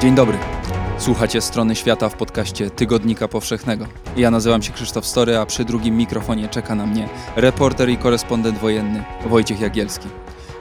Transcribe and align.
Dzień 0.00 0.14
dobry. 0.14 0.38
Słuchacie 0.98 1.40
Strony 1.40 1.76
Świata 1.76 2.08
w 2.08 2.14
podcaście 2.14 2.70
Tygodnika 2.70 3.28
Powszechnego. 3.28 3.86
Ja 4.16 4.30
nazywam 4.30 4.62
się 4.62 4.72
Krzysztof 4.72 5.06
Story, 5.06 5.38
a 5.38 5.46
przy 5.46 5.64
drugim 5.64 5.96
mikrofonie 5.96 6.48
czeka 6.48 6.74
na 6.74 6.86
mnie 6.86 7.08
reporter 7.36 7.88
i 7.88 7.96
korespondent 7.96 8.58
wojenny 8.58 9.04
Wojciech 9.26 9.60
Jagielski. 9.60 10.08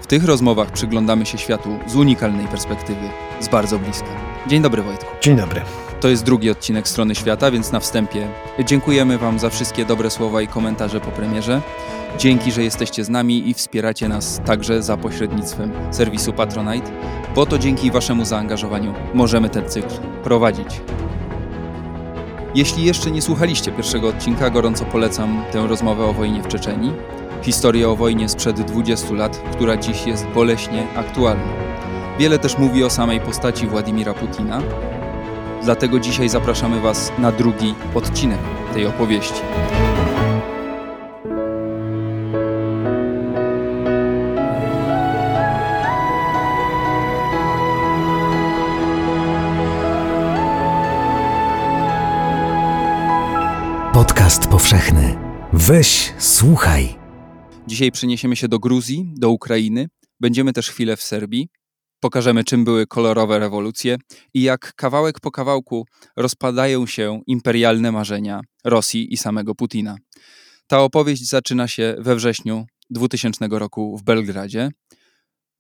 W 0.02 0.08
tych 0.08 0.26
rozmowach 0.26 0.72
przyglądamy 0.72 1.26
się 1.26 1.38
światu 1.38 1.70
z 1.88 1.96
unikalnej 1.96 2.48
perspektywy, 2.48 3.10
z 3.40 3.48
bardzo 3.48 3.80
bliska. 3.80 4.10
Dzień 4.48 4.62
dobry 4.62 4.82
Wojtku. 4.82 5.08
Dzień 5.22 5.38
dobry. 5.38 5.62
To 6.00 6.08
jest 6.10 6.24
drugi 6.24 6.50
odcinek 6.50 6.88
Strony 6.88 7.16
Świata, 7.16 7.52
więc 7.52 7.72
na 7.72 7.80
wstępie 7.80 8.28
dziękujemy 8.66 9.18
Wam 9.18 9.40
za 9.40 9.50
wszystkie 9.50 9.86
dobre 9.86 10.10
słowa 10.10 10.42
i 10.42 10.48
komentarze 10.48 11.00
po 11.00 11.12
premierze. 11.12 11.62
Dzięki, 12.18 12.52
że 12.52 12.64
jesteście 12.64 13.04
z 13.04 13.10
nami 13.10 13.50
i 13.50 13.54
wspieracie 13.54 14.08
nas 14.08 14.42
także 14.46 14.84
za 14.84 14.98
pośrednictwem 14.98 15.72
serwisu 15.92 16.34
Patronite, 16.34 16.92
bo 17.36 17.46
to 17.46 17.58
dzięki 17.58 17.92
Waszemu 17.92 18.26
zaangażowaniu 18.26 18.94
możemy 19.14 19.50
ten 19.50 19.70
cykl 19.70 19.96
prowadzić. 20.24 20.82
Jeśli 22.56 22.84
jeszcze 22.86 23.12
nie 23.12 23.22
słuchaliście 23.22 23.72
pierwszego 23.72 24.08
odcinka, 24.08 24.50
gorąco 24.50 24.86
polecam 24.86 25.44
tę 25.52 25.68
rozmowę 25.68 26.06
o 26.06 26.14
wojnie 26.14 26.44
w 26.44 26.48
Czeczeniu. 26.48 26.94
Historię 27.42 27.90
o 27.90 27.96
wojnie 27.96 28.30
sprzed 28.30 28.62
20 28.62 29.14
lat, 29.14 29.42
która 29.52 29.78
dziś 29.78 30.06
jest 30.06 30.26
boleśnie 30.28 30.88
aktualna. 30.96 31.54
Wiele 32.20 32.40
też 32.40 32.58
mówi 32.58 32.84
o 32.84 32.90
samej 32.90 33.20
postaci 33.20 33.68
Władimira 33.68 34.14
Putina, 34.14 34.62
dlatego 35.64 36.00
dzisiaj 36.00 36.30
zapraszamy 36.30 36.82
Was 36.82 37.12
na 37.20 37.32
drugi 37.32 37.76
odcinek 37.96 38.40
tej 38.74 38.86
opowieści. 38.86 39.42
Podcast 53.94 54.48
powszechny. 54.48 55.18
Weź, 55.54 56.14
słuchaj. 56.18 56.96
Dzisiaj 57.68 57.92
przeniesiemy 57.92 58.36
się 58.36 58.48
do 58.48 58.60
Gruzji, 58.60 59.14
do 59.18 59.30
Ukrainy. 59.30 59.90
Będziemy 60.20 60.54
też 60.54 60.70
chwilę 60.70 60.98
w 60.98 61.04
Serbii. 61.04 61.50
Pokażemy, 62.00 62.44
czym 62.44 62.66
były 62.66 62.88
kolorowe 62.88 63.40
rewolucje 63.40 63.98
i 64.34 64.42
jak 64.42 64.74
kawałek 64.76 65.20
po 65.20 65.32
kawałku 65.32 65.86
rozpadają 66.16 66.86
się 66.86 67.22
imperialne 67.28 67.92
marzenia 67.92 68.42
Rosji 68.64 69.14
i 69.14 69.18
samego 69.18 69.56
Putina. 69.56 69.98
Ta 70.68 70.82
opowieść 70.82 71.30
zaczyna 71.30 71.68
się 71.68 71.96
we 72.00 72.16
wrześniu 72.16 72.66
2000 72.90 73.48
roku 73.52 73.98
w 73.98 74.04
Belgradzie. 74.04 74.70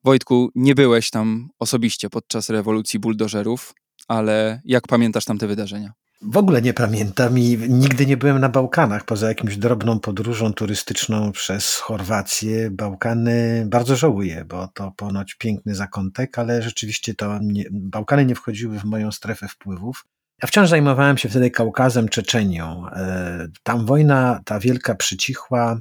Wojtku, 0.03 0.49
nie 0.55 0.75
byłeś 0.75 1.09
tam 1.09 1.49
osobiście 1.59 2.09
podczas 2.09 2.49
rewolucji 2.49 2.99
buldożerów, 2.99 3.73
ale 4.07 4.61
jak 4.65 4.87
pamiętasz 4.87 5.25
tamte 5.25 5.47
wydarzenia? 5.47 5.93
W 6.21 6.37
ogóle 6.37 6.61
nie 6.61 6.73
pamiętam 6.73 7.39
i 7.39 7.57
nigdy 7.69 8.05
nie 8.05 8.17
byłem 8.17 8.39
na 8.39 8.49
Bałkanach, 8.49 9.05
poza 9.05 9.27
jakimś 9.27 9.57
drobną 9.57 9.99
podróżą 9.99 10.53
turystyczną 10.53 11.31
przez 11.31 11.75
Chorwację. 11.75 12.71
Bałkany 12.71 13.65
bardzo 13.67 13.95
żałuję, 13.95 14.45
bo 14.45 14.67
to 14.67 14.91
ponoć 14.91 15.35
piękny 15.35 15.75
zakątek, 15.75 16.39
ale 16.39 16.61
rzeczywiście 16.61 17.13
to 17.13 17.39
nie, 17.41 17.63
Bałkany 17.71 18.25
nie 18.25 18.35
wchodziły 18.35 18.79
w 18.79 18.83
moją 18.83 19.11
strefę 19.11 19.47
wpływów. 19.47 20.05
Ja 20.41 20.47
wciąż 20.47 20.69
zajmowałem 20.69 21.17
się 21.17 21.29
wtedy 21.29 21.51
Kaukazem, 21.51 22.09
Czeczenią. 22.09 22.89
E, 22.89 23.47
tam 23.63 23.85
wojna, 23.85 24.39
ta 24.45 24.59
wielka 24.59 24.95
przycichła. 24.95 25.79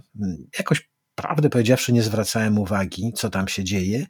Jakoś, 0.58 0.90
prawdę 1.14 1.50
powiedziawszy, 1.50 1.92
nie 1.92 2.02
zwracałem 2.02 2.58
uwagi, 2.58 3.12
co 3.16 3.30
tam 3.30 3.48
się 3.48 3.64
dzieje. 3.64 4.06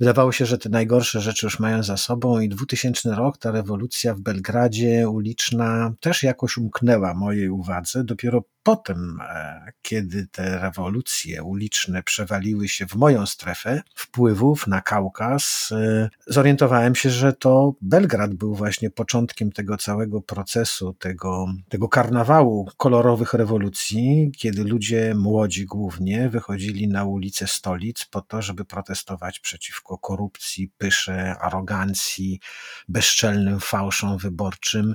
Wydawało 0.00 0.32
się, 0.32 0.46
że 0.46 0.58
te 0.58 0.68
najgorsze 0.68 1.20
rzeczy 1.20 1.46
już 1.46 1.58
mają 1.58 1.82
za 1.82 1.96
sobą 1.96 2.40
i 2.40 2.48
2000 2.48 3.14
rok, 3.14 3.38
ta 3.38 3.50
rewolucja 3.50 4.14
w 4.14 4.20
Belgradzie 4.20 5.08
uliczna 5.08 5.92
też 6.00 6.22
jakoś 6.22 6.56
umknęła 6.56 7.14
mojej 7.14 7.48
uwadze. 7.48 8.04
Dopiero 8.04 8.44
potem, 8.62 9.18
e, 9.20 9.72
kiedy 9.82 10.26
te 10.26 10.58
rewolucje 10.58 11.42
uliczne 11.42 12.02
przewaliły 12.02 12.68
się 12.68 12.86
w 12.86 12.94
moją 12.94 13.26
strefę 13.26 13.82
wpływów 13.94 14.66
na 14.66 14.80
Kaukaz, 14.80 15.72
e, 15.72 16.08
zorientowałem 16.26 16.94
się, 16.94 17.10
że 17.10 17.32
to 17.32 17.74
Belgrad 17.80 18.34
był 18.34 18.54
właśnie 18.54 18.90
początkiem 18.90 19.52
tego 19.52 19.76
całego 19.76 20.20
procesu, 20.20 20.94
tego, 20.98 21.46
tego 21.68 21.88
karnawału 21.88 22.68
kolorowych 22.76 23.34
rewolucji, 23.34 24.32
kiedy 24.36 24.64
ludzie 24.64 25.14
młodzi 25.14 25.66
głównie 25.66 26.28
wychodzili 26.28 26.88
na 26.88 27.04
ulice 27.04 27.46
stolic 27.46 28.04
po 28.04 28.20
to, 28.20 28.42
żeby 28.42 28.64
protestować 28.64 29.40
przeciwko 29.40 29.98
korupcji, 29.98 30.72
pysze, 30.78 31.36
arogancji, 31.38 32.40
bezczelnym 32.88 33.60
fałszom 33.60 34.18
wyborczym. 34.18 34.94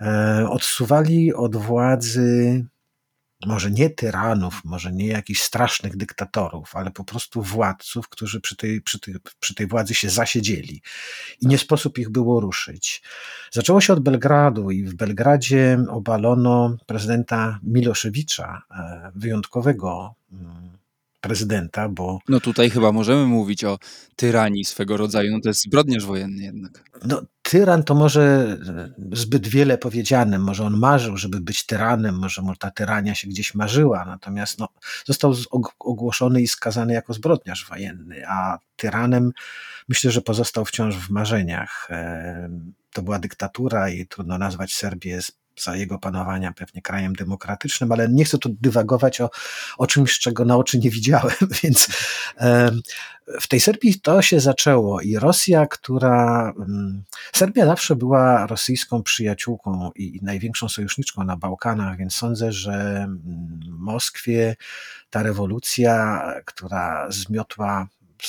E, 0.00 0.46
odsuwali 0.50 1.34
od 1.34 1.56
władzy 1.56 2.64
może 3.46 3.70
nie 3.70 3.90
tyranów, 3.90 4.60
może 4.64 4.92
nie 4.92 5.06
jakichś 5.06 5.40
strasznych 5.40 5.96
dyktatorów, 5.96 6.76
ale 6.76 6.90
po 6.90 7.04
prostu 7.04 7.42
władców, 7.42 8.08
którzy 8.08 8.40
przy 8.40 8.56
tej, 8.56 8.82
przy, 8.82 9.00
tej, 9.00 9.14
przy 9.40 9.54
tej 9.54 9.66
władzy 9.66 9.94
się 9.94 10.10
zasiedzieli 10.10 10.82
i 11.40 11.46
nie 11.46 11.58
sposób 11.58 11.98
ich 11.98 12.10
było 12.10 12.40
ruszyć. 12.40 13.02
Zaczęło 13.52 13.80
się 13.80 13.92
od 13.92 14.00
Belgradu 14.00 14.70
i 14.70 14.84
w 14.84 14.94
Belgradzie 14.94 15.78
obalono 15.88 16.76
prezydenta 16.86 17.58
Miloszewicza, 17.62 18.62
e, 18.70 19.12
wyjątkowego 19.14 20.14
mm, 20.32 20.77
prezydenta, 21.20 21.88
bo... 21.88 22.18
No 22.28 22.40
tutaj 22.40 22.70
chyba 22.70 22.92
możemy 22.92 23.26
mówić 23.26 23.64
o 23.64 23.78
tyranii 24.16 24.64
swego 24.64 24.96
rodzaju, 24.96 25.32
no 25.32 25.40
to 25.40 25.48
jest 25.48 25.62
zbrodniarz 25.62 26.04
wojenny 26.04 26.42
jednak. 26.42 26.84
No 27.04 27.22
tyran 27.42 27.82
to 27.82 27.94
może 27.94 28.56
zbyt 29.12 29.48
wiele 29.48 29.78
powiedziane, 29.78 30.38
może 30.38 30.64
on 30.64 30.76
marzył, 30.76 31.16
żeby 31.16 31.40
być 31.40 31.66
tyranem, 31.66 32.18
może 32.18 32.42
mu 32.42 32.56
ta 32.56 32.70
tyrania 32.70 33.14
się 33.14 33.28
gdzieś 33.28 33.54
marzyła, 33.54 34.04
natomiast 34.04 34.58
no, 34.58 34.68
został 35.06 35.34
ogłoszony 35.78 36.42
i 36.42 36.48
skazany 36.48 36.92
jako 36.92 37.12
zbrodniarz 37.12 37.66
wojenny, 37.68 38.28
a 38.28 38.58
tyranem 38.76 39.32
myślę, 39.88 40.10
że 40.10 40.20
pozostał 40.20 40.64
wciąż 40.64 40.96
w 40.96 41.10
marzeniach. 41.10 41.88
To 42.92 43.02
była 43.02 43.18
dyktatura 43.18 43.88
i 43.90 44.06
trudno 44.06 44.38
nazwać 44.38 44.74
Serbię 44.74 45.20
za 45.62 45.76
jego 45.76 45.98
panowania 45.98 46.52
pewnie 46.52 46.82
krajem 46.82 47.12
demokratycznym, 47.12 47.92
ale 47.92 48.08
nie 48.08 48.24
chcę 48.24 48.38
tu 48.38 48.48
dywagować 48.60 49.20
o, 49.20 49.30
o 49.78 49.86
czymś, 49.86 50.18
czego 50.18 50.44
na 50.44 50.56
oczy 50.56 50.78
nie 50.78 50.90
widziałem, 50.90 51.36
więc 51.62 51.88
w 53.40 53.48
tej 53.48 53.60
Serbii 53.60 54.00
to 54.00 54.22
się 54.22 54.40
zaczęło 54.40 55.00
i 55.00 55.16
Rosja, 55.16 55.66
która. 55.66 56.52
Mm, 56.58 57.04
Serbia 57.32 57.66
zawsze 57.66 57.96
była 57.96 58.46
rosyjską 58.46 59.02
przyjaciółką 59.02 59.90
i 59.96 60.20
największą 60.22 60.68
sojuszniczką 60.68 61.24
na 61.24 61.36
Bałkanach, 61.36 61.98
więc 61.98 62.14
sądzę, 62.14 62.52
że 62.52 62.72
mm, 62.72 63.60
Moskwie 63.68 64.56
ta 65.10 65.22
rewolucja, 65.22 66.22
która 66.44 67.06
zmiotła 67.10 67.88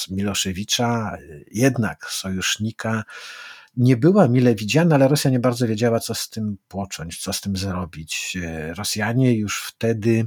Miloszewicza, 0.10 1.18
jednak 1.52 2.06
sojusznika, 2.06 3.04
nie 3.80 3.98
była 3.98 4.28
mile 4.28 4.56
widziana, 4.56 4.96
ale 4.96 5.08
Rosja 5.08 5.32
nie 5.32 5.40
bardzo 5.40 5.68
wiedziała, 5.68 6.00
co 6.00 6.14
z 6.16 6.30
tym 6.30 6.58
począć, 6.68 7.22
co 7.22 7.34
z 7.34 7.42
tym 7.42 7.56
zrobić. 7.56 8.38
E, 8.44 8.74
Rosjanie 8.74 9.34
już 9.34 9.64
wtedy 9.64 10.26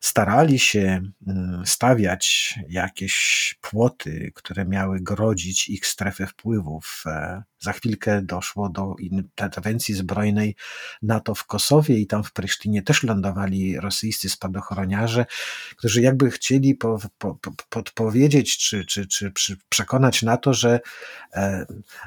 starali 0.00 0.58
się 0.58 1.02
mm, 1.26 1.62
stawiać 1.66 2.54
jakieś 2.68 3.54
płoty, 3.60 4.32
które 4.34 4.64
miały 4.64 5.00
grodzić 5.00 5.68
ich 5.68 5.86
strefę 5.86 6.26
wpływów. 6.26 7.04
Za 7.58 7.72
chwilkę 7.72 8.22
doszło 8.22 8.68
do 8.68 8.94
interwencji 8.98 9.94
zbrojnej 9.94 10.56
NATO 11.02 11.34
w 11.34 11.46
Kosowie 11.46 11.98
i 11.98 12.06
tam 12.06 12.24
w 12.24 12.32
Prysztynie 12.32 12.82
też 12.82 13.02
lądowali 13.02 13.80
rosyjscy 13.80 14.28
spadochroniarze, 14.28 15.26
którzy 15.76 16.00
jakby 16.00 16.30
chcieli 16.30 16.74
po, 16.74 16.98
po, 17.18 17.38
podpowiedzieć 17.68 18.58
czy, 18.58 18.84
czy, 18.84 19.06
czy, 19.06 19.32
przekonać 19.68 20.22
NATO, 20.22 20.54
że 20.54 20.80
e, 21.34 21.66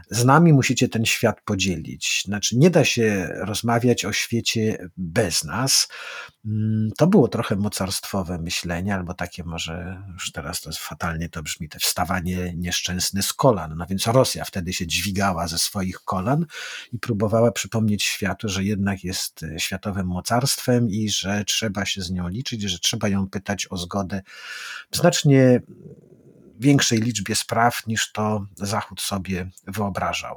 z 0.10 0.26
nami 0.26 0.54
musicie 0.54 0.90
ten 0.90 1.06
świat 1.06 1.42
podzielić. 1.46 2.24
Znaczy 2.26 2.58
nie 2.58 2.70
da 2.70 2.86
się 2.86 3.30
rozmawiać 3.40 4.06
o 4.06 4.14
świecie 4.14 4.90
bez 4.98 5.44
nas. 5.44 5.88
Mm, 6.46 6.92
to 6.98 7.08
było 7.08 7.28
trochę 7.28 7.56
mocarstwowe 7.56 8.38
myślenie, 8.38 8.96
albo 8.96 9.14
takie 9.14 9.44
może, 9.44 10.04
już 10.14 10.32
teraz 10.32 10.62
to 10.62 10.70
fatalnie 10.72 11.30
to 11.30 11.44
brzmi, 11.44 11.70
te 11.70 11.80
wstawanie 11.80 12.54
nieszczęsne 12.56 13.24
z 13.24 13.34
kolan. 13.34 13.76
No 13.78 13.86
więc 13.90 14.08
Rosja 14.08 14.46
wtedy 14.46 14.74
się 14.74 14.88
dźwigała 14.88 15.39
ze 15.48 15.58
swoich 15.58 16.00
kolan 16.00 16.46
i 16.94 17.00
próbowała 17.00 17.52
przypomnieć 17.52 18.04
światu, 18.04 18.50
że 18.50 18.64
jednak 18.64 19.04
jest 19.04 19.44
e, 19.44 19.60
światowym 19.60 20.08
mocarstwem 20.08 20.90
i 20.90 21.10
że 21.10 21.44
trzeba 21.46 21.86
się 21.86 22.02
z 22.02 22.12
nią 22.12 22.28
liczyć, 22.28 22.62
że 22.62 22.80
trzeba 22.80 23.08
ją 23.08 23.28
pytać 23.30 23.68
o 23.70 23.78
zgodę. 23.78 24.22
Znacznie 24.92 25.62
większej 26.60 27.00
liczbie 27.00 27.36
spraw 27.36 27.88
niż 27.88 28.12
to 28.12 28.46
Zachód 28.56 29.02
sobie 29.02 29.50
wyobrażał. 29.68 30.36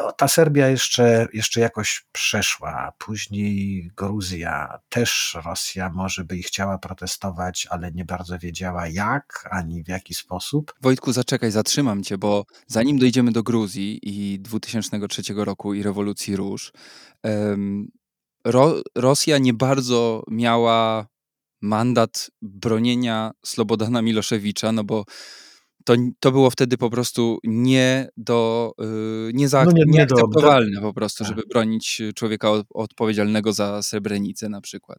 No, 0.00 0.12
ta 0.12 0.28
Serbia 0.28 0.68
jeszcze, 0.68 1.26
jeszcze 1.32 1.60
jakoś 1.60 2.06
przeszła, 2.12 2.92
później 2.98 3.90
Gruzja, 3.96 4.78
też 4.88 5.36
Rosja 5.44 5.90
może 5.90 6.24
by 6.24 6.36
i 6.36 6.42
chciała 6.42 6.78
protestować, 6.78 7.66
ale 7.70 7.92
nie 7.92 8.04
bardzo 8.04 8.38
wiedziała 8.38 8.88
jak, 8.88 9.48
ani 9.50 9.84
w 9.84 9.88
jaki 9.88 10.14
sposób. 10.14 10.74
Wojtku, 10.80 11.12
zaczekaj, 11.12 11.50
zatrzymam 11.50 12.02
cię, 12.02 12.18
bo 12.18 12.44
zanim 12.66 12.98
dojdziemy 12.98 13.32
do 13.32 13.42
Gruzji 13.42 14.00
i 14.02 14.40
2003 14.40 15.22
roku 15.36 15.74
i 15.74 15.82
rewolucji 15.82 16.36
róż, 16.36 16.72
Ro 18.44 18.82
Rosja 18.94 19.38
nie 19.38 19.54
bardzo 19.54 20.22
miała 20.30 21.06
mandat 21.60 22.30
bronienia 22.42 23.30
Slobodana 23.44 24.02
Miloszewicza, 24.02 24.72
no 24.72 24.84
bo 24.84 25.04
to, 25.86 25.94
to 26.20 26.32
było 26.32 26.50
wtedy 26.50 26.78
po 26.78 26.90
prostu 26.90 27.38
nie 27.44 28.08
do, 28.16 28.72
yy, 28.78 29.30
nie 29.34 29.48
no 29.52 29.64
nie, 29.64 29.72
nie 29.72 29.92
nieakceptowalne 29.92 30.80
po 30.80 30.94
prostu, 30.94 31.24
tak. 31.24 31.28
żeby 31.28 31.42
bronić 31.48 32.02
człowieka 32.14 32.48
odpowiedzialnego 32.74 33.52
za 33.52 33.82
Srebrenicę 33.82 34.48
na 34.48 34.60
przykład. 34.60 34.98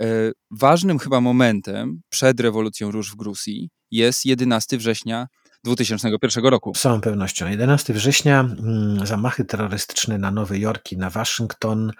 Yy, 0.00 0.32
ważnym 0.50 0.98
chyba 0.98 1.20
momentem 1.20 2.00
przed 2.08 2.40
rewolucją 2.40 2.90
róż 2.90 3.10
w 3.12 3.16
Gruzji 3.16 3.70
jest 3.90 4.24
11 4.26 4.78
września 4.78 5.26
2001 5.64 6.44
roku. 6.44 6.74
Z 6.74 6.80
całą 6.80 7.00
pewnością. 7.00 7.48
11 7.48 7.94
września 7.94 8.40
mm, 8.40 9.06
zamachy 9.06 9.44
terrorystyczne 9.44 10.18
na 10.18 10.30
Nowy 10.30 10.58
Jork 10.58 10.92
i 10.92 10.96
na 10.96 11.10
Waszyngton 11.10 11.92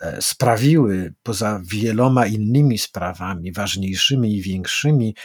E, 0.00 0.22
sprawiły, 0.22 1.14
poza 1.22 1.60
wieloma 1.64 2.26
innymi 2.26 2.78
sprawami, 2.78 3.52
ważniejszymi 3.52 4.36
i 4.36 4.42
większymi, 4.42 5.14
e, 5.14 5.22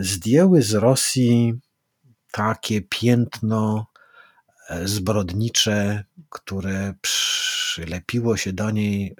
zdjęły 0.00 0.62
z 0.62 0.74
Rosji 0.74 1.54
takie 2.32 2.82
piętno 2.82 3.86
e, 4.68 4.88
zbrodnicze, 4.88 6.04
które 6.28 6.94
przylepiło 7.00 8.36
się 8.36 8.52
do 8.52 8.70
niej 8.70 9.16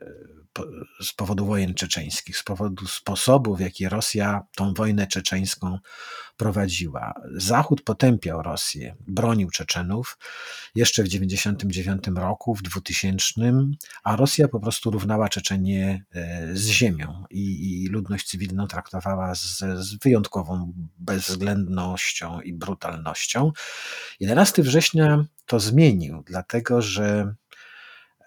z 1.02 1.12
powodu 1.12 1.46
wojen 1.46 1.74
czeczeńskich, 1.74 2.38
z 2.38 2.42
powodu 2.42 2.86
sposobu, 2.86 3.56
w 3.56 3.60
jaki 3.60 3.88
Rosja 3.88 4.42
tą 4.56 4.74
wojnę 4.74 5.06
czeczeńską 5.06 5.78
prowadziła. 6.36 7.14
Zachód 7.36 7.82
potępiał 7.82 8.42
Rosję, 8.42 8.96
bronił 9.00 9.50
Czeczenów 9.50 10.18
jeszcze 10.74 11.02
w 11.02 11.06
1999 11.06 12.18
roku, 12.18 12.54
w 12.54 12.62
2000, 12.62 13.40
a 14.04 14.16
Rosja 14.16 14.48
po 14.48 14.60
prostu 14.60 14.90
równała 14.90 15.28
Czeczenię 15.28 16.04
e, 16.14 16.48
z 16.56 16.66
ziemią 16.66 17.24
i, 17.30 17.82
i 17.82 17.88
ludność 17.88 18.28
cywilną 18.28 18.66
traktowała 18.66 19.34
z, 19.34 19.58
z 19.58 19.94
wyjątkową 20.02 20.72
bezwzględnością 20.98 22.40
i 22.40 22.52
brutalnością. 22.52 23.52
11 24.20 24.62
września 24.62 25.24
to 25.46 25.60
zmienił, 25.60 26.22
dlatego 26.26 26.82
że 26.82 27.34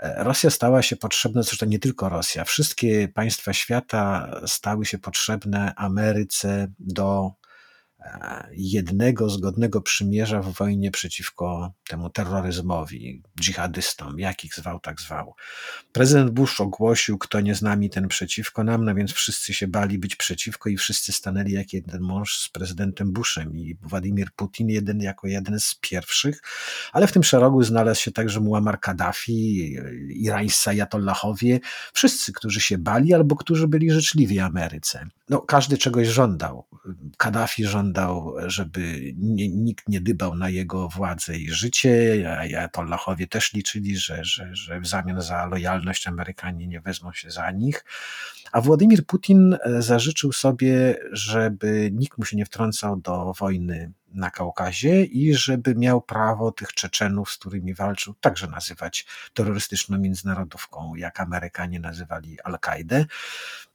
Rosja 0.04 0.50
stała 0.50 0.82
się 0.82 0.96
potrzebna, 0.96 1.44
zresztą 1.44 1.66
nie 1.66 1.80
tylko 1.80 2.10
Rosja, 2.10 2.44
wszystkie 2.44 3.08
państwa 3.08 3.54
świata 3.54 4.32
stały 4.46 4.86
się 4.86 4.98
potrzebne 4.98 5.74
Ameryce 5.76 6.68
do 6.80 7.32
jednego 8.52 9.30
zgodnego 9.30 9.82
przymierza 9.82 10.42
w 10.42 10.54
wojnie 10.54 10.92
przeciwko 10.92 11.74
temu 11.88 12.10
terroryzmowi, 12.10 13.22
dżihadystom, 13.40 14.20
jakich 14.20 14.56
zwał, 14.56 14.80
tak 14.80 15.02
zwał. 15.02 15.36
Prezydent 15.92 16.32
Bush 16.32 16.62
ogłosił, 16.62 17.18
kto 17.18 17.42
nie 17.42 17.56
z 17.56 17.62
nami, 17.62 17.90
ten 17.90 18.08
przeciwko 18.08 18.64
nam, 18.64 18.86
no 18.86 18.96
więc 18.96 19.12
wszyscy 19.12 19.54
się 19.54 19.68
bali 19.68 20.00
być 20.00 20.16
przeciwko 20.16 20.70
i 20.70 20.78
wszyscy 20.78 21.12
stanęli 21.12 21.52
jak 21.52 21.74
jeden 21.74 22.02
mąż 22.02 22.36
z 22.38 22.50
prezydentem 22.50 23.14
Bushem 23.14 23.58
i 23.58 23.78
Władimir 23.82 24.32
Putin 24.36 24.70
jeden 24.70 25.02
jako 25.02 25.28
jeden 25.28 25.60
z 25.60 25.76
pierwszych, 25.82 26.42
ale 26.94 27.08
w 27.08 27.12
tym 27.12 27.24
szeregu 27.24 27.64
znalazł 27.64 28.02
się 28.02 28.12
także 28.12 28.40
Muammar 28.40 28.80
Kaddafi, 28.80 29.76
irańscy 30.10 30.70
ajatollahowie, 30.70 31.60
wszyscy, 31.94 32.34
którzy 32.34 32.62
się 32.62 32.78
bali 32.78 33.14
albo 33.14 33.36
którzy 33.36 33.68
byli 33.68 33.92
życzliwi 33.92 34.40
Ameryce. 34.40 35.08
No, 35.30 35.42
każdy 35.42 35.78
czegoś 35.78 36.08
żądał. 36.08 36.66
Kaddafi 37.18 37.66
żądał, 37.66 37.93
żeby 38.46 39.14
nie, 39.18 39.50
nikt 39.50 39.90
nie 39.90 40.02
dybał 40.02 40.36
na 40.36 40.50
jego 40.50 40.90
władzę 40.90 41.38
i 41.38 41.50
życie, 41.52 42.26
Ajatollahowie 42.40 43.28
też 43.28 43.54
liczyli, 43.54 43.98
że, 43.98 44.24
że, 44.24 44.56
że 44.56 44.80
w 44.80 44.88
zamian 44.88 45.22
za 45.22 45.46
lojalność 45.46 46.08
Amerykanie 46.08 46.68
nie 46.68 46.82
wezmą 46.82 47.14
się 47.14 47.32
za 47.32 47.52
nich. 47.52 47.86
A 48.52 48.62
Władimir 48.62 49.06
Putin 49.06 49.54
e, 49.54 49.82
zażyczył 49.82 50.32
sobie, 50.32 50.96
żeby 51.12 51.90
nikt 51.94 52.18
mu 52.18 52.26
się 52.26 52.38
nie 52.38 52.46
wtrącał 52.46 52.98
do 52.98 53.34
wojny 53.40 53.92
na 54.14 54.32
Kaukazie 54.32 55.06
i 55.06 55.34
żeby 55.34 55.76
miał 55.76 56.02
prawo 56.02 56.52
tych 56.52 56.74
Czeczenów, 56.74 57.32
z 57.32 57.38
którymi 57.38 57.74
walczył, 57.74 58.14
także 58.14 58.48
nazywać 58.48 59.06
terrorystyczną 59.34 59.98
międzynarodówką, 59.98 60.96
jak 60.96 61.20
Amerykanie 61.20 61.80
nazywali 61.80 62.38
Al-Kaidę. 62.44 63.06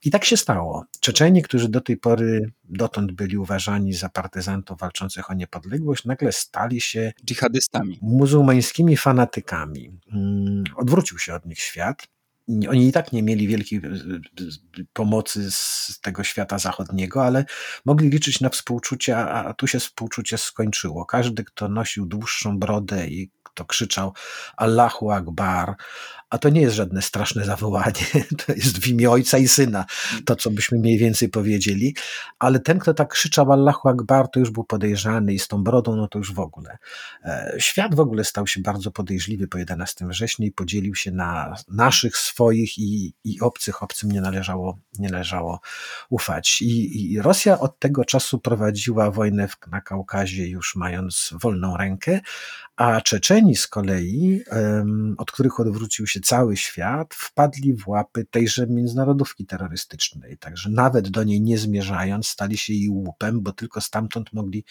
I 0.05 0.11
tak 0.11 0.25
się 0.25 0.37
stało. 0.37 0.85
Czeczeni, 1.01 1.43
którzy 1.43 1.69
do 1.69 1.81
tej 1.81 1.97
pory 1.97 2.53
dotąd 2.65 3.13
byli 3.13 3.39
uważani 3.39 3.93
za 3.93 4.09
partyzantów 4.09 4.79
walczących 4.79 5.31
o 5.31 5.35
niepodległość, 5.35 6.05
nagle 6.05 6.33
stali 6.33 6.81
się 6.81 7.13
dżihadystami, 7.25 7.99
muzułmańskimi 8.03 8.97
fanatykami. 8.97 9.99
Mm, 10.13 10.65
odwrócił 10.77 11.19
się 11.19 11.35
od 11.35 11.47
nich 11.47 11.59
świat 11.59 12.09
oni 12.49 12.89
i 12.89 12.93
tak 12.93 13.13
nie 13.13 13.23
mieli 13.23 13.49
wielkiej 13.49 13.81
pomocy 14.93 15.51
z 15.51 16.01
tego 16.03 16.25
świata 16.25 16.59
zachodniego, 16.59 17.25
ale 17.25 17.45
mogli 17.85 18.11
liczyć 18.11 18.41
na 18.41 18.49
współczucie, 18.49 19.17
a 19.17 19.55
tu 19.55 19.67
się 19.67 19.81
współczucie 19.81 20.39
skończyło. 20.39 21.05
Każdy, 21.05 21.45
kto 21.45 21.69
nosił 21.69 22.07
dłuższą 22.07 22.59
brodę 22.59 23.07
i 23.07 23.31
kto 23.43 23.65
krzyczał 23.65 24.13
Allahu 24.57 25.11
Akbar, 25.11 25.75
a 26.31 26.39
to 26.39 26.49
nie 26.49 26.61
jest 26.61 26.77
żadne 26.77 27.03
straszne 27.03 27.45
zawołanie, 27.45 28.25
to 28.47 28.53
jest 28.53 28.79
w 28.79 28.87
imię 28.87 29.11
Ojca 29.11 29.39
i 29.39 29.49
Syna, 29.49 29.85
to 30.25 30.37
co 30.37 30.51
byśmy 30.51 30.79
mniej 30.79 30.99
więcej 30.99 31.29
powiedzieli, 31.29 31.95
ale 32.39 32.61
ten, 32.61 32.79
kto 32.79 32.95
tak 32.95 33.09
krzyczał 33.09 33.53
Allahu 33.53 33.89
Akbar, 33.89 34.29
to 34.29 34.41
już 34.41 34.51
był 34.51 34.65
podejrzany 34.65 35.35
i 35.35 35.39
z 35.39 35.49
tą 35.49 35.65
brodą, 35.65 35.97
no 35.97 36.09
to 36.09 36.19
już 36.19 36.33
w 36.33 36.41
ogóle. 36.41 36.79
E, 37.25 37.55
świat 37.59 37.95
w 37.95 38.01
ogóle 38.01 38.25
stał 38.25 38.47
się 38.47 38.61
bardzo 38.61 38.91
podejrzliwy 38.91 39.49
po 39.49 39.59
11 39.59 40.07
września 40.07 40.47
i 40.47 40.53
podzielił 40.53 40.95
się 40.95 41.11
na 41.11 41.55
naszych, 41.69 42.17
swoich 42.17 42.79
i, 42.79 43.15
i 43.25 43.41
obcych. 43.41 43.83
Obcym 43.83 44.13
nie 44.13 44.21
należało, 44.21 44.79
nie 44.99 45.09
należało 45.09 45.61
ufać. 46.11 46.63
I, 46.63 47.13
I 47.13 47.23
Rosja 47.23 47.61
od 47.61 47.79
tego 47.79 48.05
czasu 48.05 48.39
prowadziła 48.39 49.11
wojnę 49.11 49.49
na 49.71 49.81
Kaukazie 49.81 50.49
już 50.49 50.77
mając 50.77 51.31
wolną 51.33 51.77
rękę, 51.77 52.21
a 52.77 53.01
Czeczeni 53.01 53.57
z 53.57 53.67
kolei, 53.67 54.43
od 55.19 55.33
których 55.33 55.61
odwrócił 55.61 56.07
się 56.07 56.18
cały 56.21 56.57
świat, 56.57 57.15
wpadli 57.15 57.75
w 57.75 57.89
łapy 57.89 58.27
tejże 58.31 58.67
międzynarodówki 58.67 59.47
terrorystycznej. 59.47 60.39
Także 60.39 60.71
nawet 60.71 61.09
do 61.09 61.25
niej 61.25 61.41
nie 61.41 61.59
zmierzając, 61.59 62.29
stali 62.29 62.59
się 62.59 62.73
jej 62.73 62.89
łupem, 62.89 63.41
bo 63.41 63.53
tylko 63.53 63.81
stamtąd 63.81 64.33
mogli 64.33 64.65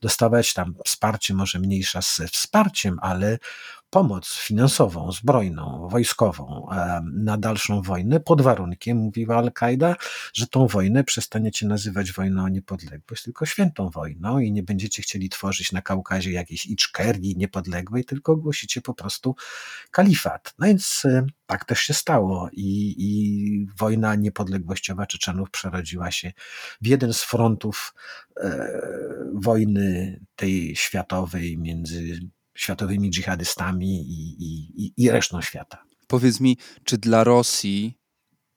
dostawać 0.00 0.54
tam 0.54 0.74
wsparcie, 0.84 1.34
może 1.34 1.58
mniejsza 1.58 2.02
z 2.02 2.20
wsparciem, 2.32 2.96
ale 3.02 3.38
pomoc 3.92 4.28
finansową, 4.28 5.12
zbrojną, 5.12 5.88
wojskową 5.90 6.66
na 7.12 7.38
dalszą 7.38 7.82
wojnę 7.82 8.20
pod 8.20 8.42
warunkiem, 8.42 8.96
mówiła 8.96 9.36
Al-Kaida, 9.36 9.96
że 10.34 10.46
tą 10.46 10.66
wojnę 10.66 11.04
przestaniecie 11.04 11.66
nazywać 11.66 12.12
wojną 12.12 12.44
o 12.44 12.48
niepodległość, 12.48 13.22
tylko 13.22 13.46
świętą 13.46 13.90
wojną 13.90 14.38
i 14.38 14.52
nie 14.52 14.62
będziecie 14.62 15.02
chcieli 15.02 15.28
tworzyć 15.28 15.72
na 15.72 15.82
Kaukazie 15.82 16.32
jakiejś 16.32 16.66
Iczkerii 16.66 17.36
niepodległej, 17.36 18.04
tylko 18.04 18.32
ogłosicie 18.32 18.80
po 18.80 18.94
prostu 18.94 19.34
kalifat. 19.90 20.54
No 20.58 20.66
więc 20.66 21.04
e, 21.04 21.26
tak 21.46 21.64
też 21.64 21.80
się 21.80 21.94
stało 21.94 22.48
i, 22.52 22.94
i 22.98 23.66
wojna 23.78 24.14
niepodległościowa 24.14 25.06
Czeczenów 25.06 25.50
przerodziła 25.50 26.10
się 26.10 26.32
w 26.80 26.86
jeden 26.86 27.12
z 27.12 27.22
frontów 27.22 27.94
e, 28.36 28.68
wojny 29.34 30.20
tej 30.36 30.76
światowej 30.76 31.58
między 31.58 32.20
światowymi 32.54 33.10
dżihadystami 33.10 33.88
i, 33.88 34.36
i, 34.38 34.92
i 34.96 35.10
resztą 35.10 35.42
świata. 35.42 35.84
Powiedz 36.06 36.40
mi, 36.40 36.56
czy 36.84 36.98
dla 36.98 37.24
Rosji 37.24 37.98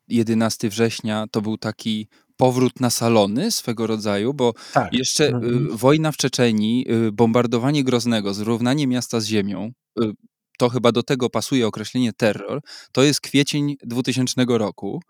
11 0.08 0.70
września 0.70 1.26
to 1.32 1.42
był 1.42 1.58
taki 1.58 2.08
powrót 2.38 2.80
na 2.80 2.90
salony 2.90 3.52
swego 3.52 3.88
rodzaju, 3.88 4.34
bo 4.34 4.54
tak. 4.74 4.94
jeszcze 4.94 5.28
mhm. 5.28 5.78
wojna 5.78 6.12
w 6.12 6.18
Czeczenii, 6.18 6.86
y, 7.08 7.12
bombardowanie 7.12 7.84
Groznego, 7.84 8.34
zrównanie 8.34 8.88
miasta 8.88 9.20
z 9.20 9.26
ziemią, 9.26 9.72
y, 10.04 10.12
to 10.58 10.70
chyba 10.70 10.92
do 10.92 11.04
tego 11.04 11.30
pasuje 11.30 11.68
określenie 11.68 12.14
terror, 12.14 12.62
to 12.92 13.04
jest 13.04 13.22
kwiecień 13.22 13.76
2000 13.84 14.46
roku 14.48 15.02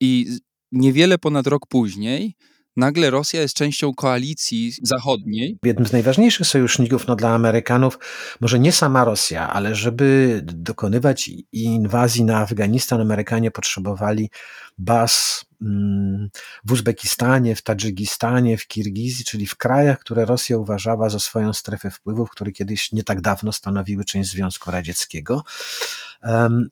i 0.00 0.26
niewiele 0.72 1.18
ponad 1.18 1.46
rok 1.46 1.66
później 1.68 2.36
nagle 2.76 3.10
Rosja 3.10 3.40
jest 3.40 3.56
częścią 3.56 3.94
koalicji 3.94 4.72
zachodniej. 4.82 5.58
Jednym 5.64 5.86
z 5.86 5.92
najważniejszych 5.92 6.46
sojuszników 6.46 7.06
no, 7.06 7.16
dla 7.16 7.30
Amerykanów, 7.30 7.98
może 8.40 8.58
nie 8.58 8.72
sama 8.72 9.04
Rosja, 9.04 9.50
ale 9.50 9.74
żeby 9.74 10.40
dokonywać 10.44 11.30
inwazji 11.52 12.24
na 12.24 12.38
Afganistan, 12.38 13.00
Amerykanie 13.00 13.50
potrzebowali 13.50 14.30
baz 14.78 15.44
mm, 15.62 16.28
w 16.64 16.72
Uzbekistanie, 16.72 17.56
w 17.56 17.62
Tadżykistanie, 17.62 18.58
w 18.58 18.66
Kirgizji, 18.66 19.24
czyli 19.24 19.46
w 19.46 19.56
krajach, 19.56 19.98
które 19.98 20.24
Rosja 20.24 20.58
uważała 20.58 21.08
za 21.08 21.18
swoją 21.18 21.52
strefę 21.52 21.90
wpływów, 21.90 22.30
które 22.30 22.52
kiedyś 22.52 22.92
nie 22.92 23.04
tak 23.04 23.20
dawno 23.20 23.52
stanowiły 23.52 24.04
część 24.04 24.30
Związku 24.30 24.70
Radzieckiego. 24.70 25.44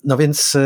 No 0.04 0.16
więc, 0.16 0.56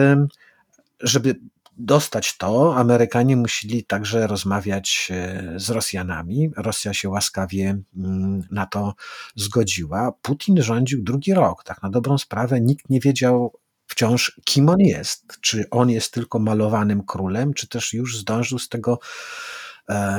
żeby 1.00 1.34
dostać 1.76 2.36
to, 2.36 2.76
Amerykanie 2.76 3.36
musieli 3.36 3.84
także 3.84 4.26
rozmawiać 4.26 5.08
e, 5.10 5.52
z 5.56 5.70
Rosjanami. 5.70 6.50
Rosja 6.56 6.94
się 6.94 7.08
łaskawie 7.08 7.78
mm, 7.96 8.42
na 8.50 8.66
to 8.66 8.94
zgodziła. 9.36 10.12
Putin 10.22 10.62
rządził 10.62 11.02
drugi 11.02 11.34
rok. 11.34 11.64
Tak 11.64 11.82
na 11.82 11.90
dobrą 11.90 12.18
sprawę 12.18 12.60
nikt 12.60 12.90
nie 12.90 13.00
wiedział 13.00 13.52
wciąż, 13.86 14.40
kim 14.44 14.68
on 14.68 14.80
jest. 14.80 15.38
Czy 15.40 15.64
on 15.70 15.90
jest 15.90 16.12
tylko 16.12 16.38
malowanym 16.38 17.02
królem, 17.02 17.54
czy 17.54 17.68
też 17.68 17.92
już 17.92 18.18
zdążył 18.18 18.58
z 18.58 18.68
tego 18.68 18.98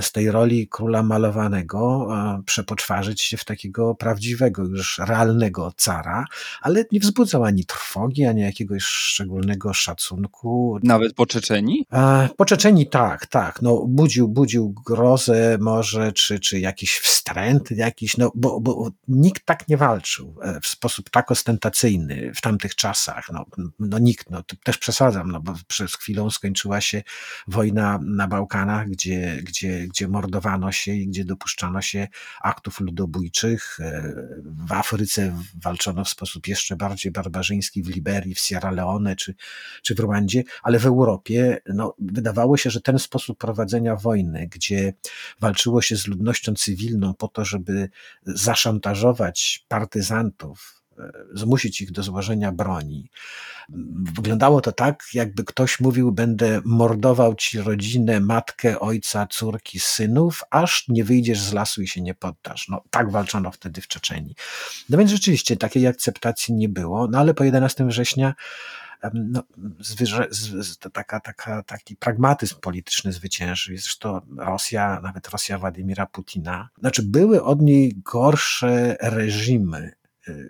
z 0.02 0.12
tej 0.12 0.32
roli 0.32 0.68
króla 0.68 1.04
malowanego 1.04 2.08
e, 2.12 2.42
przepoczwarzyć 2.46 3.22
się 3.22 3.38
w 3.38 3.46
takiego 3.46 3.96
prawdziwego, 3.96 4.64
już 4.64 5.00
realnego 5.08 5.74
cara, 5.78 6.26
ale 6.62 6.86
nie 6.92 7.00
wzbudzał 7.00 7.44
ani 7.44 7.66
trwogi, 7.66 8.26
ani 8.26 8.42
jakiegoś 8.42 8.84
szczególnego 8.84 9.74
szacunku. 9.74 10.80
Nawet 10.84 11.14
po 11.14 11.26
Czeczeni? 11.26 11.86
E, 11.94 12.30
po 12.38 12.46
Czeczeni 12.46 12.90
tak, 12.90 13.26
tak. 13.26 13.62
No, 13.62 13.86
budził, 13.88 14.28
budził 14.28 14.76
grozę 14.86 15.58
może, 15.62 16.12
czy, 16.12 16.40
czy 16.40 16.60
jakiś 16.60 16.98
wstręt 16.98 17.72
jakiś, 17.72 18.18
no, 18.18 18.32
bo, 18.36 18.60
bo 18.60 18.90
nikt 19.08 19.46
tak 19.46 19.68
nie 19.68 19.78
walczył 19.78 20.36
w 20.62 20.68
sposób 20.68 21.10
tak 21.10 21.32
ostentacyjny 21.32 22.32
w 22.36 22.42
tamtych 22.42 22.76
czasach. 22.76 23.30
No, 23.34 23.46
no 23.80 24.00
nikt, 24.00 24.30
no, 24.30 24.44
też 24.64 24.78
przesadzam, 24.78 25.32
no, 25.32 25.42
bo 25.42 25.54
przez 25.68 25.96
chwilę 25.96 26.28
skończyła 26.32 26.82
się 26.82 27.04
wojna 27.48 28.00
na 28.04 28.28
Bałkanach, 28.28 28.90
gdzie, 28.90 29.38
gdzie 29.44 29.57
gdzie, 29.58 29.88
gdzie 29.88 30.08
mordowano 30.08 30.72
się 30.72 30.94
i 30.94 31.08
gdzie 31.08 31.26
dopuszczano 31.26 31.82
się 31.82 32.08
aktów 32.42 32.80
ludobójczych. 32.80 33.80
E, 33.80 34.14
w 34.46 34.72
Afryce 34.72 35.44
walczono 35.64 36.04
w 36.04 36.10
sposób 36.10 36.48
jeszcze 36.48 36.76
bardziej 36.76 37.12
barbarzyński 37.12 37.84
w 37.84 37.88
Liberii, 37.88 38.36
w 38.36 38.40
Sierra 38.40 38.72
Leone 38.72 39.16
czy, 39.16 39.36
czy 39.84 39.96
w 39.96 40.00
Rwandzie, 40.00 40.44
ale 40.64 40.80
w 40.80 40.86
Europie 40.86 41.62
no, 41.66 41.96
wydawało 42.00 42.58
się, 42.58 42.70
że 42.70 42.82
ten 42.82 43.00
sposób 43.00 43.38
prowadzenia 43.38 43.96
wojny, 43.96 44.48
gdzie 44.52 44.94
walczyło 45.40 45.82
się 45.82 45.96
z 45.96 46.08
ludnością 46.08 46.54
cywilną 46.54 47.14
po 47.14 47.28
to, 47.28 47.46
żeby 47.46 47.90
zaszantażować 48.26 49.66
partyzantów, 49.68 50.77
zmusić 51.34 51.82
ich 51.82 51.92
do 51.92 52.04
złożenia 52.04 52.52
broni. 52.52 53.10
Wyglądało 54.14 54.62
to 54.62 54.72
tak, 54.72 55.04
jakby 55.14 55.44
ktoś 55.44 55.80
mówił: 55.80 56.12
Będę 56.12 56.62
mordował 56.66 57.36
ci 57.36 57.62
rodzinę, 57.62 58.20
matkę, 58.20 58.80
ojca, 58.80 59.28
córki, 59.28 59.80
synów, 59.80 60.44
aż 60.50 60.86
nie 60.88 61.04
wyjdziesz 61.04 61.40
z 61.40 61.54
lasu 61.54 61.82
i 61.82 61.88
się 61.88 62.02
nie 62.02 62.14
poddasz. 62.14 62.68
No, 62.70 62.84
tak 62.90 63.12
walczono 63.12 63.52
wtedy 63.52 63.82
w 63.82 63.88
Czeczeni. 63.88 64.36
No 64.90 64.98
więc 64.98 65.12
rzeczywiście 65.12 65.58
takiej 65.58 65.88
akceptacji 65.88 66.54
nie 66.54 66.70
było, 66.70 67.08
no 67.08 67.20
ale 67.20 67.34
po 67.34 67.44
11 67.44 67.86
września 67.86 68.36
no, 69.14 69.44
zwyże, 69.80 70.28
z, 70.30 70.78
taka, 70.78 71.20
taka, 71.20 71.64
taki 71.64 71.96
pragmatyzm 71.96 72.56
polityczny 72.62 73.14
zwyciężył. 73.14 73.78
Zresztą 73.78 74.22
Rosja, 74.38 75.00
nawet 75.04 75.30
Rosja 75.30 75.58
Władimira 75.58 76.06
Putina, 76.06 76.70
znaczy 76.80 77.04
były 77.04 77.44
od 77.44 77.62
niej 77.62 77.94
gorsze 78.04 78.98
reżimy 79.02 79.92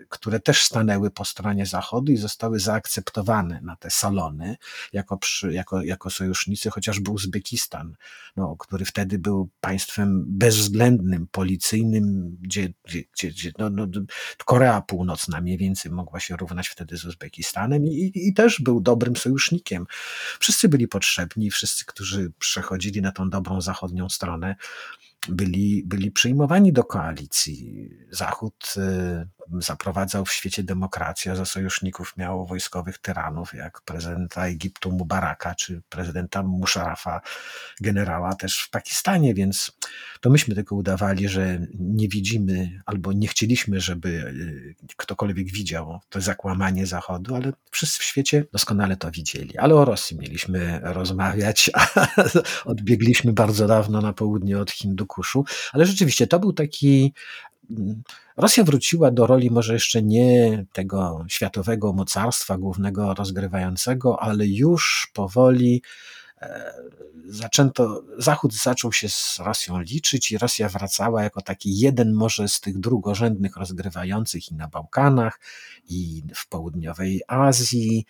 które 0.10 0.40
też 0.40 0.64
stanęły 0.64 1.12
po 1.12 1.26
stronie 1.26 1.66
Zachodu 1.66 2.12
i 2.12 2.18
zostały 2.18 2.60
zaakceptowane 2.60 3.62
na 3.62 3.76
te 3.76 3.90
salony 3.90 4.58
jako, 4.94 5.18
przy, 5.18 5.54
jako, 5.54 5.82
jako 5.82 6.10
sojusznicy, 6.10 6.70
chociażby 6.70 7.12
Uzbekistan, 7.12 7.96
no, 8.36 8.56
który 8.60 8.86
wtedy 8.86 9.20
był 9.20 9.50
państwem 9.60 10.26
bezwzględnym, 10.28 11.28
policyjnym, 11.32 12.38
gdzie, 12.42 12.70
gdzie, 12.84 13.04
gdzie 13.30 13.52
no, 13.58 13.70
no, 13.70 13.88
Korea 14.46 14.82
Północna 14.82 15.42
mniej 15.42 15.58
więcej 15.58 15.92
mogła 15.92 16.20
się 16.20 16.38
równać 16.38 16.68
wtedy 16.68 16.98
z 16.98 17.06
Uzbekistanem 17.06 17.86
i, 17.86 17.90
i, 17.90 18.28
i 18.28 18.34
też 18.34 18.62
był 18.62 18.82
dobrym 18.82 19.16
sojusznikiem. 19.16 19.86
Wszyscy 20.40 20.70
byli 20.70 20.88
potrzebni, 20.88 21.52
wszyscy, 21.52 21.86
którzy 21.86 22.32
przechodzili 22.40 23.02
na 23.02 23.12
tą 23.12 23.30
dobrą 23.30 23.62
zachodnią 23.62 24.10
stronę, 24.10 24.56
byli, 25.30 25.84
byli 25.86 26.12
przyjmowani 26.12 26.74
do 26.74 26.84
koalicji. 26.84 27.90
Zachód 28.12 28.74
y, 28.78 29.28
zaprowadzał 29.60 30.25
w 30.25 30.32
świecie 30.32 30.63
demokrację, 30.63 31.36
za 31.36 31.46
sojuszników 31.46 32.18
miał 32.18 32.46
wojskowych 32.46 32.98
tyranów, 32.98 33.54
jak 33.54 33.82
prezydenta 33.82 34.48
Egiptu 34.48 34.92
Mubaraka, 34.92 35.56
czy 35.56 35.82
prezydenta 35.89 36.44
Musharafa, 36.44 37.22
generała 37.82 38.36
też 38.36 38.63
w 38.63 38.70
Pakistanie, 38.70 39.34
więc 39.34 39.72
to 40.22 40.30
myśmy 40.30 40.56
tylko 40.56 40.75
udawali, 40.75 41.30
że 41.30 41.60
nie 41.80 42.08
widzimy 42.08 42.82
albo 42.86 43.13
nie 43.13 43.27
chcieliśmy, 43.27 43.82
żeby 43.82 44.10
y, 44.10 44.75
ktokolwiek 44.98 45.51
widział 45.51 46.00
to 46.10 46.22
zakłamanie 46.22 46.86
Zachodu, 46.86 47.36
ale 47.36 47.54
wszyscy 47.72 48.00
w 48.00 48.04
świecie 48.04 48.46
doskonale 48.51 48.98
to 48.98 49.12
widzieli. 49.12 49.58
Ale 49.58 49.75
o 49.75 49.86
Rosji 49.86 50.18
mieliśmy 50.18 50.80
rozmawiać, 50.84 51.72
a 51.74 52.08
odbiegliśmy 52.66 53.34
bardzo 53.34 53.68
dawno 53.68 54.01
na 54.01 54.13
południe 54.13 54.60
od 54.60 54.72
Hinduków 54.72 55.18
ale 55.72 55.86
rzeczywiście 55.86 56.27
to 56.27 56.39
był 56.39 56.54
taki. 56.54 57.13
Rosja 58.38 58.64
wróciła 58.64 59.12
do 59.12 59.28
roli 59.28 59.52
może 59.52 59.74
jeszcze 59.74 60.04
nie 60.04 60.66
tego 60.74 61.26
światowego 61.28 61.94
mocarstwa 61.94 62.58
głównego 62.58 63.14
rozgrywającego, 63.14 64.22
ale 64.22 64.48
już 64.48 65.12
powoli 65.14 65.82
e, 66.42 66.74
zaczęto, 67.30 68.04
Zachód 68.18 68.54
zaczął 68.54 68.94
się 68.94 69.10
z 69.10 69.40
Rosją 69.40 69.82
liczyć 69.82 70.32
i 70.32 70.38
Rosja 70.38 70.70
wracała 70.70 71.24
jako 71.24 71.42
taki 71.42 71.80
jeden 71.80 72.14
może 72.14 72.48
z 72.48 72.62
tych 72.62 72.80
drugorzędnych 72.80 73.58
rozgrywających 73.58 74.52
i 74.52 74.56
na 74.56 74.68
Bałkanach, 74.68 75.40
i 75.90 76.24
w 76.36 76.48
południowej 76.48 77.22
Azji. 77.28 78.06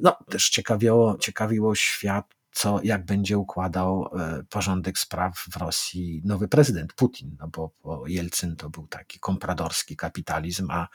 No, 0.00 0.16
też 0.30 0.50
ciekawiło, 0.50 1.18
ciekawiło 1.18 1.74
świat 1.74 2.37
co, 2.58 2.80
jak 2.84 3.04
będzie 3.04 3.38
układał 3.38 4.10
e, 4.18 4.42
porządek 4.48 4.98
spraw 4.98 5.44
w 5.52 5.56
Rosji 5.56 6.22
nowy 6.24 6.48
prezydent 6.48 6.92
Putin, 6.92 7.36
no 7.40 7.48
bo, 7.48 7.70
bo 7.84 8.06
Jelcyn 8.06 8.56
to 8.56 8.70
był 8.70 8.86
taki 8.86 9.20
kompradorski 9.20 9.96
kapitalizm, 9.96 10.70
a 10.70 10.88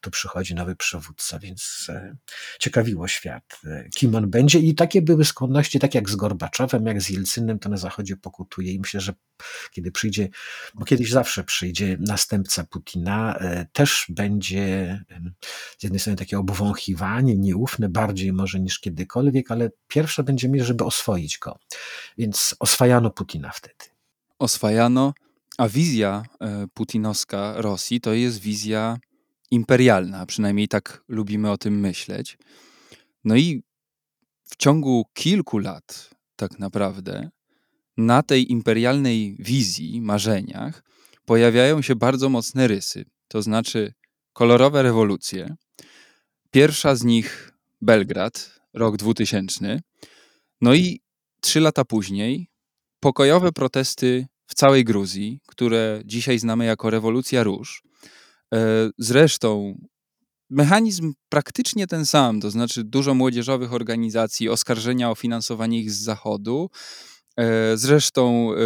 tu 0.00 0.10
przychodzi 0.10 0.54
nowy 0.54 0.76
przywódca, 0.76 1.38
więc 1.38 1.86
e, 1.88 2.16
ciekawiło 2.58 3.08
świat, 3.08 3.60
e, 3.64 3.88
kim 3.88 4.14
on 4.14 4.30
będzie. 4.30 4.58
I 4.58 4.74
takie 4.74 5.02
były 5.02 5.24
skłonności, 5.24 5.78
tak 5.78 5.94
jak 5.94 6.10
z 6.10 6.16
Gorbaczowem, 6.16 6.86
jak 6.86 7.02
z 7.02 7.10
Jelcynem, 7.10 7.58
to 7.58 7.68
na 7.68 7.76
Zachodzie 7.76 8.16
pokutuje 8.16 8.72
i 8.72 8.80
myślę, 8.80 9.00
że 9.00 9.14
kiedy 9.70 9.92
przyjdzie, 9.92 10.28
bo 10.74 10.84
kiedyś 10.84 11.10
zawsze 11.10 11.44
przyjdzie 11.44 11.96
następca 12.00 12.64
Putina, 12.64 13.38
też 13.72 14.06
będzie 14.08 15.04
z 15.78 15.82
jednej 15.82 16.00
strony 16.00 16.16
takie 16.16 16.38
obwąchiwanie, 16.38 17.36
nieufne, 17.36 17.88
bardziej 17.88 18.32
może 18.32 18.60
niż 18.60 18.78
kiedykolwiek, 18.78 19.50
ale 19.50 19.70
pierwsze 19.88 20.22
będzie 20.22 20.48
mieć, 20.48 20.64
żeby 20.64 20.84
oswoić 20.84 21.09
oswoić 21.10 21.38
go. 21.38 21.58
Więc 22.18 22.54
oswajano 22.60 23.10
Putina 23.10 23.50
wtedy. 23.50 23.84
Oswajano, 24.38 25.14
a 25.58 25.68
wizja 25.68 26.22
e, 26.40 26.66
putinowska 26.74 27.54
Rosji 27.56 28.00
to 28.00 28.12
jest 28.12 28.40
wizja 28.40 28.98
imperialna, 29.50 30.26
przynajmniej 30.26 30.68
tak 30.68 31.04
lubimy 31.08 31.50
o 31.50 31.58
tym 31.58 31.80
myśleć. 31.80 32.38
No 33.24 33.36
i 33.36 33.62
w 34.44 34.56
ciągu 34.56 35.04
kilku 35.14 35.58
lat, 35.58 36.10
tak 36.36 36.58
naprawdę, 36.58 37.30
na 37.96 38.22
tej 38.22 38.52
imperialnej 38.52 39.36
wizji, 39.38 40.00
marzeniach, 40.00 40.82
pojawiają 41.24 41.82
się 41.82 41.96
bardzo 41.96 42.28
mocne 42.28 42.68
rysy. 42.68 43.04
To 43.28 43.42
znaczy 43.42 43.92
kolorowe 44.32 44.82
rewolucje. 44.82 45.56
Pierwsza 46.50 46.96
z 46.96 47.04
nich 47.04 47.52
Belgrad, 47.80 48.60
rok 48.74 48.96
2000, 48.96 49.80
no 50.60 50.74
i 50.74 51.00
trzy 51.40 51.60
lata 51.60 51.84
później 51.84 52.50
pokojowe 53.00 53.52
protesty 53.52 54.26
w 54.46 54.54
całej 54.54 54.84
Gruzji, 54.84 55.40
które 55.46 56.02
dzisiaj 56.04 56.38
znamy 56.38 56.64
jako 56.64 56.90
rewolucja 56.90 57.42
róż. 57.42 57.82
E, 58.54 58.90
zresztą 58.98 59.74
mechanizm 60.50 61.12
praktycznie 61.28 61.86
ten 61.86 62.06
sam, 62.06 62.40
to 62.40 62.50
znaczy 62.50 62.84
dużo 62.84 63.14
młodzieżowych 63.14 63.72
organizacji, 63.72 64.48
oskarżenia 64.48 65.10
o 65.10 65.14
finansowanie 65.14 65.80
ich 65.80 65.90
z 65.90 66.02
zachodu. 66.02 66.70
E, 67.36 67.76
zresztą 67.76 68.52
e, 68.54 68.56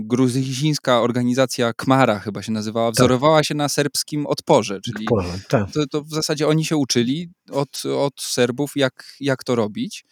gruzyjska 0.00 1.00
organizacja 1.00 1.72
Kmara 1.72 2.18
chyba 2.18 2.42
się 2.42 2.52
nazywała, 2.52 2.88
tak. 2.88 2.94
wzorowała 2.94 3.44
się 3.44 3.54
na 3.54 3.68
serbskim 3.68 4.26
odporze, 4.26 4.80
czyli 4.80 5.06
tak. 5.48 5.72
to, 5.72 5.86
to, 5.86 6.02
w 6.02 6.10
zasadzie 6.10 6.48
oni 6.48 6.64
się 6.64 6.76
uczyli 6.76 7.30
od, 7.50 7.82
od 7.96 8.20
Serbów, 8.20 8.72
jak, 8.76 9.14
jak 9.20 9.44
to 9.44 9.54
robić. 9.54 10.04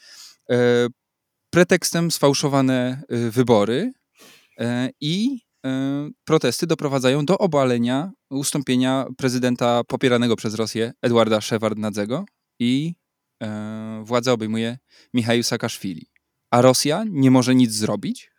E, 0.50 0.86
pretekstem 1.50 2.10
sfałszowane 2.10 3.02
e, 3.08 3.30
wybory 3.30 3.92
e, 4.58 4.90
i 5.00 5.40
protesty 6.24 6.66
doprowadzają 6.66 7.24
do 7.26 7.38
obalenia, 7.38 8.10
ustąpienia 8.30 9.06
prezydenta 9.16 9.84
popieranego 9.84 10.36
przez 10.36 10.54
Rosję 10.54 10.92
Edwarda 11.02 11.40
Szewardnadzego 11.40 12.24
i 12.58 12.94
władzę 14.02 14.32
obejmuje 14.32 14.78
Michał 15.14 15.42
Saakaszwili. 15.42 16.06
A 16.50 16.62
Rosja 16.62 17.04
nie 17.10 17.30
może 17.30 17.54
nic 17.54 17.72
zrobić? 17.72 18.30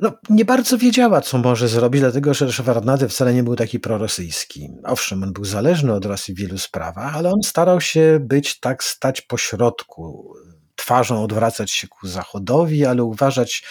No, 0.00 0.12
nie 0.30 0.44
bardzo 0.44 0.78
wiedziała, 0.78 1.20
co 1.20 1.38
może 1.38 1.68
zrobić, 1.68 2.00
dlatego 2.00 2.34
że 2.34 2.52
Szewardnadze 2.52 3.08
wcale 3.08 3.34
nie 3.34 3.42
był 3.42 3.56
taki 3.56 3.80
prorosyjski. 3.80 4.68
Owszem, 4.84 5.22
on 5.22 5.32
był 5.32 5.44
zależny 5.44 5.92
od 5.92 6.04
Rosji 6.04 6.34
w 6.34 6.38
wielu 6.38 6.58
sprawach, 6.58 7.16
ale 7.16 7.30
on 7.30 7.42
starał 7.42 7.80
się 7.80 8.18
być 8.22 8.60
tak, 8.60 8.84
stać 8.84 9.20
po 9.20 9.38
środku, 9.38 10.34
twarzą 10.76 11.22
odwracać 11.22 11.70
się 11.70 11.88
ku 11.88 12.06
zachodowi, 12.08 12.86
ale 12.86 13.04
uważać 13.04 13.62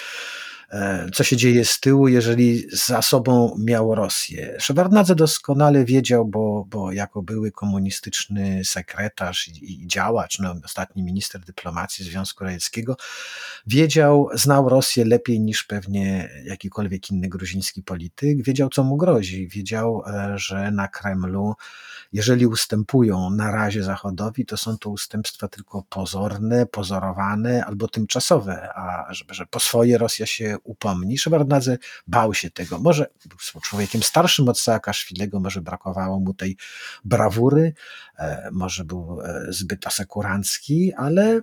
co 1.13 1.23
się 1.23 1.37
dzieje 1.37 1.65
z 1.65 1.79
tyłu, 1.79 2.07
jeżeli 2.07 2.63
za 2.71 3.01
sobą 3.01 3.55
miał 3.59 3.95
Rosję. 3.95 4.55
Szewardnadze 4.59 5.15
doskonale 5.15 5.85
wiedział, 5.85 6.25
bo, 6.25 6.65
bo 6.69 6.91
jako 6.91 7.21
były 7.21 7.51
komunistyczny 7.51 8.65
sekretarz 8.65 9.47
i, 9.47 9.83
i 9.83 9.87
działacz, 9.87 10.39
no, 10.39 10.55
ostatni 10.63 11.03
minister 11.03 11.41
dyplomacji 11.41 12.05
Związku 12.05 12.43
Radzieckiego, 12.43 12.97
wiedział, 13.67 14.29
znał 14.33 14.69
Rosję 14.69 15.05
lepiej 15.05 15.39
niż 15.39 15.63
pewnie 15.63 16.29
jakikolwiek 16.45 17.11
inny 17.11 17.29
gruziński 17.29 17.83
polityk, 17.83 18.43
wiedział, 18.43 18.69
co 18.69 18.83
mu 18.83 18.97
grozi. 18.97 19.47
Wiedział, 19.47 20.03
e, 20.07 20.33
że 20.37 20.71
na 20.71 20.87
Kremlu, 20.87 21.53
jeżeli 22.13 22.47
ustępują 22.47 23.29
na 23.29 23.51
razie 23.51 23.83
Zachodowi, 23.83 24.45
to 24.45 24.57
są 24.57 24.77
to 24.77 24.89
ustępstwa 24.89 25.47
tylko 25.47 25.83
pozorne, 25.89 26.65
pozorowane 26.65 27.65
albo 27.65 27.87
tymczasowe, 27.87 28.69
a 28.75 29.13
że, 29.13 29.25
że 29.29 29.45
po 29.45 29.59
swoje 29.59 29.97
Rosja 29.97 30.25
się 30.25 30.57
upomni. 30.65 31.17
Szewardnadze 31.17 31.77
bał 32.07 32.33
się 32.33 32.51
tego. 32.51 32.79
Może 32.79 33.07
był 33.25 33.61
człowiekiem 33.61 34.03
starszym 34.03 34.49
od 34.49 34.59
Saakaszwilego, 34.59 35.39
może 35.39 35.61
brakowało 35.61 36.19
mu 36.19 36.33
tej 36.33 36.57
brawury, 37.05 37.73
e, 38.17 38.49
może 38.51 38.85
był 38.85 39.21
e, 39.21 39.45
zbyt 39.49 39.87
asekurancki, 39.87 40.93
ale 40.93 41.41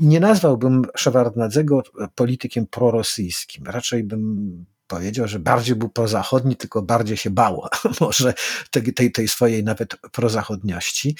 nie 0.00 0.20
nazwałbym 0.20 0.82
Szewardnadzego 0.96 1.82
politykiem 2.14 2.66
prorosyjskim. 2.66 3.66
Raczej 3.66 4.04
bym 4.04 4.64
powiedział, 4.88 5.28
że 5.28 5.38
bardziej 5.38 5.76
był 5.76 5.88
prozachodni, 5.88 6.56
tylko 6.56 6.82
bardziej 6.82 7.16
się 7.16 7.30
bał 7.30 7.68
może 8.00 8.34
tej, 8.70 8.94
tej, 8.94 9.12
tej 9.12 9.28
swojej 9.28 9.64
nawet 9.64 9.96
prozachodniości. 9.96 11.16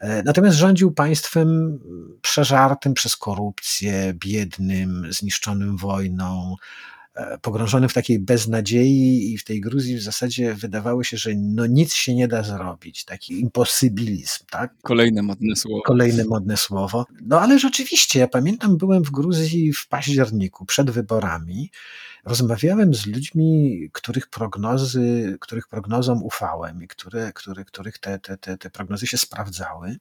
E, 0.00 0.22
natomiast 0.22 0.56
rządził 0.56 0.90
państwem 0.90 1.78
przeżartym 2.22 2.94
przez 2.94 3.16
korupcję, 3.16 4.14
biednym, 4.14 5.06
zniszczonym 5.12 5.76
wojną, 5.76 6.56
e, 7.14 7.38
pogrążonym 7.38 7.88
w 7.88 7.94
takiej 7.94 8.18
beznadziei 8.18 9.32
i 9.32 9.38
w 9.38 9.44
tej 9.44 9.60
Gruzji 9.60 9.96
w 9.96 10.02
zasadzie 10.02 10.54
wydawało 10.54 11.04
się, 11.04 11.16
że 11.16 11.30
no 11.36 11.66
nic 11.66 11.94
się 11.94 12.14
nie 12.14 12.28
da 12.28 12.42
zrobić, 12.42 13.04
taki 13.04 13.40
imposybilizm, 13.40 14.44
tak? 14.50 14.74
Kolejne 14.82 15.22
modne 15.22 15.56
słowo. 15.56 15.82
Kolejne 15.82 16.24
modne 16.24 16.56
słowo. 16.56 17.06
No 17.22 17.40
ale 17.40 17.58
rzeczywiście, 17.58 18.18
ja 18.18 18.28
pamiętam, 18.28 18.76
byłem 18.76 19.04
w 19.04 19.10
Gruzji 19.10 19.72
w 19.72 19.88
październiku, 19.88 20.66
przed 20.66 20.90
wyborami 20.90 21.70
rozmawiałem 22.24 22.94
z 22.94 23.06
ludźmi, 23.06 23.80
których 23.92 24.26
prognozy, 24.26 25.36
których 25.40 25.68
prognozom 25.68 26.22
ufałem 26.22 26.82
i 26.82 26.88
które, 26.88 27.32
które, 27.32 27.64
których 27.64 27.98
te, 27.98 28.18
te, 28.18 28.36
te, 28.36 28.58
te 28.58 28.70
prognozy 28.70 29.06
się 29.06 29.18
sprawdzały. 29.18 29.96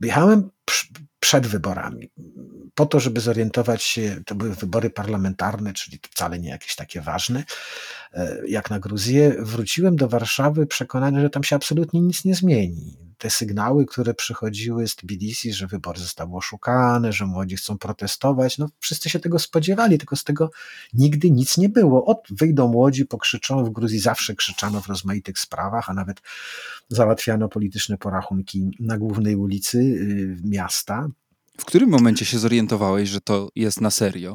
Jechałem 0.00 0.50
przed 1.20 1.46
wyborami, 1.46 2.10
po 2.74 2.86
to, 2.86 3.00
żeby 3.00 3.20
zorientować 3.20 3.82
się, 3.82 4.20
to 4.26 4.34
były 4.34 4.54
wybory 4.54 4.90
parlamentarne, 4.90 5.72
czyli 5.72 6.00
wcale 6.10 6.38
nie 6.38 6.48
jakieś 6.48 6.76
takie 6.76 7.00
ważne, 7.00 7.44
e, 8.12 8.38
jak 8.48 8.70
na 8.70 8.80
Gruzję. 8.80 9.36
Wróciłem 9.38 9.96
do 9.96 10.08
Warszawy 10.08 10.66
przekonany, 10.66 11.20
że 11.20 11.30
tam 11.30 11.44
się 11.44 11.56
absolutnie 11.56 12.00
nic 12.00 12.24
nie 12.24 12.34
zmieni 12.34 13.06
te 13.18 13.30
sygnały, 13.30 13.86
które 13.86 14.14
przychodziły 14.14 14.88
z 14.88 14.96
Tbilisi, 14.96 15.52
że 15.52 15.66
wybory 15.66 15.98
zostały 15.98 16.36
oszukane, 16.36 17.12
że 17.12 17.26
młodzi 17.26 17.56
chcą 17.56 17.78
protestować, 17.78 18.58
no 18.58 18.68
wszyscy 18.80 19.10
się 19.10 19.20
tego 19.20 19.38
spodziewali, 19.38 19.98
tylko 19.98 20.16
z 20.16 20.24
tego 20.24 20.50
nigdy 20.92 21.30
nic 21.30 21.58
nie 21.58 21.68
było. 21.68 22.04
Od 22.04 22.18
wyjdą 22.30 22.68
młodzi, 22.68 23.06
pokrzyczą, 23.06 23.64
w 23.64 23.70
Gruzji 23.70 23.98
zawsze 23.98 24.34
krzyczano 24.34 24.80
w 24.80 24.86
rozmaitych 24.86 25.38
sprawach, 25.38 25.90
a 25.90 25.94
nawet 25.94 26.20
załatwiano 26.88 27.48
polityczne 27.48 27.98
porachunki 27.98 28.70
na 28.80 28.98
głównej 28.98 29.36
ulicy 29.36 29.78
y, 29.78 30.36
miasta. 30.56 31.08
W 31.58 31.64
którym 31.64 31.90
momencie 31.90 32.24
się 32.24 32.38
zorientowałeś, 32.38 33.08
że 33.08 33.20
to 33.20 33.48
jest 33.54 33.80
na 33.80 33.90
serio? 33.90 34.34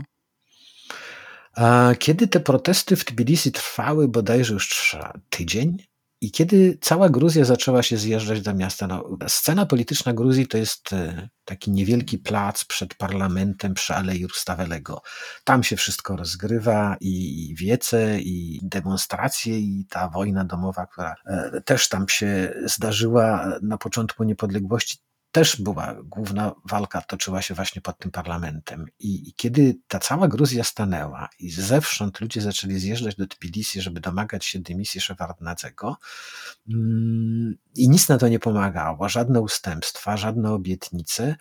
Kiedy 1.99 2.27
te 2.27 2.39
protesty 2.39 2.95
w 2.95 3.05
Tbilisi 3.05 3.51
trwały 3.51 4.07
bodajże 4.07 4.53
już 4.53 4.97
tydzień, 5.29 5.77
i 6.23 6.31
kiedy 6.31 6.77
cała 6.81 7.09
Gruzja 7.09 7.45
zaczęła 7.45 7.83
się 7.83 7.97
zjeżdżać 7.97 8.41
do 8.41 8.53
miasta, 8.53 8.87
no, 8.87 9.17
scena 9.27 9.65
polityczna 9.65 10.13
Gruzji 10.13 10.47
to 10.47 10.57
jest 10.57 10.93
e, 10.93 11.29
taki 11.45 11.71
niewielki 11.71 12.17
plac 12.17 12.65
przed 12.65 12.95
parlamentem 12.95 13.73
przy 13.73 13.93
Alei 13.93 14.27
Rustawelego. 14.27 15.01
Tam 15.43 15.63
się 15.63 15.75
wszystko 15.75 16.15
rozgrywa 16.15 16.97
i 16.99 17.55
wiece, 17.57 18.19
i 18.19 18.59
demonstracje, 18.63 19.59
i 19.59 19.85
ta 19.89 20.09
wojna 20.09 20.45
domowa, 20.45 20.85
która 20.85 21.15
e, 21.25 21.61
też 21.65 21.89
tam 21.89 22.09
się 22.09 22.53
zdarzyła 22.65 23.53
na 23.61 23.77
początku 23.77 24.23
niepodległości, 24.23 24.97
też 25.31 25.61
była 25.61 25.95
główna 26.03 26.55
walka, 26.65 27.01
toczyła 27.01 27.41
się 27.41 27.53
właśnie 27.53 27.81
pod 27.81 27.97
tym 27.99 28.11
parlamentem. 28.11 28.85
I, 28.99 29.29
I, 29.29 29.33
kiedy 29.33 29.77
ta 29.87 29.99
cała 29.99 30.27
Gruzja 30.27 30.63
stanęła 30.63 31.29
i 31.39 31.51
zewsząd 31.51 32.21
ludzie 32.21 32.41
zaczęli 32.41 32.79
zjeżdżać 32.79 33.15
do 33.15 33.27
Tbilisi, 33.27 33.81
żeby 33.81 33.99
domagać 33.99 34.45
się 34.45 34.59
dymisji 34.59 35.01
Szewardnadzego, 35.01 35.97
mm, 36.69 37.55
i 37.75 37.89
nic 37.89 38.09
na 38.09 38.17
to 38.17 38.27
nie 38.27 38.39
pomagało, 38.39 39.09
żadne 39.09 39.41
ustępstwa, 39.41 40.17
żadne 40.17 40.51
obietnice, 40.51 41.35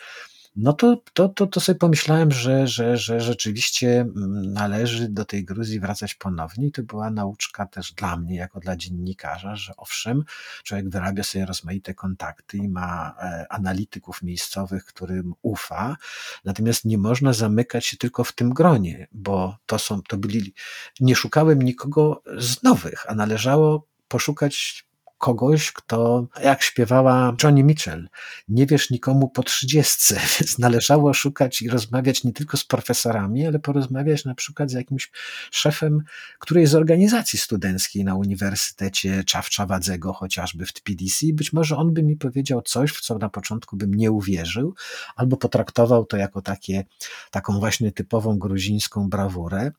no 0.56 0.72
to, 0.72 1.02
to, 1.12 1.28
to, 1.28 1.46
to 1.46 1.60
sobie 1.60 1.78
pomyślałem, 1.78 2.32
że, 2.32 2.66
że, 2.66 2.96
że 2.96 3.20
rzeczywiście 3.20 4.00
mm, 4.00 4.52
należy 4.52 5.08
do 5.08 5.24
tej 5.24 5.44
Gruzji 5.44 5.80
wracać 5.80 6.14
ponownie. 6.14 6.66
I 6.66 6.72
to 6.72 6.82
była 6.82 7.10
nauczka 7.10 7.66
też 7.66 7.92
dla 7.92 8.16
mnie, 8.16 8.36
jako 8.36 8.60
dla 8.60 8.76
dziennikarza, 8.76 9.56
że 9.56 9.76
owszem, 9.76 10.24
człowiek 10.64 10.88
wyrabia 10.88 11.22
sobie 11.22 11.46
rozmaite 11.46 11.94
kontakty 11.94 12.56
i 12.56 12.68
ma 12.68 13.14
e, 13.22 13.46
analityków 13.52 14.22
miejscowych, 14.22 14.84
którym 14.84 15.34
ufa, 15.42 15.96
natomiast 16.44 16.84
nie 16.84 16.98
można 16.98 17.32
zamykać 17.32 17.86
się 17.86 17.96
tylko 17.96 18.24
w 18.24 18.32
tym 18.32 18.50
gronie, 18.50 19.06
bo 19.12 19.56
to 19.66 19.78
są, 19.78 20.02
to 20.02 20.16
byli, 20.16 20.54
nie 21.00 21.16
szukałem 21.16 21.62
nikogo 21.62 22.22
z 22.38 22.62
nowych, 22.62 23.10
a 23.10 23.14
należało 23.14 23.86
poszukać 24.08 24.84
kogoś, 25.20 25.72
kto, 25.72 26.26
jak 26.42 26.62
śpiewała 26.62 27.37
Johnny 27.42 27.62
Mitchell, 27.62 28.09
nie 28.48 28.66
wiesz 28.66 28.90
nikomu 28.90 29.28
po 29.28 29.42
trzydziestce, 29.42 30.14
więc 30.40 30.59
należało 30.59 31.14
szukać 31.14 31.62
i 31.62 31.68
rozmawiać 31.68 32.24
nie 32.24 32.33
tylko 32.33 32.56
z 32.56 32.64
profesorami, 32.64 33.46
ale 33.46 33.59
porozmawiać 33.59 34.24
na 34.24 34.35
przykład 34.35 34.70
z 34.70 34.72
jakimś 34.72 35.11
szefem 35.50 36.02
którejś 36.38 36.68
z 36.68 36.74
organizacji 36.74 37.38
studenckiej 37.38 38.04
na 38.04 38.14
Uniwersytecie 38.14 39.24
Czawczawadzego, 39.24 40.12
chociażby 40.12 40.66
w 40.66 40.72
Tbilisi. 40.72 41.35
Być 41.35 41.52
może 41.52 41.76
on 41.76 41.94
by 41.94 42.02
mi 42.02 42.16
powiedział 42.16 42.62
coś, 42.62 42.90
w 42.90 43.00
co 43.00 43.18
na 43.18 43.28
początku 43.28 43.76
bym 43.76 43.94
nie 43.94 44.11
uwierzył, 44.11 44.74
albo 45.16 45.37
potraktował 45.37 46.04
to 46.04 46.16
jako 46.16 46.42
takie, 46.42 46.85
taką 47.30 47.59
właśnie 47.59 47.92
typową 47.92 48.38
gruzińską 48.38 49.09
brawurę, 49.09 49.72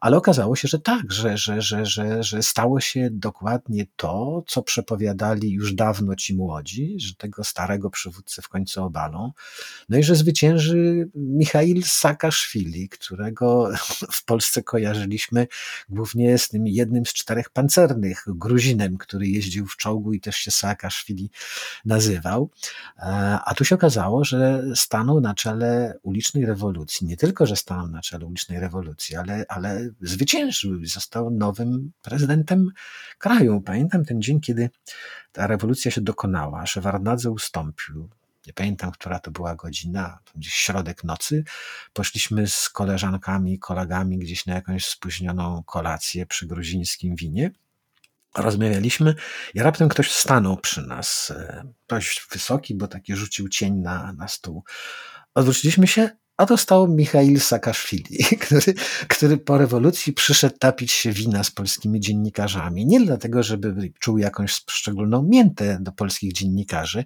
ale 0.00 0.16
okazało 0.16 0.56
się, 0.56 0.68
że 0.68 0.78
tak, 0.78 1.12
że, 1.12 1.38
że, 1.38 1.62
że, 1.62 1.86
że, 1.86 2.22
że 2.22 2.42
stało 2.42 2.80
się 2.80 3.08
dokładnie 3.12 3.86
to, 3.96 4.42
co 4.46 4.62
przeprowadziło 4.62 4.83
zapowiadali 4.84 5.50
już 5.50 5.74
dawno 5.74 6.16
ci 6.16 6.34
młodzi, 6.34 6.94
że 6.98 7.14
tego 7.14 7.44
starego 7.44 7.90
przywódcę 7.90 8.42
w 8.42 8.48
końcu 8.48 8.84
obalą. 8.84 9.32
No 9.88 9.98
i 9.98 10.02
że 10.02 10.16
zwycięży 10.16 11.08
Michail 11.14 11.82
Saakaszwili, 11.82 12.88
którego 12.88 13.70
w 14.18 14.24
Polsce 14.24 14.62
kojarzyliśmy 14.62 15.46
głównie 15.88 16.38
z 16.38 16.48
tym 16.48 16.66
jednym 16.66 17.06
z 17.06 17.12
czterech 17.12 17.50
pancernych, 17.50 18.24
Gruzinem, 18.26 18.98
który 18.98 19.26
jeździł 19.26 19.66
w 19.66 19.76
czołgu 19.76 20.12
i 20.12 20.20
też 20.20 20.36
się 20.36 20.50
Saakaszwili 20.50 21.30
nazywał. 21.84 22.50
A 23.44 23.54
tu 23.56 23.64
się 23.64 23.74
okazało, 23.74 24.24
że 24.24 24.64
stanął 24.74 25.20
na 25.20 25.34
czele 25.34 25.98
ulicznej 26.02 26.46
rewolucji. 26.46 27.06
Nie 27.06 27.16
tylko, 27.16 27.46
że 27.46 27.56
stanął 27.56 27.88
na 27.88 28.00
czele 28.00 28.26
ulicznej 28.26 28.60
rewolucji, 28.60 29.16
ale, 29.16 29.44
ale 29.48 29.90
zwyciężył 30.00 30.80
i 30.80 30.86
został 30.86 31.30
nowym 31.30 31.92
prezydentem 32.02 32.70
kraju. 33.18 33.60
Pamiętam 33.60 34.04
ten 34.04 34.22
dzień, 34.22 34.40
kiedy 34.40 34.70
ta 35.32 35.46
rewolucja 35.46 35.90
się 35.90 36.00
dokonała, 36.00 36.66
Szewardnadze 36.66 37.30
ustąpił. 37.30 38.08
Nie 38.46 38.52
pamiętam, 38.52 38.92
która 38.92 39.18
to 39.18 39.30
była 39.30 39.54
godzina, 39.54 40.18
gdzieś 40.34 40.54
środek 40.54 41.04
nocy. 41.04 41.44
Poszliśmy 41.92 42.48
z 42.48 42.68
koleżankami, 42.68 43.58
kolegami 43.58 44.18
gdzieś 44.18 44.46
na 44.46 44.54
jakąś 44.54 44.86
spóźnioną 44.86 45.62
kolację 45.66 46.26
przy 46.26 46.46
gruzińskim 46.46 47.16
winie. 47.16 47.50
Rozmawialiśmy 48.36 49.14
i 49.54 49.62
raptem 49.62 49.88
ktoś 49.88 50.12
stanął 50.12 50.56
przy 50.56 50.82
nas. 50.82 51.32
Ktoś 51.86 52.26
wysoki, 52.32 52.74
bo 52.74 52.88
taki 52.88 53.16
rzucił 53.16 53.48
cień 53.48 53.74
na, 53.74 54.12
na 54.12 54.28
stół. 54.28 54.64
Odwróciliśmy 55.34 55.86
się 55.86 56.10
a 56.36 56.46
dostał 56.46 56.88
Michail 56.88 57.40
Saakaszwili, 57.40 58.24
który, 58.46 58.74
który 59.08 59.38
po 59.38 59.58
rewolucji 59.58 60.12
przyszedł 60.12 60.58
tapić 60.58 60.92
się 60.92 61.12
wina 61.12 61.44
z 61.44 61.50
polskimi 61.50 62.00
dziennikarzami. 62.00 62.86
Nie 62.86 63.00
dlatego, 63.00 63.42
żeby 63.42 63.92
czuł 63.98 64.18
jakąś 64.18 64.64
szczególną 64.70 65.22
miętę 65.22 65.78
do 65.80 65.92
polskich 65.92 66.32
dziennikarzy, 66.32 67.04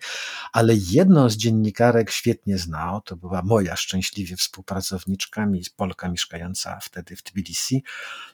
ale 0.53 0.75
jedną 0.91 1.31
z 1.31 1.37
dziennikarek 1.37 2.11
świetnie 2.11 2.59
znał, 2.59 3.01
to 3.01 3.17
była 3.17 3.43
moja 3.43 3.77
szczęśliwie 3.77 4.37
współpracowniczka, 4.37 5.49
Polka 5.77 6.09
mieszkająca 6.09 6.79
wtedy 6.83 7.17
w 7.17 7.23
Tbilisi, 7.23 7.85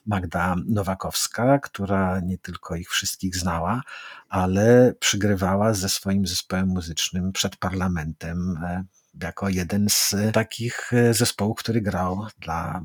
Magda 0.06 0.56
Nowakowska, 0.66 1.58
która 1.58 2.20
nie 2.20 2.38
tylko 2.38 2.76
ich 2.76 2.90
wszystkich 2.90 3.36
znała, 3.36 3.82
ale 4.28 4.94
przygrywała 5.00 5.74
ze 5.74 5.88
swoim 5.88 6.26
zespołem 6.26 6.68
muzycznym 6.68 7.32
przed 7.32 7.56
parlamentem 7.56 8.58
e, 8.64 8.84
jako 9.22 9.48
jeden 9.48 9.86
z 9.90 10.14
takich 10.32 10.92
e, 10.92 11.14
zespołów, 11.14 11.58
który 11.58 11.80
grał 11.80 12.26
dla 12.38 12.84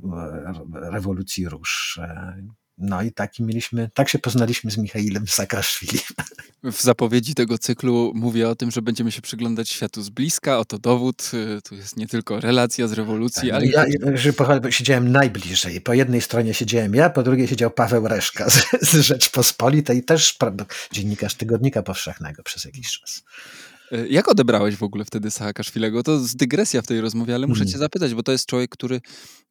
e, 0.83 0.89
rewolucji 0.91 1.49
Róż. 1.49 1.99
E, 2.01 2.35
no 2.77 3.01
i 3.01 3.11
taki 3.11 3.43
mieliśmy, 3.43 3.89
tak 3.93 4.09
się 4.09 4.19
poznaliśmy 4.19 4.71
z 4.71 4.77
Michailem 4.77 5.27
Saakaszwili. 5.27 5.99
W 6.63 6.81
zapowiedzi 6.81 7.35
tego 7.35 7.57
cyklu 7.57 8.11
mówię 8.15 8.49
o 8.49 8.55
tym, 8.55 8.71
że 8.71 8.81
będziemy 8.81 9.11
się 9.11 9.21
przyglądać 9.21 9.69
światu 9.69 10.01
z 10.01 10.09
bliska. 10.09 10.59
Oto 10.59 10.79
dowód. 10.79 11.31
Tu 11.63 11.75
jest 11.75 11.97
nie 11.97 12.07
tylko 12.07 12.39
relacja 12.39 12.87
z 12.87 12.93
rewolucji, 12.93 13.49
tak, 13.49 13.55
ale... 13.55 13.65
Ja 13.65 13.85
że 14.17 14.33
siedziałem 14.69 15.11
najbliżej. 15.11 15.81
Po 15.81 15.93
jednej 15.93 16.21
stronie 16.21 16.53
siedziałem 16.53 16.95
ja, 16.95 17.09
po 17.09 17.23
drugiej 17.23 17.47
siedział 17.47 17.71
Paweł 17.71 18.07
Reszka 18.07 18.49
z, 18.49 18.65
z 18.81 18.95
Rzeczpospolitej, 18.95 20.03
też 20.03 20.37
dziennikarz 20.91 21.35
Tygodnika 21.35 21.83
Powszechnego 21.83 22.43
przez 22.43 22.65
jakiś 22.65 22.99
czas. 22.99 23.23
E, 23.91 24.08
jak 24.08 24.28
odebrałeś 24.28 24.75
w 24.75 24.84
ogóle 24.84 25.06
wtedy 25.06 25.32
Saakaszwilego? 25.32 26.04
To 26.04 26.19
z 26.19 26.36
dygresja 26.36 26.82
w 26.82 26.88
tej 26.88 27.02
rozmowie, 27.02 27.36
ale 27.36 27.47
muszę 27.47 27.65
cię 27.65 27.75
mm. 27.75 27.80
zapytać, 27.80 28.13
bo 28.13 28.23
to 28.23 28.32
jest 28.32 28.45
człowiek, 28.45 28.69
który 28.69 29.02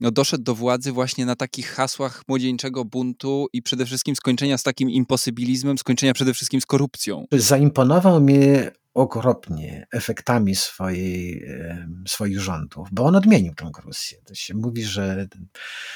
no, 0.01 0.11
doszedł 0.11 0.45
do 0.45 0.55
władzy 0.55 0.93
właśnie 0.93 1.27
na 1.27 1.37
takich 1.37 1.69
hasłach 1.69 2.23
młodzieńczego 2.29 2.85
buntu 2.85 3.47
i 3.53 3.63
przede 3.63 3.87
wszystkim 3.87 4.17
skończenia 4.17 4.59
z 4.59 4.63
takim 4.63 4.91
imposybilizmem, 4.91 5.79
skończenia 5.79 6.15
przede 6.15 6.35
wszystkim 6.35 6.61
z 6.61 6.67
korupcją. 6.67 7.27
Zaimponował 7.33 8.21
mi 8.21 8.39
okropnie 8.99 9.87
efektami 9.93 10.55
swojej, 10.55 11.49
swoich 12.07 12.41
rządów, 12.41 12.89
bo 12.93 13.05
on 13.05 13.17
odmienił 13.17 13.55
tę 13.55 13.71
Gruzję. 13.73 14.19
To 14.25 14.35
się 14.35 14.55
mówi, 14.55 14.85
że 14.85 15.27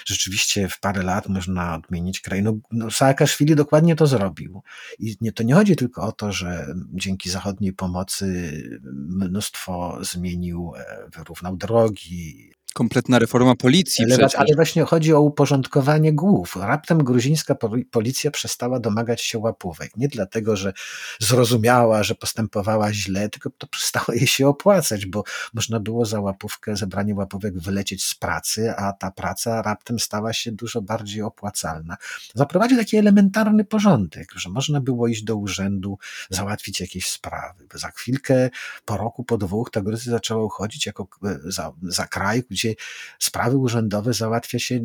rzeczywiście 0.07 0.69
w 0.69 0.81
parę 0.81 1.03
lat 1.03 1.29
można 1.29 1.75
odmienić 1.75 2.21
kraj. 2.21 2.43
No, 2.43 2.55
no 2.73 2.91
Saakaszwili 2.91 3.55
dokładnie 3.57 3.97
to 3.97 4.07
zrobił. 4.07 4.63
I 4.99 5.17
nie, 5.21 5.33
to 5.33 5.43
nie 5.43 5.55
chodzi 5.55 5.77
tylko 5.77 6.03
o 6.03 6.13
to, 6.13 6.33
że 6.33 6.67
dzięki 6.93 7.31
zachodniej 7.31 7.73
pomocy 7.73 8.53
mnóstwo 8.95 9.99
zmienił, 10.01 10.73
e, 10.77 11.09
wyrównał 11.17 11.57
drogi, 11.57 12.53
Kompletna 12.73 13.19
reforma 13.19 13.55
policji. 13.55 14.05
Ale, 14.05 14.29
ale, 14.37 14.55
właśnie 14.55 14.83
chodzi 14.85 15.15
o 15.15 15.21
uporządkowanie 15.21 16.13
głów. 16.13 16.57
Raptem 16.57 17.05
gruzińska 17.05 17.57
policja 17.91 18.31
przestała 18.31 18.81
domagać 18.81 19.23
się 19.23 19.39
łapówek. 19.39 19.97
Nie 19.97 20.09
dlatego, 20.09 20.57
że 20.57 20.73
zrozumiała, 21.21 22.03
że 22.03 22.15
postępowała 22.15 22.93
źle, 22.93 23.29
tylko 23.29 23.51
to 23.51 23.67
przestało 23.67 24.07
jej 24.13 24.27
się 24.27 24.49
opłacać, 24.49 25.07
bo 25.07 25.25
można 25.55 25.81
było 25.81 26.07
za 26.07 26.21
łapówkę, 26.21 26.77
zebranie 26.77 27.15
łapówek 27.15 27.59
wylecieć 27.59 28.05
z 28.05 28.15
pracy, 28.15 28.73
a 28.77 28.93
ta 28.93 29.11
praca 29.11 29.63
raptem 29.63 29.99
stała 29.99 30.33
się 30.33 30.53
dużo 30.53 30.83
bardziej 30.83 31.23
opłacalna. 31.23 31.97
Zaprowadził 32.35 32.79
taki 32.79 32.97
elementarny 32.97 33.65
porządek, 33.65 34.33
że 34.37 34.51
można 34.51 34.81
było 34.81 35.09
iść 35.09 35.23
do 35.23 35.37
urzędu, 35.37 35.99
załatwić 36.31 36.81
jakieś 36.81 37.07
sprawy. 37.07 37.67
Za 37.75 37.91
chwilkę, 37.91 38.51
po 38.85 38.97
roku, 38.97 39.25
po 39.25 39.39
dwóch, 39.39 39.71
ta 39.71 39.81
Gruzja 39.81 40.13
zaczęła 40.13 40.45
uchodzić 40.45 40.87
jako 40.87 41.09
e, 41.25 41.39
za, 41.45 41.73
za 41.83 42.07
kraj, 42.07 42.43
gdzie 42.51 42.62
gdzie 42.63 42.75
sprawy 43.19 43.57
urzędowe 43.57 44.13
załatwia 44.13 44.59
się 44.59 44.81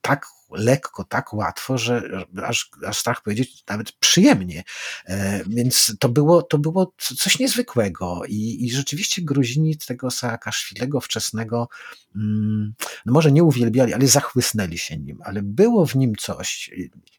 tak 0.00 0.26
lekko, 0.50 1.04
tak 1.04 1.34
łatwo, 1.34 1.78
że 1.78 2.02
aż, 2.42 2.70
aż 2.86 2.98
strach 2.98 3.22
powiedzieć, 3.22 3.64
nawet 3.68 3.92
przyjemnie. 3.92 4.64
E, 5.06 5.44
więc 5.46 5.94
to 6.00 6.08
było, 6.08 6.42
to 6.42 6.58
było 6.58 6.94
coś 6.98 7.38
niezwykłego 7.38 8.22
i, 8.28 8.64
i 8.64 8.70
rzeczywiście 8.70 9.22
Gruzini 9.22 9.76
tego 9.76 10.10
Saakaszwilego 10.10 11.00
wczesnego, 11.00 11.68
mm, 12.16 12.74
no 13.06 13.12
może 13.12 13.32
nie 13.32 13.44
uwielbiali, 13.44 13.94
ale 13.94 14.06
zachłysnęli 14.06 14.78
się 14.78 14.96
nim, 14.96 15.18
ale 15.24 15.42
było 15.42 15.86
w 15.86 15.96
nim 15.96 16.14
coś. 16.16 16.70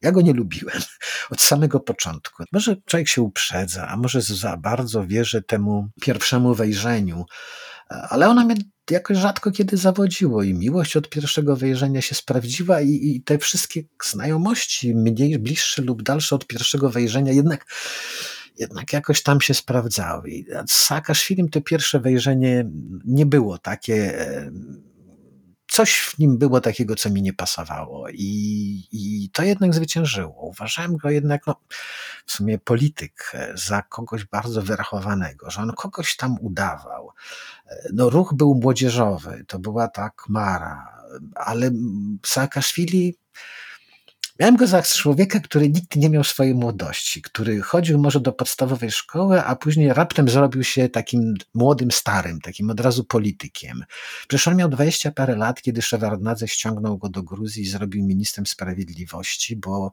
Ja 0.01 0.11
go 0.11 0.21
nie 0.21 0.33
lubiłem 0.33 0.81
od 1.31 1.41
samego 1.41 1.79
początku. 1.79 2.43
Może 2.51 2.75
człowiek 2.85 3.07
się 3.07 3.21
uprzedza, 3.21 3.87
a 3.87 3.97
może 3.97 4.21
za 4.21 4.57
bardzo 4.57 5.07
wierzy 5.07 5.41
temu 5.41 5.89
pierwszemu 6.01 6.55
wejrzeniu, 6.55 7.25
ale 7.89 8.27
ona 8.29 8.45
mnie 8.45 8.55
jakoś 8.91 9.17
rzadko 9.17 9.51
kiedy 9.51 9.77
zawodziło 9.77 10.43
i 10.43 10.53
miłość 10.53 10.97
od 10.97 11.09
pierwszego 11.09 11.55
wejrzenia 11.55 12.01
się 12.01 12.15
sprawdziła 12.15 12.81
i, 12.81 12.89
i 12.89 13.21
te 13.21 13.37
wszystkie 13.37 13.83
znajomości, 14.03 14.95
mniej 14.95 15.39
bliższe 15.39 15.81
lub 15.81 16.03
dalsze 16.03 16.35
od 16.35 16.47
pierwszego 16.47 16.89
wejrzenia 16.89 17.31
jednak 17.31 17.65
jednak 18.59 18.93
jakoś 18.93 19.23
tam 19.23 19.41
się 19.41 19.53
sprawdzały. 19.53 20.31
Z 20.67 20.73
Saakaszwilim 20.73 21.49
to 21.49 21.61
pierwsze 21.61 21.99
wejrzenie 21.99 22.69
nie 23.05 23.25
było 23.25 23.57
takie 23.57 24.25
coś 25.73 25.97
w 25.97 26.19
nim 26.19 26.37
było 26.37 26.61
takiego, 26.61 26.95
co 26.95 27.09
mi 27.09 27.21
nie 27.21 27.33
pasowało 27.33 28.09
i, 28.09 28.87
i 28.91 29.29
to 29.33 29.43
jednak 29.43 29.73
zwyciężyło. 29.73 30.47
Uważałem 30.47 30.97
go 30.97 31.09
jednak, 31.09 31.47
no, 31.47 31.55
w 32.25 32.31
sumie 32.31 32.59
polityk 32.59 33.31
e, 33.33 33.53
za 33.55 33.81
kogoś 33.81 34.25
bardzo 34.25 34.61
wyrachowanego, 34.61 35.49
że 35.49 35.61
on 35.61 35.71
kogoś 35.71 36.15
tam 36.15 36.37
udawał. 36.41 37.09
E, 37.67 37.89
no, 37.93 38.09
ruch 38.09 38.33
był 38.33 38.55
młodzieżowy, 38.55 39.45
to 39.47 39.59
była 39.59 39.87
ta 39.87 40.09
Kmara, 40.09 41.03
ale 41.35 41.71
Saakaszwili 42.25 43.17
Miałem 44.39 44.55
go 44.55 44.67
za 44.67 44.81
człowieka, 44.81 45.39
który 45.39 45.69
nigdy 45.69 45.99
nie 45.99 46.09
miał 46.09 46.23
swojej 46.23 46.55
młodości, 46.55 47.21
który 47.21 47.61
chodził 47.61 47.99
może 47.99 48.19
do 48.19 48.31
podstawowej 48.31 48.91
szkoły, 48.91 49.43
a 49.43 49.55
później 49.55 49.93
raptem 49.93 50.29
zrobił 50.29 50.63
się 50.63 50.89
takim 50.89 51.33
młodym 51.53 51.91
starym, 51.91 52.41
takim 52.41 52.69
od 52.69 52.79
razu 52.79 53.03
politykiem. 53.03 53.83
Przecież 54.27 54.47
on 54.47 54.55
miał 54.55 54.69
dwadzieścia 54.69 55.11
parę 55.11 55.35
lat, 55.35 55.61
kiedy 55.61 55.81
Szewardnadze 55.81 56.47
ściągnął 56.47 56.97
go 56.97 57.09
do 57.09 57.23
Gruzji 57.23 57.63
i 57.63 57.67
zrobił 57.67 58.05
ministrem 58.05 58.45
sprawiedliwości, 58.45 59.55
bo, 59.55 59.91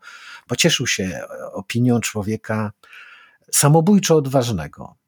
bo 0.49 0.57
cieszył 0.57 0.87
się 0.87 1.21
opinią 1.53 2.01
człowieka 2.01 2.73
samobójczo 3.53 4.17
odważnego 4.17 5.00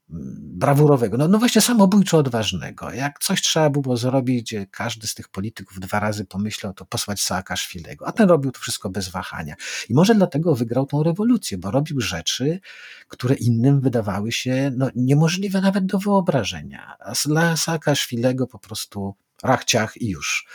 brawurowego, 0.63 1.17
no, 1.17 1.29
no 1.29 1.39
właśnie 1.39 1.61
samobójczo 1.61 2.19
odważnego. 2.19 2.93
Jak 2.93 3.19
coś 3.19 3.43
trzeba 3.43 3.71
było 3.71 3.97
zrobić, 3.97 4.43
gdzie 4.43 4.67
każdy 4.67 5.07
z 5.07 5.15
tych 5.15 5.29
polityków 5.29 5.81
dwa 5.81 6.01
razy 6.01 6.25
pomyślał, 6.25 6.75
to 6.75 6.85
posłać 6.85 7.21
Saakaszwilego, 7.21 8.07
a 8.07 8.13
ten 8.13 8.29
robił 8.29 8.53
to 8.53 8.61
wszystko 8.61 8.91
bez 8.91 9.09
wahania. 9.09 9.55
I 9.89 9.95
może 9.95 10.15
dlatego 10.15 10.55
wygrał 10.55 10.87
tą 10.87 11.03
rewolucję, 11.03 11.59
bo 11.59 11.71
robił 11.71 12.01
rzeczy, 12.01 12.61
które 13.09 13.35
innym 13.35 13.81
wydawały 13.81 14.33
się 14.33 14.71
no, 14.77 14.91
niemożliwe 14.97 15.61
nawet 15.61 15.87
do 15.87 15.99
wyobrażenia. 15.99 16.97
A 17.01 17.13
dla 17.27 17.57
Saakaszwilego 17.57 18.47
po 18.47 18.59
prostu 18.59 19.15
rachciach 19.43 19.97
i 19.97 20.09
już. 20.09 20.47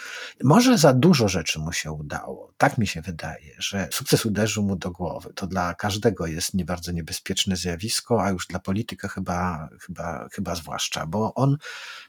Może 0.44 0.78
za 0.78 0.94
dużo 0.94 1.28
rzeczy 1.28 1.60
mu 1.60 1.74
się 1.74 1.92
udało. 1.92 2.54
Tak 2.58 2.78
mi 2.78 2.88
się 2.88 3.02
wydaje, 3.02 3.56
że 3.58 3.90
sukces 3.92 4.26
uderzył 4.26 4.64
mu 4.64 4.76
do 4.76 4.92
głowy. 4.92 5.34
To 5.36 5.48
dla 5.48 5.74
każdego 5.74 6.28
jest 6.28 6.54
nie 6.54 6.66
bardzo 6.66 6.92
niebezpieczne 6.92 7.56
zjawisko, 7.56 8.24
a 8.24 8.30
już 8.30 8.48
dla 8.48 8.60
polityka 8.60 9.08
chyba, 9.08 9.70
chyba, 9.82 10.30
chyba 10.32 10.56
zwłaszcza, 10.56 11.06
bo 11.06 11.34
on 11.34 11.58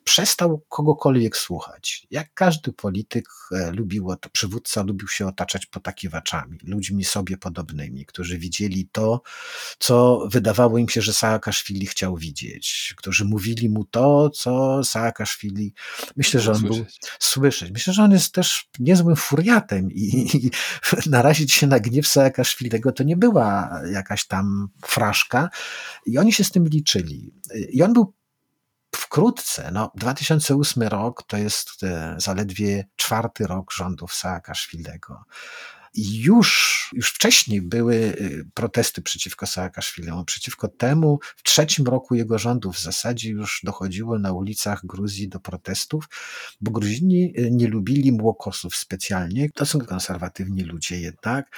przestał 0.05 0.59
kogokolwiek 0.69 1.37
słuchać. 1.37 2.07
Jak 2.11 2.35
każdy 2.35 2.73
polityk 2.73 3.29
e, 3.53 3.71
lubił, 3.73 4.09
przywódca 4.33 4.83
lubił 4.83 5.09
się 5.09 5.27
otaczać 5.27 5.67
potakiwaczami, 5.67 6.59
ludźmi 6.65 7.05
sobie 7.05 7.37
podobnymi, 7.37 8.07
którzy 8.07 8.39
widzieli 8.39 8.89
to, 8.93 9.23
co 9.79 10.27
wydawało 10.31 10.79
im 10.79 10.89
się, 10.89 11.03
że 11.03 11.13
Saakaszwili 11.13 11.87
chciał 11.87 12.17
widzieć, 12.17 12.95
którzy 12.97 13.25
mówili 13.25 13.69
mu 13.69 13.85
to, 13.85 14.31
co 14.31 14.85
Saakaszwili, 14.85 15.75
myślę, 16.17 16.41
że 16.41 16.53
on 16.53 16.68
był 16.69 16.87
słyszeć. 17.19 17.71
Myślę, 17.71 17.93
że 17.93 18.03
on 18.03 18.13
jest 18.13 18.33
też 18.33 18.69
niezłym 18.79 19.17
furiatem 19.17 19.93
i, 19.93 20.37
i 20.37 20.51
narazić 21.11 21.53
się 21.53 21.67
na 21.67 21.81
gniew 21.81 22.09
Saakaszwilego 22.09 22.93
to 22.93 23.03
nie 23.03 23.17
była 23.17 23.81
jakaś 23.93 24.27
tam 24.27 24.69
fraszka 24.87 25.49
i 26.07 26.19
oni 26.19 26.33
się 26.33 26.45
z 26.45 26.51
tym 26.51 26.69
liczyli. 26.69 27.35
I 27.71 27.83
on 27.83 27.93
był 27.93 28.15
wkrótce, 28.97 29.71
no 29.73 29.93
2008 29.95 30.83
rok 30.83 31.23
to 31.23 31.37
jest 31.37 31.83
e, 31.83 32.15
zaledwie 32.19 32.85
czwarty 32.97 33.47
rok 33.47 33.73
rządów 33.73 34.15
Saakaszwilego. 34.15 35.25
Już, 35.95 36.91
już 36.93 37.11
wcześniej 37.11 37.63
były 37.63 37.95
y, 37.95 38.45
protesty 38.55 39.03
przeciwko 39.03 39.47
Saakaszwilemu. 39.47 40.25
Przeciwko 40.25 40.69
temu 40.69 41.19
w 41.37 41.43
trzecim 41.43 41.87
roku 41.87 42.15
jego 42.15 42.39
rządów 42.39 42.77
w 42.77 42.83
zasadzie 42.83 43.31
już 43.31 43.61
dochodziło 43.65 44.19
na 44.19 44.33
ulicach 44.33 44.87
Gruzji 44.87 45.29
do 45.29 45.41
protestów, 45.41 46.09
bo 46.61 46.71
Gruzini 46.71 47.35
y, 47.39 47.51
nie 47.51 47.69
lubili 47.69 48.13
młokosów 48.13 48.77
specjalnie. 48.77 49.51
To 49.51 49.67
są 49.67 49.79
konserwatywni 49.79 50.63
ludzie 50.63 51.01
jednak 51.01 51.57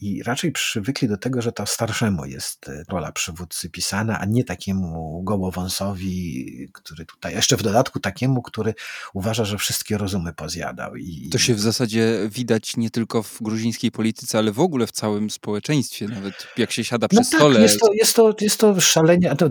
i 0.00 0.22
raczej 0.22 0.52
przywykli 0.52 1.08
do 1.08 1.16
tego, 1.16 1.42
że 1.42 1.52
to 1.52 1.66
starszemu 1.66 2.24
jest 2.24 2.68
y, 2.68 2.84
rola 2.88 3.12
przywódcy 3.12 3.70
pisana, 3.70 4.20
a 4.20 4.24
nie 4.24 4.44
takiemu 4.44 5.22
gołowąsowi, 5.22 6.68
który 6.72 7.06
tutaj, 7.06 7.34
jeszcze 7.34 7.56
w 7.56 7.62
dodatku 7.62 8.00
takiemu, 8.00 8.42
który 8.42 8.74
uważa, 9.14 9.44
że 9.44 9.58
wszystkie 9.58 9.98
rozumy 9.98 10.32
pozjadał. 10.32 10.96
I, 10.96 11.28
to 11.32 11.38
się 11.38 11.54
w 11.54 11.60
zasadzie 11.60 12.28
widać 12.30 12.76
nie 12.76 12.90
tylko 12.90 13.22
w 13.22 13.42
gruzińskiej 13.68 13.90
polityce, 13.90 14.38
ale 14.38 14.52
w 14.52 14.60
ogóle 14.60 14.86
w 14.86 14.92
całym 14.92 15.30
społeczeństwie, 15.30 16.08
nawet 16.08 16.46
jak 16.56 16.72
się 16.72 16.84
siada 16.84 17.08
przy 17.08 17.18
no 17.18 17.24
stole. 17.24 17.54
Tak, 17.54 17.62
jest, 17.62 17.80
to, 17.80 17.92
jest, 17.92 18.16
to, 18.16 18.34
jest 18.40 18.60
to 18.60 18.80
szalenie. 18.80 19.36
To, 19.36 19.50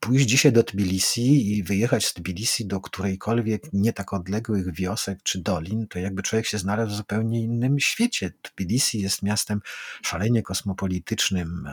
pójść 0.00 0.26
dzisiaj 0.26 0.52
do 0.52 0.62
Tbilisi 0.62 1.56
i 1.56 1.62
wyjechać 1.62 2.06
z 2.06 2.14
Tbilisi 2.14 2.66
do 2.66 2.80
którejkolwiek 2.80 3.62
nie 3.72 3.92
tak 3.92 4.12
odległych 4.12 4.74
wiosek 4.74 5.18
czy 5.22 5.42
dolin, 5.42 5.86
to 5.88 5.98
jakby 5.98 6.22
człowiek 6.22 6.46
się 6.46 6.58
znalazł 6.58 6.92
w 6.92 6.94
zupełnie 6.94 7.42
innym 7.42 7.80
świecie. 7.80 8.32
Tbilisi 8.42 9.00
jest 9.00 9.22
miastem 9.22 9.60
szalenie 10.02 10.42
kosmopolitycznym, 10.42 11.68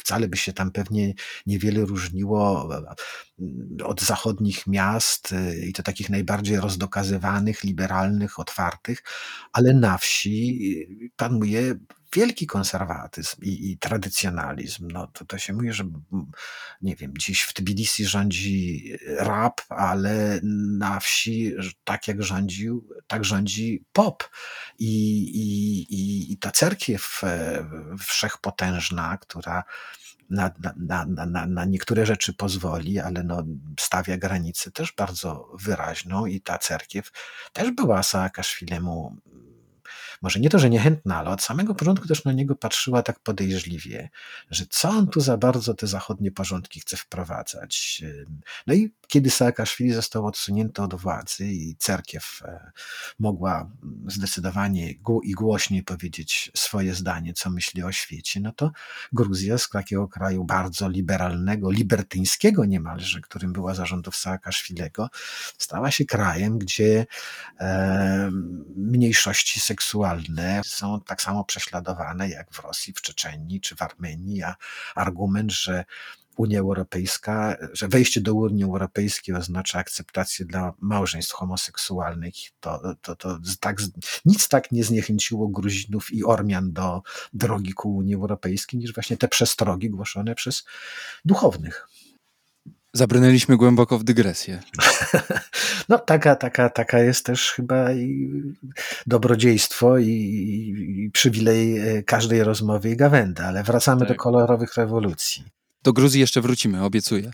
wcale 0.00 0.28
by 0.28 0.36
się 0.36 0.52
tam 0.52 0.70
pewnie 0.72 1.14
niewiele 1.46 1.80
różniło 1.80 2.68
e, 2.74 3.84
od 3.84 4.00
zachodnich 4.00 4.66
miast 4.66 5.32
e, 5.32 5.56
i 5.56 5.72
to 5.72 5.82
takich 5.82 6.10
najbardziej 6.10 6.56
rozdokazywanych, 6.56 7.64
liberalnych, 7.64 8.38
otwartych, 8.38 9.02
ale 9.52 9.74
na 9.74 9.98
wsi 9.98 10.58
e, 11.02 11.08
panuje 11.16 11.74
wielki 12.14 12.46
konserwatyzm 12.46 13.36
i, 13.42 13.70
i 13.70 13.78
tradycjonalizm. 13.78 14.88
No, 14.92 15.06
to, 15.06 15.24
to 15.24 15.38
się 15.38 15.52
mówi, 15.52 15.72
że 15.72 15.84
nie 16.82 16.96
wiem, 16.96 17.12
dziś 17.18 17.42
w 17.42 17.54
Tbilisi 17.54 18.06
rządzi 18.06 18.92
rap, 19.18 19.60
ale 19.68 20.40
na 20.78 21.00
wsi 21.00 21.54
tak 21.84 22.08
jak 22.08 22.22
rządził, 22.22 22.88
tak 23.06 23.24
rządzi 23.24 23.84
pop. 23.92 24.30
I, 24.78 25.22
i, 25.22 25.80
i, 25.94 26.32
i 26.32 26.38
ta 26.38 26.50
cerkiew 26.50 27.22
wszechpotężna, 27.98 29.18
która 29.18 29.64
na, 30.30 30.50
na, 30.76 31.06
na, 31.06 31.26
na, 31.26 31.46
na 31.46 31.64
niektóre 31.64 32.06
rzeczy 32.06 32.32
pozwoli, 32.32 32.98
ale 32.98 33.24
no, 33.24 33.42
stawia 33.80 34.16
granicę 34.16 34.70
też 34.70 34.92
bardzo 34.92 35.52
wyraźną 35.58 36.26
i 36.26 36.40
ta 36.40 36.58
cerkiew 36.58 37.12
też 37.52 37.70
była 37.70 38.02
Saakaszwilemu 38.02 39.16
może 40.22 40.40
nie 40.40 40.50
to, 40.50 40.58
że 40.58 40.70
niechętna, 40.70 41.16
ale 41.16 41.30
od 41.30 41.42
samego 41.42 41.74
początku 41.74 42.08
też 42.08 42.24
na 42.24 42.32
niego 42.32 42.56
patrzyła 42.56 43.02
tak 43.02 43.18
podejrzliwie, 43.20 44.10
że 44.50 44.64
co 44.70 44.88
on 44.88 45.08
tu 45.08 45.20
za 45.20 45.36
bardzo 45.36 45.74
te 45.74 45.86
zachodnie 45.86 46.32
porządki 46.32 46.80
chce 46.80 46.96
wprowadzać. 46.96 48.02
No 48.66 48.74
i 48.74 48.94
kiedy 49.08 49.30
Saakaszwili 49.30 49.92
został 49.92 50.26
odsunięty 50.26 50.82
od 50.82 50.94
władzy 50.94 51.46
i 51.46 51.76
cerkiew 51.78 52.42
e, 52.44 52.70
mogła 53.18 53.70
zdecydowanie 54.06 54.94
i 55.22 55.32
głośniej 55.32 55.82
powiedzieć 55.82 56.50
swoje 56.56 56.94
zdanie, 56.94 57.32
co 57.32 57.50
myśli 57.50 57.82
o 57.82 57.92
świecie, 57.92 58.40
no 58.40 58.52
to 58.52 58.70
Gruzja 59.12 59.58
z 59.58 59.68
takiego 59.68 60.08
kraju 60.08 60.44
bardzo 60.44 60.88
liberalnego, 60.88 61.70
libertyńskiego 61.70 62.64
niemalże, 62.64 63.20
którym 63.20 63.52
była 63.52 63.74
zarządów 63.74 64.16
Saakaszwilego, 64.16 65.08
stała 65.58 65.90
się 65.90 66.04
krajem, 66.04 66.58
gdzie 66.58 67.06
e, 67.60 68.30
mniejszości 68.76 69.60
seksualne 69.60 70.09
są 70.64 71.00
tak 71.00 71.22
samo 71.22 71.44
prześladowane 71.44 72.28
jak 72.28 72.52
w 72.52 72.58
Rosji, 72.58 72.92
w 72.92 73.00
Czeczenii 73.00 73.60
czy 73.60 73.76
w 73.76 73.82
Armenii, 73.82 74.42
a 74.42 74.56
argument, 74.94 75.52
że 75.52 75.84
Unia 76.36 76.60
Europejska, 76.60 77.56
że 77.72 77.88
wejście 77.88 78.20
do 78.20 78.34
Unii 78.34 78.64
Europejskiej 78.64 79.34
oznacza 79.34 79.78
akceptację 79.78 80.46
dla 80.46 80.72
małżeństw 80.80 81.32
homoseksualnych, 81.32 82.34
to, 82.60 82.94
to, 83.02 83.16
to 83.16 83.38
tak, 83.60 83.76
nic 84.24 84.48
tak 84.48 84.72
nie 84.72 84.84
zniechęciło 84.84 85.48
Gruzinów 85.48 86.12
i 86.12 86.24
Ormian 86.24 86.72
do 86.72 87.02
drogi 87.32 87.72
ku 87.72 87.96
Unii 87.96 88.14
Europejskiej, 88.14 88.80
niż 88.80 88.94
właśnie 88.94 89.16
te 89.16 89.28
przestrogi 89.28 89.90
głoszone 89.90 90.34
przez 90.34 90.64
duchownych. 91.24 91.88
Zabrnęliśmy 92.92 93.56
głęboko 93.56 93.98
w 93.98 94.04
dygresję. 94.04 94.60
No 95.88 95.98
taka, 95.98 96.36
taka, 96.36 96.70
taka 96.70 96.98
jest 96.98 97.26
też 97.26 97.52
chyba 97.52 97.92
i 97.92 98.30
dobrodziejstwo 99.06 99.98
i, 99.98 100.06
i 100.06 101.10
przywilej 101.12 101.78
e, 101.78 102.02
każdej 102.02 102.44
rozmowy 102.44 102.90
i 102.90 102.96
gawędy, 102.96 103.42
ale 103.42 103.62
wracamy 103.62 104.00
tak. 104.00 104.08
do 104.08 104.14
kolorowych 104.14 104.74
rewolucji. 104.74 105.44
Do 105.82 105.92
Gruzji 105.92 106.20
jeszcze 106.20 106.40
wrócimy, 106.40 106.84
obiecuję. 106.84 107.30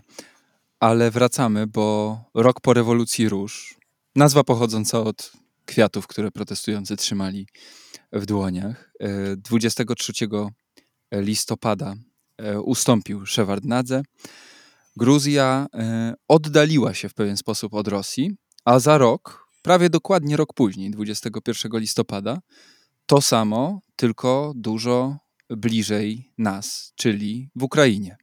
Ale 0.79 1.11
wracamy, 1.11 1.67
bo 1.67 2.17
rok 2.33 2.61
po 2.61 2.73
rewolucji 2.73 3.29
róż, 3.29 3.75
nazwa 4.15 4.43
pochodząca 4.43 4.99
od 4.99 5.31
kwiatów, 5.65 6.07
które 6.07 6.31
protestujący 6.31 6.95
trzymali 6.95 7.47
w 8.11 8.25
dłoniach, 8.25 8.91
23 9.37 10.13
e, 11.11 11.21
listopada 11.21 11.95
e, 12.37 12.61
ustąpił 12.61 13.25
Szewardnadze. 13.25 14.03
Gruzja 14.97 15.67
e, 15.73 16.13
oddaliła 16.27 16.93
się 16.93 17.09
w 17.09 17.13
pewien 17.13 17.37
sposób 17.37 17.73
od 17.73 17.87
Rosji, 17.87 18.31
a 18.65 18.79
za 18.79 18.97
rok, 18.97 19.45
prawie 19.61 19.89
dokładnie 19.89 20.37
rok 20.37 20.53
później, 20.53 20.91
21 20.91 21.71
listopada, 21.79 22.37
to 23.05 23.21
samo, 23.21 23.79
tylko 23.95 24.53
dużo 24.55 25.17
bliżej 25.49 26.31
nas, 26.37 26.93
czyli 26.95 27.49
w 27.55 27.63
Ukrainie. 27.63 28.17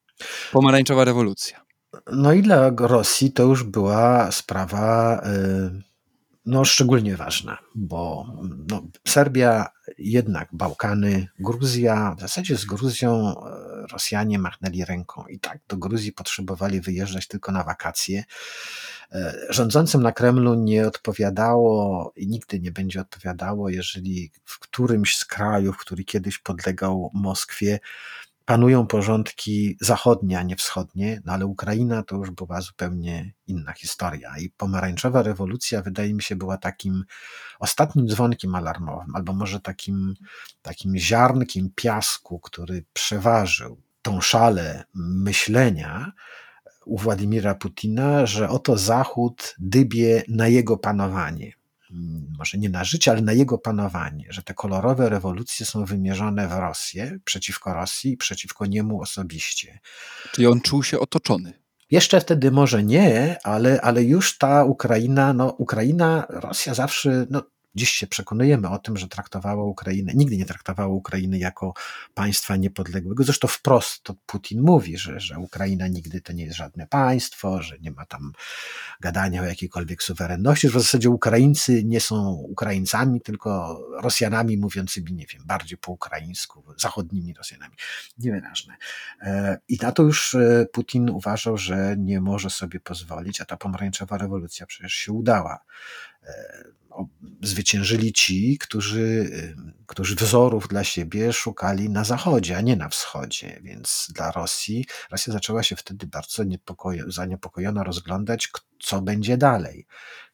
Pomarańczowa 0.52 1.04
rewolucja. 1.04 1.64
No 2.12 2.32
i 2.32 2.42
dla 2.42 2.70
Rosji 2.78 3.32
to 3.32 3.42
już 3.42 3.62
była 3.64 4.32
sprawa 4.32 5.18
y, 5.18 5.93
no, 6.46 6.64
szczególnie 6.64 7.16
ważna, 7.16 7.58
bo 7.74 8.26
no, 8.70 8.82
Serbia, 9.08 9.66
jednak 9.98 10.48
Bałkany, 10.52 11.28
Gruzja, 11.38 12.14
w 12.18 12.20
zasadzie 12.20 12.56
z 12.56 12.64
Gruzją 12.64 13.34
e, 13.40 13.86
Rosjanie 13.92 14.38
machnęli 14.38 14.84
ręką 14.84 15.24
i 15.26 15.38
tak 15.40 15.58
do 15.68 15.76
Gruzji 15.76 16.12
potrzebowali 16.12 16.80
wyjeżdżać 16.80 17.28
tylko 17.28 17.52
na 17.52 17.64
wakacje. 17.64 18.24
E, 19.12 19.34
rządzącym 19.50 20.02
na 20.02 20.12
Kremlu 20.12 20.54
nie 20.54 20.86
odpowiadało 20.86 22.12
i 22.16 22.26
nigdy 22.26 22.60
nie 22.60 22.72
będzie 22.72 23.00
odpowiadało, 23.00 23.68
jeżeli 23.68 24.30
w 24.44 24.58
którymś 24.58 25.16
z 25.16 25.24
krajów, 25.24 25.76
który 25.76 26.04
kiedyś 26.04 26.38
podlegał 26.38 27.10
Moskwie, 27.14 27.78
panują 28.44 28.86
porządki 28.86 29.76
zachodnie, 29.80 30.38
a 30.38 30.42
nie 30.42 30.56
wschodnie, 30.56 31.22
no 31.24 31.32
ale 31.32 31.46
Ukraina 31.46 32.02
to 32.02 32.16
już 32.16 32.30
była 32.30 32.60
zupełnie 32.60 33.32
inna 33.46 33.72
historia. 33.72 34.38
I 34.38 34.50
pomarańczowa 34.50 35.22
rewolucja, 35.22 35.82
wydaje 35.82 36.14
mi 36.14 36.22
się, 36.22 36.36
była 36.36 36.56
takim 36.56 37.04
ostatnim 37.58 38.08
dzwonkiem 38.08 38.54
alarmowym, 38.54 39.14
albo 39.14 39.32
może 39.32 39.60
takim, 39.60 40.14
takim 40.62 40.96
ziarnkiem 40.96 41.70
piasku, 41.74 42.40
który 42.40 42.84
przeważył 42.92 43.82
tą 44.02 44.20
szalę 44.20 44.84
myślenia 44.94 46.12
u 46.86 46.98
Władimira 46.98 47.54
Putina, 47.54 48.26
że 48.26 48.48
oto 48.48 48.78
Zachód 48.78 49.54
dybie 49.58 50.22
na 50.28 50.48
jego 50.48 50.76
panowanie 50.76 51.52
może 52.38 52.58
nie 52.58 52.68
na 52.68 52.84
życie, 52.84 53.10
ale 53.10 53.20
na 53.20 53.32
jego 53.32 53.58
panowanie, 53.58 54.26
że 54.28 54.42
te 54.42 54.54
kolorowe 54.54 55.08
rewolucje 55.08 55.66
są 55.66 55.84
wymierzone 55.84 56.48
w 56.48 56.52
Rosję, 56.52 57.18
przeciwko 57.24 57.74
Rosji 57.74 58.12
i 58.12 58.16
przeciwko 58.16 58.66
niemu 58.66 59.00
osobiście. 59.00 59.78
Czyli 60.32 60.46
on 60.46 60.60
czuł 60.60 60.82
się 60.82 61.00
otoczony. 61.00 61.52
Jeszcze 61.90 62.20
wtedy 62.20 62.50
może 62.50 62.84
nie, 62.84 63.36
ale, 63.44 63.80
ale 63.80 64.04
już 64.04 64.38
ta 64.38 64.64
Ukraina, 64.64 65.32
no 65.32 65.48
Ukraina, 65.58 66.26
Rosja 66.28 66.74
zawsze, 66.74 67.26
no 67.30 67.42
Dziś 67.74 67.90
się 67.90 68.06
przekonujemy 68.06 68.68
o 68.68 68.78
tym, 68.78 68.96
że 68.96 69.08
traktowała 69.08 69.64
Ukrainę, 69.64 70.12
nigdy 70.14 70.36
nie 70.36 70.46
traktowała 70.46 70.94
Ukrainy 70.94 71.38
jako 71.38 71.74
państwa 72.14 72.56
niepodległego. 72.56 73.24
Zresztą 73.24 73.48
wprost 73.48 74.02
to 74.02 74.14
Putin 74.26 74.62
mówi, 74.62 74.98
że, 74.98 75.20
że 75.20 75.38
Ukraina 75.38 75.88
nigdy 75.88 76.20
to 76.20 76.32
nie 76.32 76.44
jest 76.44 76.56
żadne 76.56 76.86
państwo, 76.86 77.62
że 77.62 77.78
nie 77.78 77.90
ma 77.90 78.06
tam 78.06 78.32
gadania 79.00 79.42
o 79.42 79.44
jakiejkolwiek 79.44 80.02
suwerenności, 80.02 80.68
że 80.68 80.78
w 80.78 80.82
zasadzie 80.82 81.10
Ukraińcy 81.10 81.84
nie 81.84 82.00
są 82.00 82.30
Ukraińcami, 82.30 83.20
tylko 83.20 83.80
Rosjanami 84.02 84.56
mówiącymi, 84.56 85.12
nie 85.12 85.26
wiem, 85.26 85.42
bardziej 85.46 85.78
po 85.78 85.92
ukraińsku, 85.92 86.64
zachodnimi 86.76 87.34
Rosjanami. 87.34 87.74
Niewyraźne. 88.18 88.76
E, 89.20 89.58
I 89.68 89.78
na 89.82 89.92
to 89.92 90.02
już 90.02 90.34
e, 90.34 90.66
Putin 90.72 91.10
uważał, 91.10 91.58
że 91.58 91.96
nie 91.98 92.20
może 92.20 92.50
sobie 92.50 92.80
pozwolić, 92.80 93.40
a 93.40 93.44
ta 93.44 93.56
pomarańczowa 93.56 94.18
rewolucja 94.18 94.66
przecież 94.66 94.92
się 94.92 95.12
udała. 95.12 95.58
Zwyciężyli 97.42 98.12
ci, 98.12 98.58
którzy, 98.58 99.30
którzy 99.86 100.14
wzorów 100.14 100.68
dla 100.68 100.84
siebie 100.84 101.32
szukali 101.32 101.90
na 101.90 102.04
zachodzie, 102.04 102.56
a 102.56 102.60
nie 102.60 102.76
na 102.76 102.88
wschodzie. 102.88 103.60
Więc 103.62 104.08
dla 104.14 104.32
Rosji, 104.32 104.86
Rosja 105.10 105.32
zaczęła 105.32 105.62
się 105.62 105.76
wtedy 105.76 106.06
bardzo 106.06 106.44
zaniepokojona 107.06 107.84
rozglądać, 107.84 108.48
co 108.78 109.02
będzie 109.02 109.36
dalej, 109.36 109.86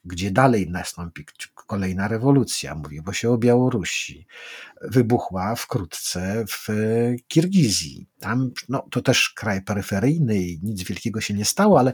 gdzie 0.04 0.30
dalej 0.30 0.70
nastąpi 0.70 1.24
kolejna 1.54 2.08
rewolucja. 2.08 2.74
Mówiło 2.74 3.12
się 3.12 3.30
o 3.30 3.38
Białorusi. 3.38 4.26
Wybuchła 4.82 5.54
wkrótce 5.54 6.44
w 6.48 6.68
Kirgizji. 7.28 8.06
Tam 8.18 8.50
no, 8.68 8.86
to 8.90 9.02
też 9.02 9.30
kraj 9.30 9.62
peryferyjny 9.62 10.38
i 10.38 10.60
nic 10.62 10.82
wielkiego 10.82 11.20
się 11.20 11.34
nie 11.34 11.44
stało, 11.44 11.78
ale 11.78 11.92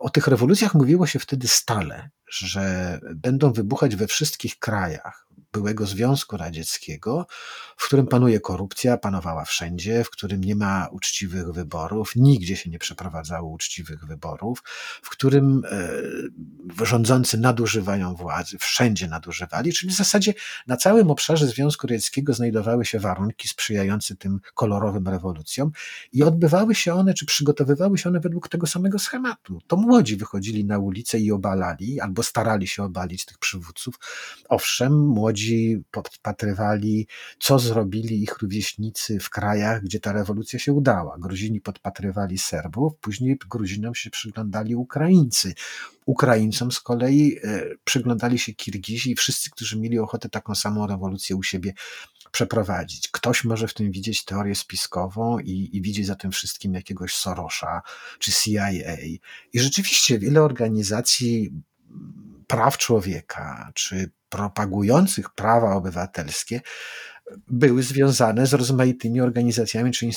o 0.00 0.10
tych 0.10 0.26
rewolucjach 0.26 0.74
mówiło 0.74 1.06
się 1.06 1.18
wtedy 1.18 1.48
stale, 1.48 2.10
że 2.28 2.98
będą 3.14 3.52
wybuchać 3.52 3.96
we 3.96 4.06
wszystkich 4.06 4.58
krajach 4.58 5.26
byłego 5.54 5.86
Związku 5.86 6.36
Radzieckiego, 6.36 7.26
w 7.76 7.86
którym 7.86 8.06
panuje 8.06 8.40
korupcja, 8.40 8.98
panowała 8.98 9.44
wszędzie, 9.44 10.04
w 10.04 10.10
którym 10.10 10.44
nie 10.44 10.54
ma 10.54 10.88
uczciwych 10.92 11.52
wyborów, 11.52 12.12
nigdzie 12.16 12.56
się 12.56 12.70
nie 12.70 12.78
przeprowadzało 12.78 13.50
uczciwych 13.50 14.04
wyborów, 14.04 14.62
w 15.02 15.10
którym 15.10 15.62
e, 16.80 16.84
rządzący 16.86 17.38
nadużywają 17.38 18.14
władzy, 18.14 18.58
wszędzie 18.58 19.08
nadużywali, 19.08 19.72
czyli 19.72 19.92
w 19.92 19.96
zasadzie 19.96 20.34
na 20.66 20.76
całym 20.76 21.10
obszarze 21.10 21.46
Związku 21.46 21.86
Radzieckiego 21.86 22.34
znajdowały 22.34 22.84
się 22.84 22.98
warunki 22.98 23.48
sprzyjające 23.48 24.16
tym 24.16 24.40
kolorowym 24.54 25.08
rewolucjom 25.08 25.70
i 26.12 26.22
odbywały 26.22 26.74
się 26.74 26.94
one, 26.94 27.14
czy 27.14 27.26
przygotowywały 27.26 27.98
się 27.98 28.08
one 28.08 28.20
według 28.20 28.48
tego 28.48 28.66
samego 28.66 28.98
schematu. 28.98 29.60
To 29.66 29.76
młodzi 29.76 30.16
wychodzili 30.16 30.64
na 30.64 30.78
ulicę 30.78 31.18
i 31.18 31.32
obalali, 31.32 32.00
albo 32.00 32.22
starali 32.22 32.66
się 32.66 32.82
obalić 32.82 33.24
tych 33.24 33.38
przywódców. 33.38 33.94
Owszem, 34.48 35.06
młodzi 35.08 35.43
podpatrywali, 35.90 37.06
co 37.38 37.58
zrobili 37.58 38.22
ich 38.22 38.38
rówieśnicy 38.38 39.20
w 39.20 39.30
krajach, 39.30 39.82
gdzie 39.82 40.00
ta 40.00 40.12
rewolucja 40.12 40.58
się 40.58 40.72
udała. 40.72 41.18
Gruzini 41.18 41.60
podpatrywali 41.60 42.38
Serbów, 42.38 42.92
później 43.00 43.38
Gruzinom 43.50 43.94
się 43.94 44.10
przyglądali 44.10 44.74
Ukraińcy. 44.74 45.54
Ukraińcom 46.06 46.72
z 46.72 46.80
kolei 46.80 47.38
e, 47.44 47.64
przyglądali 47.84 48.38
się 48.38 48.52
Kirgizi 48.52 49.10
i 49.10 49.14
wszyscy, 49.14 49.50
którzy 49.50 49.80
mieli 49.80 49.98
ochotę 49.98 50.28
taką 50.28 50.54
samą 50.54 50.86
rewolucję 50.86 51.36
u 51.36 51.42
siebie 51.42 51.72
przeprowadzić. 52.32 53.08
Ktoś 53.08 53.44
może 53.44 53.68
w 53.68 53.74
tym 53.74 53.90
widzieć 53.90 54.24
teorię 54.24 54.54
spiskową 54.54 55.38
i, 55.38 55.70
i 55.72 55.82
widzieć 55.82 56.06
za 56.06 56.14
tym 56.14 56.30
wszystkim 56.30 56.74
jakiegoś 56.74 57.14
Sorosza 57.14 57.82
czy 58.18 58.32
CIA. 58.32 58.70
I 59.52 59.58
rzeczywiście 59.60 60.18
wiele 60.18 60.42
organizacji 60.42 61.52
praw 62.46 62.78
człowieka 62.78 63.70
czy 63.74 64.10
propagujących 64.28 65.30
prawa 65.30 65.74
obywatelskie 65.74 66.60
były 67.48 67.82
związane 67.82 68.46
z 68.46 68.52
rozmaitymi 68.52 69.20
organizacjami 69.20 69.92
czy 69.92 70.08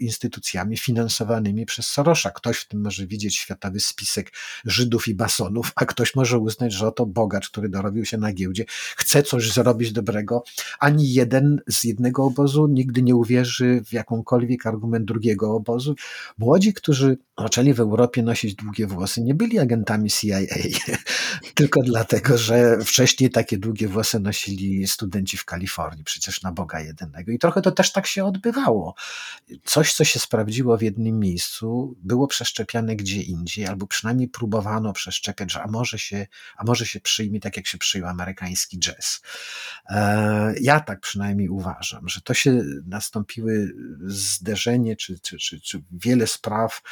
instytucjami 0.00 0.76
finansowanymi 0.76 1.66
przez 1.66 1.86
Sorosza. 1.86 2.30
Ktoś 2.30 2.58
w 2.58 2.68
tym 2.68 2.80
może 2.80 3.06
widzieć 3.06 3.36
światowy 3.36 3.80
spisek 3.80 4.32
Żydów 4.64 5.08
i 5.08 5.14
Basonów, 5.14 5.72
a 5.76 5.84
ktoś 5.84 6.14
może 6.14 6.38
uznać, 6.38 6.72
że 6.72 6.86
oto 6.86 7.06
bogacz, 7.06 7.50
który 7.50 7.68
dorobił 7.68 8.04
się 8.04 8.18
na 8.18 8.32
giełdzie, 8.32 8.64
chce 8.96 9.22
coś 9.22 9.52
zrobić 9.52 9.92
dobrego. 9.92 10.44
Ani 10.78 11.12
jeden 11.12 11.60
z 11.68 11.84
jednego 11.84 12.24
obozu 12.24 12.66
nigdy 12.66 13.02
nie 13.02 13.16
uwierzy 13.16 13.82
w 13.86 13.92
jakąkolwiek 13.92 14.66
argument 14.66 15.04
drugiego 15.04 15.54
obozu. 15.54 15.94
Młodzi, 16.38 16.74
którzy 16.74 17.18
zaczęli 17.38 17.72
w 17.72 17.80
Europie 17.80 18.22
nosić 18.22 18.54
długie 18.54 18.86
włosy, 18.86 19.22
nie 19.22 19.34
byli 19.34 19.58
agentami 19.58 20.10
CIA, 20.10 20.38
tylko 21.54 21.82
dlatego, 21.82 22.38
że 22.38 22.78
wcześniej 22.84 23.30
takie 23.30 23.58
długie 23.58 23.88
włosy 23.88 24.20
nosili 24.20 24.86
studenci 24.86 25.36
w 25.36 25.44
Kalifornii, 25.44 26.04
przecież 26.04 26.42
na 26.42 26.52
Boga 26.56 26.80
jedynego. 26.80 27.32
I 27.32 27.38
trochę 27.38 27.62
to 27.62 27.72
też 27.72 27.92
tak 27.92 28.06
się 28.06 28.24
odbywało. 28.24 28.94
Coś, 29.64 29.94
co 29.94 30.04
się 30.04 30.18
sprawdziło 30.18 30.76
w 30.76 30.82
jednym 30.82 31.18
miejscu, 31.18 31.96
było 32.02 32.26
przeszczepiane 32.26 32.96
gdzie 32.96 33.22
indziej, 33.22 33.66
albo 33.66 33.86
przynajmniej 33.86 34.28
próbowano 34.28 34.92
przeszczepiać, 34.92 35.52
że 35.52 35.62
a 35.62 35.66
może 35.66 35.98
się, 35.98 36.26
a 36.56 36.64
może 36.64 36.86
się 36.86 37.00
przyjmie 37.00 37.40
tak, 37.40 37.56
jak 37.56 37.66
się 37.66 37.78
przyjął 37.78 38.08
amerykański 38.08 38.78
jazz. 38.78 39.20
E, 39.88 40.54
ja 40.60 40.80
tak 40.80 41.00
przynajmniej 41.00 41.48
uważam, 41.48 42.08
że 42.08 42.20
to 42.20 42.34
się 42.34 42.62
nastąpiły 42.86 43.72
zderzenie, 44.06 44.96
czy, 44.96 45.18
czy, 45.20 45.38
czy, 45.38 45.60
czy 45.60 45.82
wiele 45.92 46.26
spraw, 46.26 46.82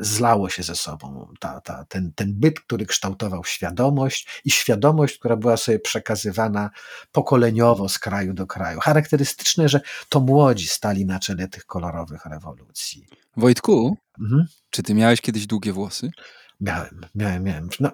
zlało 0.00 0.48
się 0.48 0.62
ze 0.62 0.74
sobą. 0.74 1.34
Ta, 1.40 1.60
ta, 1.60 1.84
ten, 1.84 2.12
ten 2.12 2.34
byt, 2.34 2.60
który 2.60 2.86
kształtował 2.86 3.44
świadomość 3.44 4.40
i 4.44 4.50
świadomość, 4.50 5.18
która 5.18 5.36
była 5.36 5.56
sobie 5.56 5.78
przekazywana 5.78 6.70
pokoleniowo 7.12 7.88
z 7.88 7.98
kraju 7.98 8.34
do 8.34 8.46
kraju. 8.46 8.80
Charakterystyczne, 8.80 9.68
że 9.68 9.80
to 10.08 10.20
młodzi 10.20 10.66
stali 10.66 11.06
na 11.06 11.18
czele 11.18 11.48
tych 11.48 11.66
kolorowych 11.66 12.26
rewolucji. 12.26 13.06
Wojtku, 13.36 13.96
mhm. 14.20 14.46
czy 14.70 14.82
ty 14.82 14.94
miałeś 14.94 15.20
kiedyś 15.20 15.46
długie 15.46 15.72
włosy? 15.72 16.10
Miałem, 16.60 17.06
miałem, 17.14 17.42
miałem. 17.42 17.68
No, 17.80 17.90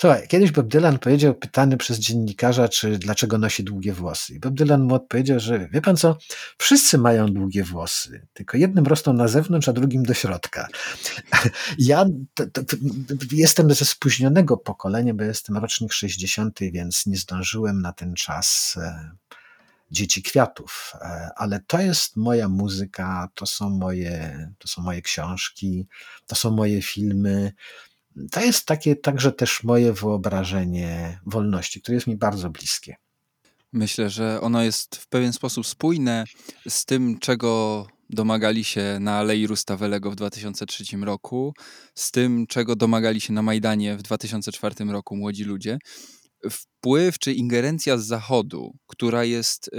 słuchaj, 0.00 0.28
kiedyś 0.28 0.50
Bob 0.50 0.68
Dylan 0.68 0.98
powiedział, 0.98 1.34
pytany 1.34 1.76
przez 1.76 1.98
dziennikarza, 1.98 2.68
czy 2.68 2.98
dlaczego 2.98 3.38
nosi 3.38 3.64
długie 3.64 3.92
włosy. 3.92 4.34
I 4.34 4.40
Bob 4.40 4.54
Dylan 4.54 4.82
mu 4.82 4.94
odpowiedział, 4.94 5.40
że 5.40 5.68
wie 5.68 5.80
pan 5.80 5.96
co, 5.96 6.18
wszyscy 6.58 6.98
mają 6.98 7.26
długie 7.26 7.64
włosy, 7.64 8.26
tylko 8.32 8.56
jednym 8.56 8.86
rosną 8.86 9.12
na 9.12 9.28
zewnątrz, 9.28 9.68
a 9.68 9.72
drugim 9.72 10.02
do 10.02 10.14
środka. 10.14 10.68
Ja 11.78 12.04
to, 12.34 12.46
to, 12.46 12.76
jestem 13.32 13.74
ze 13.74 13.84
spóźnionego 13.84 14.56
pokolenia, 14.56 15.14
bo 15.14 15.24
jestem 15.24 15.56
rocznik 15.56 15.92
60., 15.92 16.58
więc 16.60 17.06
nie 17.06 17.16
zdążyłem 17.16 17.82
na 17.82 17.92
ten 17.92 18.14
czas 18.14 18.76
e, 18.80 19.10
dzieci 19.90 20.22
kwiatów, 20.22 20.92
e, 20.94 21.30
ale 21.36 21.60
to 21.66 21.80
jest 21.80 22.16
moja 22.16 22.48
muzyka, 22.48 23.28
to 23.34 23.46
są 23.46 23.70
moje, 23.70 24.48
to 24.58 24.68
są 24.68 24.82
moje 24.82 25.02
książki, 25.02 25.86
to 26.26 26.34
są 26.36 26.50
moje 26.50 26.82
filmy 26.82 27.52
to 28.30 28.40
jest 28.40 28.66
takie 28.66 28.96
także 28.96 29.32
też 29.32 29.62
moje 29.62 29.92
wyobrażenie 29.92 31.20
wolności, 31.26 31.82
które 31.82 31.94
jest 31.94 32.06
mi 32.06 32.16
bardzo 32.16 32.50
bliskie. 32.50 32.96
Myślę, 33.72 34.10
że 34.10 34.40
ono 34.40 34.62
jest 34.62 34.96
w 34.96 35.08
pewien 35.08 35.32
sposób 35.32 35.66
spójne 35.66 36.24
z 36.68 36.84
tym, 36.84 37.18
czego 37.18 37.86
domagali 38.10 38.64
się 38.64 38.98
na 39.00 39.18
Alei 39.18 39.46
Rustawelego 39.46 40.10
w 40.10 40.16
2003 40.16 40.84
roku, 40.96 41.54
z 41.94 42.10
tym, 42.10 42.46
czego 42.46 42.76
domagali 42.76 43.20
się 43.20 43.32
na 43.32 43.42
Majdanie 43.42 43.96
w 43.96 44.02
2004 44.02 44.84
roku 44.84 45.16
młodzi 45.16 45.44
ludzie 45.44 45.78
wpływ 46.50 47.18
czy 47.18 47.32
ingerencja 47.32 47.98
z 47.98 48.06
Zachodu, 48.06 48.76
która 48.86 49.24
jest 49.24 49.68
y, 49.68 49.70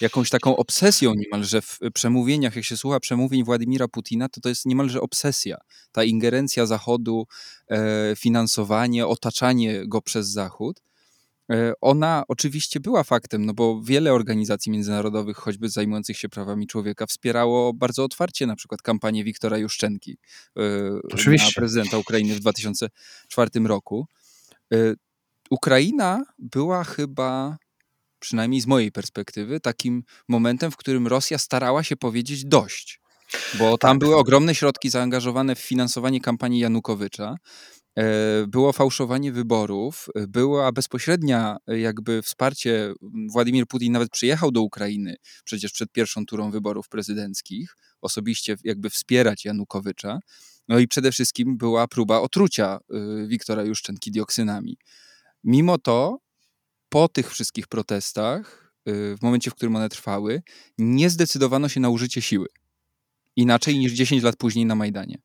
jakąś 0.00 0.30
taką 0.30 0.56
obsesją 0.56 1.12
niemalże 1.16 1.62
w 1.62 1.78
przemówieniach, 1.94 2.56
jak 2.56 2.64
się 2.64 2.76
słucha 2.76 3.00
przemówień 3.00 3.44
Władimira 3.44 3.88
Putina, 3.88 4.28
to 4.28 4.40
to 4.40 4.48
jest 4.48 4.66
niemalże 4.66 5.00
obsesja. 5.00 5.56
Ta 5.92 6.04
ingerencja 6.04 6.66
Zachodu, 6.66 7.26
e, 7.70 8.14
finansowanie, 8.16 9.06
otaczanie 9.06 9.82
go 9.86 10.02
przez 10.02 10.28
Zachód, 10.28 10.82
e, 11.52 11.72
ona 11.80 12.22
oczywiście 12.28 12.80
była 12.80 13.04
faktem, 13.04 13.46
no 13.46 13.54
bo 13.54 13.82
wiele 13.82 14.12
organizacji 14.12 14.72
międzynarodowych, 14.72 15.36
choćby 15.36 15.68
zajmujących 15.68 16.18
się 16.18 16.28
prawami 16.28 16.66
człowieka, 16.66 17.06
wspierało 17.06 17.74
bardzo 17.74 18.04
otwarcie 18.04 18.46
na 18.46 18.56
przykład 18.56 18.82
kampanię 18.82 19.24
Wiktora 19.24 19.58
Juszczenki 19.58 20.18
e, 20.56 20.62
na 21.36 21.50
prezydenta 21.54 21.98
Ukrainy 21.98 22.34
w 22.34 22.40
2004 22.40 23.50
roku. 23.64 24.06
Ukraina 25.50 26.24
była 26.38 26.84
chyba, 26.84 27.56
przynajmniej 28.18 28.60
z 28.60 28.66
mojej 28.66 28.92
perspektywy, 28.92 29.60
takim 29.60 30.02
momentem, 30.28 30.70
w 30.70 30.76
którym 30.76 31.06
Rosja 31.06 31.38
starała 31.38 31.82
się 31.82 31.96
powiedzieć 31.96 32.44
dość. 32.44 33.00
Bo 33.58 33.78
tam 33.78 33.90
tak. 33.90 33.98
były 33.98 34.16
ogromne 34.16 34.54
środki 34.54 34.90
zaangażowane 34.90 35.54
w 35.54 35.58
finansowanie 35.58 36.20
kampanii 36.20 36.60
Janukowycza. 36.60 37.36
E, 37.98 38.46
było 38.46 38.72
fałszowanie 38.72 39.32
wyborów, 39.32 40.08
była 40.28 40.72
bezpośrednia 40.72 41.56
jakby 41.66 42.22
wsparcie. 42.22 42.92
Władimir 43.32 43.66
Putin 43.66 43.92
nawet 43.92 44.10
przyjechał 44.10 44.50
do 44.50 44.62
Ukrainy 44.62 45.16
przecież 45.44 45.72
przed 45.72 45.92
pierwszą 45.92 46.26
turą 46.26 46.50
wyborów 46.50 46.88
prezydenckich, 46.88 47.76
osobiście 48.00 48.56
jakby 48.64 48.90
wspierać 48.90 49.44
Janukowycza. 49.44 50.18
No 50.68 50.78
i 50.78 50.88
przede 50.88 51.12
wszystkim 51.12 51.56
była 51.56 51.88
próba 51.88 52.20
otrucia 52.20 52.78
Wiktora 53.26 53.62
Juszczenki 53.62 54.10
dioksynami. 54.10 54.78
Mimo 55.44 55.78
to, 55.78 56.18
po 56.88 57.08
tych 57.08 57.30
wszystkich 57.30 57.66
protestach, 57.66 58.74
y, 58.88 59.16
w 59.16 59.22
momencie, 59.22 59.50
w 59.50 59.54
którym 59.54 59.76
one 59.76 59.88
trwały, 59.88 60.42
nie 60.78 61.10
zdecydowano 61.10 61.68
się 61.68 61.80
na 61.80 61.88
użycie 61.88 62.22
siły. 62.22 62.46
Inaczej 63.36 63.78
niż 63.78 63.92
10 63.92 64.22
lat 64.22 64.36
później 64.36 64.66
na 64.66 64.74
Majdanie. 64.74 65.18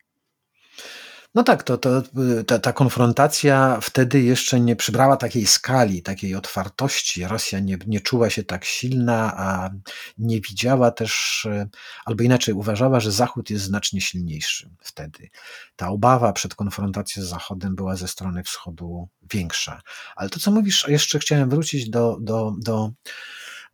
No 1.36 1.44
tak, 1.44 1.64
to, 1.64 1.78
to, 1.78 2.02
ta, 2.48 2.60
ta 2.60 2.74
konfrontacja 2.74 3.80
wtedy 3.82 4.22
jeszcze 4.22 4.60
nie 4.60 4.76
przybrała 4.76 5.18
takiej 5.18 5.48
skali, 5.48 6.02
takiej 6.02 6.36
otwartości. 6.36 7.28
Rosja 7.28 7.60
nie, 7.60 7.78
nie 7.88 8.00
czuła 8.00 8.30
się 8.30 8.44
tak 8.44 8.66
silna, 8.66 9.34
a 9.38 9.70
nie 10.18 10.42
widziała 10.42 10.92
też, 10.92 11.46
e, 11.52 11.70
albo 12.06 12.24
inaczej 12.24 12.54
uważała, 12.54 13.00
że 13.00 13.12
Zachód 13.12 13.50
jest 13.50 13.64
znacznie 13.64 14.02
silniejszy 14.02 14.70
wtedy. 14.80 15.30
Ta 15.76 15.90
obawa 15.90 16.34
przed 16.34 16.56
konfrontacją 16.56 17.24
z 17.24 17.26
Zachodem 17.28 17.76
była 17.76 17.96
ze 17.96 18.08
strony 18.08 18.44
wschodu 18.44 19.10
większa. 19.34 19.82
Ale 20.16 20.30
to, 20.30 20.40
co 20.40 20.52
mówisz, 20.52 20.86
jeszcze 20.88 21.20
chciałem 21.20 21.50
wrócić 21.50 21.90
do, 21.90 22.18
do, 22.22 22.54
do 22.58 22.92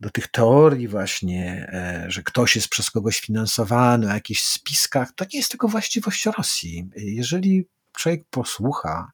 do 0.00 0.10
tych 0.10 0.28
teorii 0.28 0.88
właśnie, 0.88 1.68
e, 1.72 2.04
że 2.08 2.22
ktoś 2.22 2.56
jest 2.56 2.68
przez 2.68 2.90
kogoś 2.90 3.20
finansowany, 3.20 4.06
o 4.06 4.14
jakichś 4.14 4.40
spiskach, 4.40 5.12
to 5.12 5.24
nie 5.32 5.38
jest 5.38 5.50
tylko 5.50 5.68
właściwość 5.68 6.26
Rosji. 6.26 6.90
Jeżeli 6.96 7.68
człowiek 7.92 8.24
posłucha, 8.30 9.12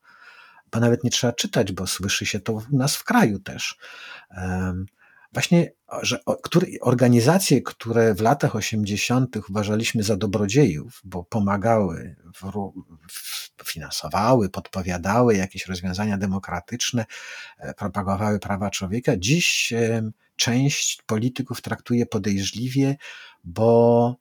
bo 0.72 0.80
nawet 0.80 1.04
nie 1.04 1.10
trzeba 1.10 1.32
czytać, 1.32 1.72
bo 1.72 1.86
słyszy 1.86 2.26
się 2.26 2.40
to 2.40 2.52
u 2.52 2.62
nas 2.72 2.96
w 2.96 3.04
kraju 3.04 3.38
też. 3.38 3.78
Właśnie, 5.32 5.72
że 6.02 6.18
organizacje, 6.80 7.62
które 7.62 8.14
w 8.14 8.20
latach 8.20 8.56
80. 8.56 9.36
uważaliśmy 9.50 10.02
za 10.02 10.16
dobrodziejów, 10.16 11.00
bo 11.04 11.24
pomagały, 11.24 12.16
finansowały, 13.64 14.48
podpowiadały 14.48 15.36
jakieś 15.36 15.66
rozwiązania 15.66 16.18
demokratyczne, 16.18 17.04
e, 17.58 17.74
propagowały 17.74 18.38
prawa 18.38 18.70
człowieka, 18.70 19.12
dziś 19.16 19.72
część 20.36 21.02
polityków 21.06 21.60
traktuje 21.60 22.06
podejrzliwie, 22.06 22.96
bo, 23.44 24.16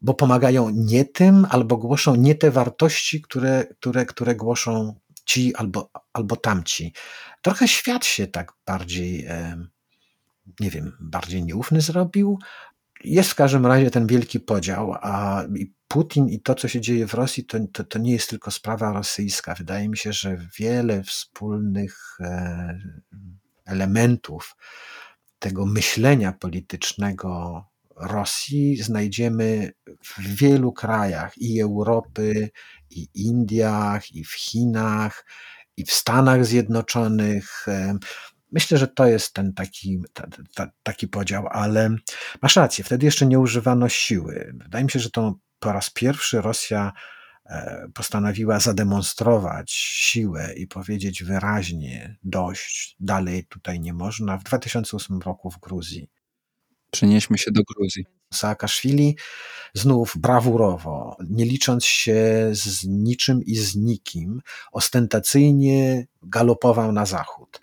bo 0.00 0.14
pomagają 0.14 0.70
nie 0.70 1.04
tym, 1.04 1.46
albo 1.50 1.76
głoszą 1.76 2.16
nie 2.16 2.34
te 2.34 2.50
wartości, 2.50 3.22
które, 3.22 3.66
które, 3.80 4.06
które 4.06 4.34
głoszą 4.34 4.94
ci 5.24 5.54
albo, 5.54 5.90
albo 6.12 6.36
tamci. 6.36 6.92
Trochę 7.42 7.68
świat 7.68 8.04
się 8.04 8.26
tak 8.26 8.52
bardziej, 8.66 9.26
nie 10.60 10.70
wiem, 10.70 10.96
bardziej 11.00 11.44
nieufny 11.44 11.80
zrobił. 11.80 12.38
Jest 13.04 13.30
w 13.30 13.34
każdym 13.34 13.66
razie 13.66 13.90
ten 13.90 14.06
wielki 14.06 14.40
podział, 14.40 14.94
a 15.00 15.44
Putin 15.88 16.28
i 16.28 16.40
to, 16.40 16.54
co 16.54 16.68
się 16.68 16.80
dzieje 16.80 17.06
w 17.06 17.14
Rosji, 17.14 17.44
to, 17.44 17.58
to, 17.72 17.84
to 17.84 17.98
nie 17.98 18.12
jest 18.12 18.30
tylko 18.30 18.50
sprawa 18.50 18.92
rosyjska. 18.92 19.54
Wydaje 19.54 19.88
mi 19.88 19.96
się, 19.96 20.12
że 20.12 20.38
wiele 20.58 21.02
wspólnych 21.02 22.16
e, 22.20 22.78
elementów 23.64 24.56
tego 25.44 25.66
myślenia 25.66 26.32
politycznego 26.32 27.62
Rosji 27.96 28.82
znajdziemy 28.82 29.72
w 30.04 30.36
wielu 30.36 30.72
krajach 30.72 31.38
i 31.38 31.60
Europy, 31.60 32.50
i 32.90 33.08
Indiach, 33.14 34.12
i 34.12 34.24
w 34.24 34.32
Chinach, 34.32 35.26
i 35.76 35.84
w 35.84 35.92
Stanach 35.92 36.46
Zjednoczonych. 36.46 37.66
Myślę, 38.52 38.78
że 38.78 38.88
to 38.88 39.06
jest 39.06 39.34
ten 39.34 39.52
taki, 39.54 40.02
ta, 40.12 40.26
ta, 40.54 40.70
taki 40.82 41.08
podział, 41.08 41.46
ale 41.50 41.90
masz 42.42 42.56
rację, 42.56 42.84
wtedy 42.84 43.06
jeszcze 43.06 43.26
nie 43.26 43.38
używano 43.38 43.88
siły. 43.88 44.52
Wydaje 44.62 44.84
mi 44.84 44.90
się, 44.90 44.98
że 44.98 45.10
to 45.10 45.34
po 45.58 45.72
raz 45.72 45.90
pierwszy 45.90 46.40
Rosja 46.40 46.92
postanowiła 47.94 48.60
zademonstrować 48.60 49.72
siłę 49.72 50.54
i 50.56 50.66
powiedzieć 50.66 51.24
wyraźnie 51.24 52.16
dość, 52.22 52.96
dalej 53.00 53.46
tutaj 53.46 53.80
nie 53.80 53.92
można, 53.92 54.38
w 54.38 54.44
2008 54.44 55.20
roku 55.20 55.50
w 55.50 55.58
Gruzji. 55.58 56.10
Przenieśmy 56.90 57.38
się 57.38 57.50
do 57.50 57.62
Gruzji. 57.62 58.06
Saakaszwili 58.34 59.16
znów 59.74 60.14
brawurowo, 60.16 61.16
nie 61.30 61.44
licząc 61.44 61.84
się 61.84 62.50
z 62.52 62.84
niczym 62.84 63.42
i 63.42 63.56
z 63.56 63.76
nikim, 63.76 64.40
ostentacyjnie 64.72 66.06
galopował 66.22 66.92
na 66.92 67.06
zachód. 67.06 67.60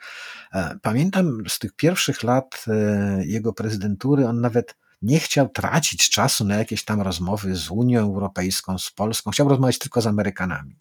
E, 0.54 0.80
pamiętam 0.82 1.44
z 1.48 1.60
tych 1.60 1.74
pierwszych 1.74 2.24
lat 2.24 2.66
e, 2.68 3.26
jego 3.26 3.54
prezydentury, 3.54 4.28
on 4.28 4.42
nawet 4.42 4.76
nie 5.02 5.20
chciał 5.20 5.50
tracić 5.50 6.10
czasu 6.10 6.46
na 6.46 6.56
jakieś 6.56 6.86
tam 6.86 7.02
rozmowy 7.02 7.56
z 7.56 7.72
Unią 7.72 8.00
Europejską, 8.00 8.78
z 8.78 8.92
Polską, 8.92 9.32
chciał 9.32 9.50
rozmawiać 9.50 9.80
tylko 9.80 10.02
z 10.02 10.08
Amerykanami. 10.08 10.76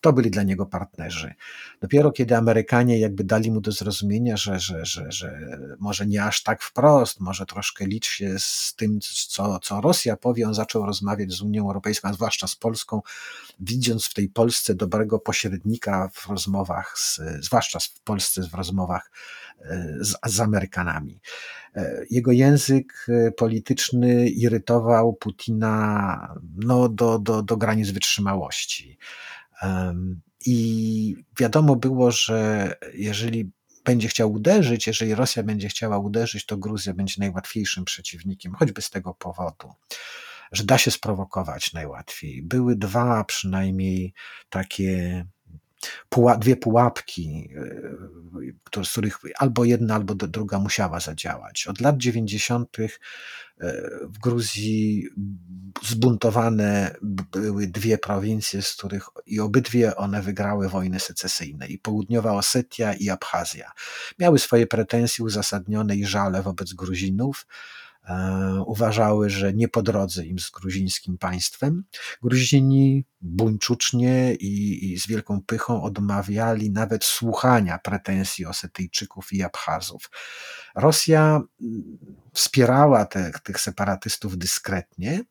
To 0.00 0.12
byli 0.12 0.30
dla 0.30 0.42
niego 0.42 0.66
partnerzy. 0.66 1.34
Dopiero 1.80 2.12
kiedy 2.12 2.36
Amerykanie 2.36 2.98
jakby 2.98 3.24
dali 3.24 3.50
mu 3.50 3.60
do 3.60 3.72
zrozumienia, 3.72 4.36
że, 4.36 4.60
że, 4.60 4.86
że, 4.86 5.12
że 5.12 5.58
może 5.78 6.06
nie 6.06 6.24
aż 6.24 6.42
tak 6.42 6.62
wprost, 6.62 7.20
może 7.20 7.46
troszkę 7.46 7.86
licz 7.86 8.06
się 8.06 8.34
z 8.38 8.74
tym, 8.76 8.98
co, 9.28 9.58
co 9.58 9.80
Rosja 9.80 10.16
powie, 10.16 10.46
on 10.46 10.54
zaczął 10.54 10.86
rozmawiać 10.86 11.32
z 11.32 11.42
Unią 11.42 11.62
Europejską, 11.62 12.08
a 12.08 12.12
zwłaszcza 12.12 12.46
z 12.46 12.56
Polską, 12.56 13.02
widząc 13.60 14.06
w 14.06 14.14
tej 14.14 14.28
Polsce 14.28 14.74
dobrego 14.74 15.18
pośrednika 15.18 16.10
w 16.14 16.26
rozmowach, 16.26 16.98
z, 16.98 17.20
zwłaszcza 17.40 17.78
w 17.80 18.00
Polsce 18.00 18.42
w 18.42 18.54
rozmowach 18.54 19.10
e, 19.60 19.96
z, 20.00 20.16
z 20.26 20.40
Amerykanami. 20.40 21.20
E, 21.76 22.04
jego 22.10 22.32
język 22.32 23.06
e, 23.08 23.32
polityczny 23.32 24.28
irytował 24.28 25.12
Putina 25.12 26.34
no, 26.56 26.88
do, 26.88 27.18
do, 27.18 27.42
do 27.42 27.56
granic 27.56 27.90
wytrzymałości. 27.90 28.98
I 30.46 31.16
wiadomo 31.38 31.76
było, 31.76 32.10
że 32.10 32.72
jeżeli 32.94 33.50
będzie 33.84 34.08
chciał 34.08 34.32
uderzyć, 34.32 34.86
jeżeli 34.86 35.14
Rosja 35.14 35.42
będzie 35.42 35.68
chciała 35.68 35.98
uderzyć, 35.98 36.46
to 36.46 36.56
Gruzja 36.56 36.94
będzie 36.94 37.14
najłatwiejszym 37.18 37.84
przeciwnikiem, 37.84 38.54
choćby 38.54 38.82
z 38.82 38.90
tego 38.90 39.14
powodu, 39.14 39.72
że 40.52 40.64
da 40.64 40.78
się 40.78 40.90
sprowokować 40.90 41.72
najłatwiej. 41.72 42.42
Były 42.42 42.76
dwa 42.76 43.24
przynajmniej 43.24 44.14
takie 44.50 45.24
dwie 46.38 46.56
pułapki, 46.56 47.50
e, 48.76 48.84
z 48.84 48.90
których 48.90 49.18
albo 49.38 49.64
jedna, 49.64 49.94
albo 49.94 50.14
druga 50.14 50.58
musiała 50.58 51.00
zadziałać. 51.00 51.66
Od 51.66 51.80
lat 51.80 51.96
90. 51.96 52.76
E, 52.80 52.88
w 54.02 54.18
Gruzji 54.18 55.08
zbuntowane 55.82 56.94
były 57.32 57.66
dwie 57.66 57.98
prowincje, 57.98 58.62
z 58.62 58.72
których 58.72 59.04
i 59.26 59.40
obydwie 59.40 59.96
one 59.96 60.22
wygrały 60.22 60.68
wojny 60.68 61.00
secesyjne, 61.00 61.66
i 61.66 61.78
południowa 61.78 62.32
Osetia 62.32 62.94
i 62.94 63.10
Abchazja. 63.10 63.72
Miały 64.18 64.38
swoje 64.38 64.66
pretensje 64.66 65.24
uzasadnione 65.24 65.96
i 65.96 66.06
żale 66.06 66.42
wobec 66.42 66.72
Gruzinów, 66.72 67.46
uważały, 68.66 69.30
że 69.30 69.52
nie 69.52 69.68
po 69.68 69.82
drodze 69.82 70.26
im 70.26 70.38
z 70.38 70.50
gruzińskim 70.50 71.18
państwem. 71.18 71.84
Gruzini 72.22 73.04
buńczucznie 73.20 74.34
i, 74.34 74.92
i, 74.92 75.00
z 75.00 75.06
wielką 75.06 75.40
pychą 75.46 75.82
odmawiali 75.82 76.70
nawet 76.70 77.04
słuchania 77.04 77.78
pretensji 77.78 78.46
Osetyjczyków 78.46 79.32
i 79.32 79.42
Abchazów. 79.42 80.10
Rosja 80.74 81.40
mm, 81.60 81.98
wspierała 82.32 83.04
te, 83.04 83.30
tych 83.44 83.60
separatystów 83.60 84.38
dyskretnie, 84.38 85.24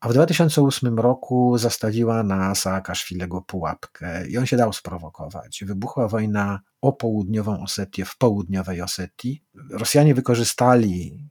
a 0.00 0.08
w 0.08 0.12
2008 0.12 0.98
roku 0.98 1.58
zastawiła 1.58 2.22
na 2.22 2.54
Saakaszwilego 2.54 3.40
pułapkę 3.40 4.28
i 4.28 4.38
on 4.38 4.46
się 4.46 4.56
dał 4.56 4.72
sprowokować. 4.72 5.64
Wybuchła 5.66 6.08
wojna 6.08 6.60
o 6.80 6.92
południową 6.92 7.62
Osetię 7.62 8.04
w 8.04 8.16
południowej 8.16 8.82
Osetii. 8.82 9.44
Rosjanie 9.70 10.14
wykorzystali 10.14 11.30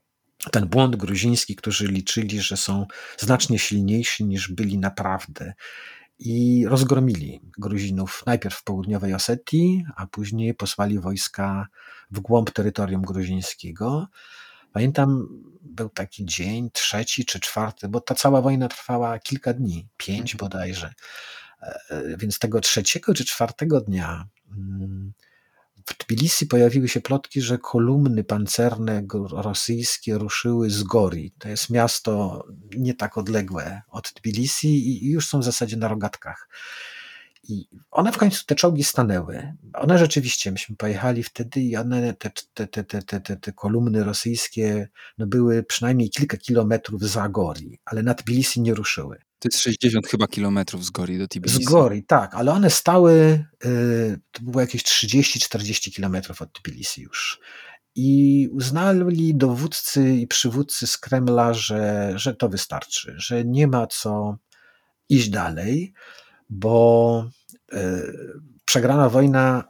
ten 0.52 0.68
błąd 0.68 0.96
gruziński, 0.96 1.56
którzy 1.56 1.88
liczyli, 1.88 2.42
że 2.42 2.58
są 2.58 2.86
znacznie 3.18 3.60
silniejsi 3.60 4.26
niż 4.26 4.52
byli 4.52 4.78
naprawdę. 4.78 5.54
I 6.20 6.66
rozgromili 6.68 7.42
Gruzinów 7.58 8.24
najpierw 8.26 8.56
w 8.56 8.64
południowej 8.64 9.14
Osetii, 9.14 9.86
a 9.96 10.08
później 10.08 10.54
posłali 10.54 11.00
wojska 11.00 11.68
w 12.12 12.20
głąb 12.20 12.52
terytorium 12.52 13.02
gruzińskiego. 13.02 14.08
Pamiętam, 14.74 15.28
był 15.62 15.90
taki 15.90 16.26
dzień, 16.26 16.70
trzeci 16.74 17.26
czy 17.26 17.40
czwarty, 17.40 17.88
bo 17.88 18.02
ta 18.02 18.16
cała 18.16 18.42
wojna 18.42 18.68
trwała 18.68 19.20
kilka 19.20 19.54
dni, 19.54 19.88
pięć 19.98 20.34
mhm. 20.34 20.38
bodajże. 20.38 20.94
E, 21.62 21.80
e, 21.90 22.18
więc 22.18 22.40
tego 22.40 22.62
trzeciego 22.62 23.14
czy 23.14 23.26
czwartego 23.26 23.82
dnia 23.82 24.28
mm, 24.52 25.14
w 25.90 25.98
Tbilisi 25.98 26.48
pojawiły 26.48 26.88
się 26.88 27.02
plotki, 27.02 27.42
że 27.42 27.58
kolumny 27.58 28.24
pancerne 28.24 29.04
rosyjskie 29.32 30.18
ruszyły 30.18 30.70
z 30.70 30.84
Gori. 30.84 31.32
To 31.40 31.50
jest 31.50 31.70
miasto 31.70 32.44
nie 32.78 32.94
tak 32.94 33.18
odległe 33.18 33.82
od 33.90 34.14
Tbilisi 34.14 35.06
i 35.06 35.12
już 35.12 35.28
są 35.28 35.40
w 35.40 35.44
zasadzie 35.44 35.78
na 35.78 35.88
rogatkach. 35.88 36.50
I 37.50 37.68
one 37.92 38.12
w 38.12 38.18
końcu, 38.18 38.46
te 38.46 38.56
czołgi 38.56 38.84
stanęły. 38.84 39.54
One 39.74 39.98
rzeczywiście, 39.98 40.52
myśmy 40.52 40.76
pojechali 40.76 41.24
wtedy 41.24 41.62
i 41.62 41.76
one, 41.76 42.14
te, 42.14 42.32
te, 42.54 42.68
te, 42.68 42.84
te, 42.84 43.22
te, 43.22 43.38
te 43.38 43.52
kolumny 43.54 44.04
rosyjskie, 44.04 44.90
no 45.18 45.28
były 45.28 45.64
przynajmniej 45.64 46.10
kilka 46.10 46.38
kilometrów 46.38 47.02
za 47.04 47.30
Gori, 47.30 47.80
ale 47.86 48.04
na 48.04 48.14
Tbilisi 48.14 48.62
nie 48.62 48.74
ruszyły. 48.74 49.18
To 49.40 49.48
jest 49.48 49.60
60 49.60 50.08
chyba 50.08 50.28
kilometrów 50.28 50.86
z 50.86 50.90
Gori 50.90 51.18
do 51.18 51.28
Tbilisi. 51.28 51.64
Z 51.64 51.68
Gori, 51.68 52.04
tak, 52.04 52.36
ale 52.36 52.52
one 52.52 52.70
stały, 52.70 53.46
y, 53.66 54.20
to 54.32 54.44
było 54.44 54.62
jakieś 54.62 54.84
30-40 54.84 55.92
kilometrów 55.92 56.42
od 56.42 56.54
Tbilisi 56.54 57.02
już. 57.02 57.40
I 57.96 58.50
uznali 58.52 59.36
dowódcy 59.36 60.16
i 60.16 60.28
przywódcy 60.28 60.88
z 60.88 60.98
Kremla, 60.98 61.54
że, 61.54 62.14
że 62.16 62.36
to 62.36 62.50
wystarczy, 62.50 63.14
że 63.18 63.46
nie 63.46 63.68
ma 63.68 63.88
co 63.88 64.38
iść 65.10 65.30
dalej. 65.30 65.94
bo 66.50 67.30
przegrana 68.66 69.10
wojna 69.10 69.64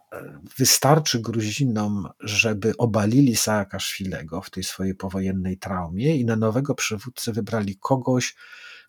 wystarczy 0.58 1.20
Gruzinom, 1.20 2.10
żeby 2.20 2.74
obalili 2.78 3.36
Saakaszwilego 3.36 4.42
w 4.42 4.50
tej 4.50 4.64
swojej 4.64 4.96
powojennej 4.96 5.58
traumie 5.58 6.18
i 6.18 6.26
na 6.26 6.36
nowego 6.36 6.76
przywódcę 6.76 7.32
wybrali 7.34 7.78
kogoś, 7.78 8.36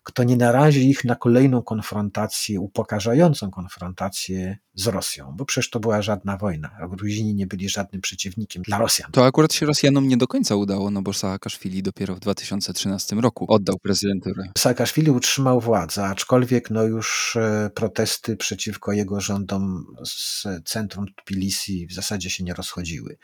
kto 0.03 0.23
nie 0.23 0.37
narazi 0.37 0.89
ich 0.89 1.05
na 1.05 1.15
kolejną 1.15 1.61
konfrontację, 1.61 2.59
upokarzającą 2.59 3.51
konfrontację 3.51 4.57
z 4.75 4.87
Rosją, 4.87 5.33
bo 5.37 5.45
przecież 5.45 5.69
to 5.69 5.79
była 5.79 6.01
żadna 6.01 6.37
wojna. 6.37 6.77
Gruzini 6.89 7.35
nie 7.35 7.47
byli 7.47 7.69
żadnym 7.69 8.01
przeciwnikiem 8.01 8.63
dla 8.63 8.77
Rosjan. 8.77 9.11
To 9.11 9.25
akurat 9.25 9.53
się 9.53 9.65
Rosjanom 9.65 10.07
nie 10.07 10.17
do 10.17 10.27
końca 10.27 10.55
udało, 10.55 10.91
no 10.91 11.01
bo 11.01 11.13
Saakaszwili 11.13 11.83
dopiero 11.83 12.15
w 12.15 12.19
2013 12.19 13.15
roku 13.15 13.45
oddał 13.49 13.79
prezydenturę. 13.79 14.43
Saakaszwili 14.57 15.11
utrzymał 15.11 15.59
władzę, 15.59 16.05
aczkolwiek 16.05 16.69
no 16.69 16.83
już 16.83 17.35
e, 17.35 17.69
protesty 17.75 18.37
przeciwko 18.37 18.91
jego 18.91 19.21
rządom 19.21 19.85
z 20.05 20.47
centrum 20.65 21.05
Tbilisi 21.25 21.87
w 21.87 21.93
zasadzie 21.93 22.29
się 22.29 22.43
nie 22.43 22.53
rozchodziły. 22.53 23.17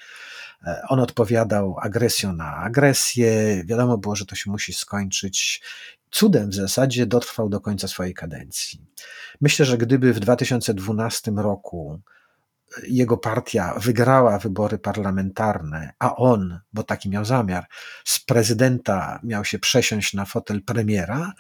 E, 0.64 0.82
on 0.90 1.00
odpowiadał 1.00 1.76
agresją 1.82 2.34
na 2.34 2.56
agresję. 2.56 3.62
Wiadomo 3.66 3.98
było, 3.98 4.16
że 4.16 4.26
to 4.26 4.36
się 4.36 4.52
musi 4.52 4.74
skończyć 4.74 5.62
cudem 6.18 6.50
w 6.50 6.56
zasadzie 6.56 7.06
dotrwał 7.06 7.50
do 7.50 7.62
końca 7.62 7.88
swojej 7.88 8.14
kadencji. 8.14 8.86
Myślę, 9.42 9.66
że 9.66 9.78
gdyby 9.78 10.14
w 10.14 10.20
2012 10.20 11.32
roku 11.32 12.02
jego 12.88 13.18
partia 13.18 13.74
wygrała 13.80 14.40
wybory 14.40 14.78
parlamentarne, 14.78 15.94
a 16.00 16.16
on, 16.16 16.60
bo 16.74 16.84
taki 16.84 17.10
miał 17.10 17.26
zamiar, 17.26 17.66
z 18.06 18.20
prezydenta 18.20 19.20
miał 19.24 19.46
się 19.46 19.60
przesiąść 19.60 20.14
na 20.14 20.26
fotel 20.26 20.64
premiera, 20.64 21.34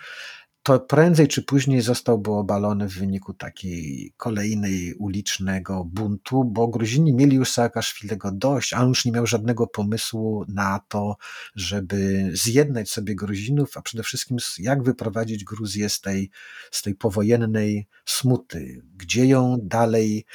prędzej 0.87 1.27
czy 1.27 1.43
później 1.43 1.81
zostałby 1.81 2.31
obalony 2.31 2.89
w 2.89 2.93
wyniku 2.93 3.33
takiej 3.33 4.13
kolejnej 4.17 4.93
ulicznego 4.93 5.83
buntu, 5.85 6.43
bo 6.43 6.67
Gruzini 6.67 7.13
mieli 7.13 7.35
już 7.35 7.51
Saakaszwilego 7.51 8.31
dość, 8.31 8.73
a 8.73 8.81
on 8.81 8.87
już 8.87 9.05
nie 9.05 9.11
miał 9.11 9.27
żadnego 9.27 9.67
pomysłu 9.67 10.45
na 10.47 10.79
to, 10.87 11.17
żeby 11.55 12.29
zjednać 12.33 12.89
sobie 12.89 13.15
Gruzinów, 13.15 13.77
a 13.77 13.81
przede 13.81 14.03
wszystkim 14.03 14.37
jak 14.59 14.83
wyprowadzić 14.83 15.43
Gruzję 15.43 15.89
z 15.89 16.01
tej, 16.01 16.29
z 16.71 16.81
tej 16.81 16.95
powojennej 16.95 17.87
smuty, 18.05 18.81
gdzie 18.95 19.25
ją 19.25 19.57
dalej? 19.61 20.25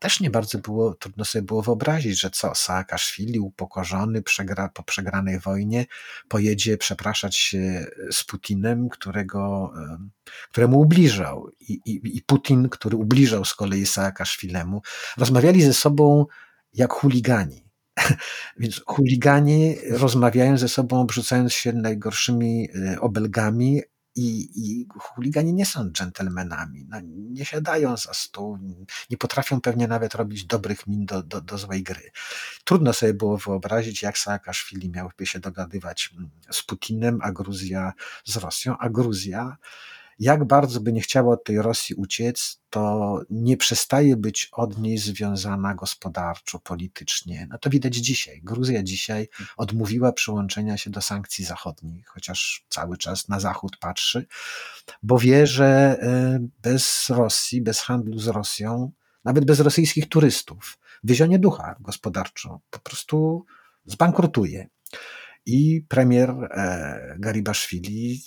Też 0.00 0.20
nie 0.20 0.30
bardzo 0.30 0.58
było, 0.58 0.94
trudno 0.94 1.24
sobie 1.24 1.42
było 1.42 1.62
wyobrazić, 1.62 2.20
że 2.20 2.30
co, 2.30 2.54
Saakaszwili 2.54 3.40
upokorzony 3.40 4.22
przegra, 4.22 4.68
po 4.68 4.82
przegranej 4.82 5.40
wojnie 5.40 5.86
pojedzie 6.28 6.78
przepraszać 6.78 7.36
się 7.36 7.86
z 8.12 8.24
Putinem, 8.24 8.88
którego 8.88 9.72
któremu 10.50 10.80
ubliżał 10.80 11.50
i, 11.60 11.72
i, 11.72 12.16
i 12.16 12.22
Putin, 12.22 12.68
który 12.68 12.96
ubliżał 12.96 13.44
z 13.44 13.54
kolei 13.54 13.86
Saakaszwilemu, 13.86 14.82
rozmawiali 15.16 15.62
ze 15.62 15.74
sobą 15.74 16.26
jak 16.72 16.92
chuligani. 16.92 17.64
Więc 18.60 18.82
chuligani 18.86 19.76
rozmawiają 19.90 20.58
ze 20.58 20.68
sobą, 20.68 21.00
obrzucając 21.00 21.52
się 21.52 21.72
najgorszymi 21.72 22.68
e, 22.74 23.00
obelgami, 23.00 23.82
i, 24.14 24.50
i 24.54 24.86
chuligani 24.98 25.52
nie 25.52 25.66
są 25.66 25.90
dżentelmenami. 25.90 26.86
No, 26.88 27.00
nie 27.04 27.44
siadają 27.44 27.96
za 27.96 28.14
stół, 28.14 28.58
nie 29.10 29.16
potrafią 29.16 29.60
pewnie 29.60 29.88
nawet 29.88 30.14
robić 30.14 30.44
dobrych 30.44 30.86
min 30.86 31.06
do, 31.06 31.22
do, 31.22 31.40
do 31.40 31.58
złej 31.58 31.82
gry. 31.82 32.10
Trudno 32.64 32.92
sobie 32.92 33.14
było 33.14 33.38
wyobrazić, 33.38 34.02
jak 34.02 34.18
Saakaszwili 34.18 34.90
miałby 34.90 35.26
się 35.26 35.40
dogadywać 35.40 36.14
z 36.50 36.62
Putinem, 36.62 37.18
a 37.22 37.32
Gruzja 37.32 37.92
z 38.24 38.36
Rosją, 38.36 38.78
a 38.78 38.90
Gruzja 38.90 39.56
jak 40.18 40.44
bardzo 40.44 40.80
by 40.80 40.92
nie 40.92 41.00
chciała 41.00 41.34
od 41.34 41.44
tej 41.44 41.62
Rosji 41.62 41.94
uciec, 41.94 42.60
to 42.70 43.20
nie 43.30 43.56
przestaje 43.56 44.16
być 44.16 44.48
od 44.52 44.78
niej 44.78 44.98
związana 44.98 45.74
gospodarczo, 45.74 46.58
politycznie. 46.58 47.46
No 47.50 47.58
to 47.58 47.70
widać 47.70 47.94
dzisiaj. 47.94 48.40
Gruzja 48.42 48.82
dzisiaj 48.82 49.28
odmówiła 49.56 50.12
przyłączenia 50.12 50.76
się 50.76 50.90
do 50.90 51.00
sankcji 51.00 51.44
zachodnich, 51.44 52.06
chociaż 52.08 52.66
cały 52.68 52.96
czas 52.96 53.28
na 53.28 53.40
zachód 53.40 53.76
patrzy, 53.76 54.26
bo 55.02 55.18
wie, 55.18 55.46
że 55.46 55.66
e, 55.66 56.38
bez 56.62 57.08
Rosji, 57.08 57.62
bez 57.62 57.80
handlu 57.80 58.18
z 58.18 58.28
Rosją, 58.28 58.92
nawet 59.24 59.44
bez 59.44 59.60
rosyjskich 59.60 60.08
turystów, 60.08 60.78
wyzionie 61.04 61.38
ducha 61.38 61.76
gospodarczo 61.80 62.60
po 62.70 62.78
prostu 62.78 63.44
zbankrutuje. 63.86 64.68
I 65.48 65.84
premier 65.88 66.30
e, 66.30 67.16
Garibaszwili 67.18 68.22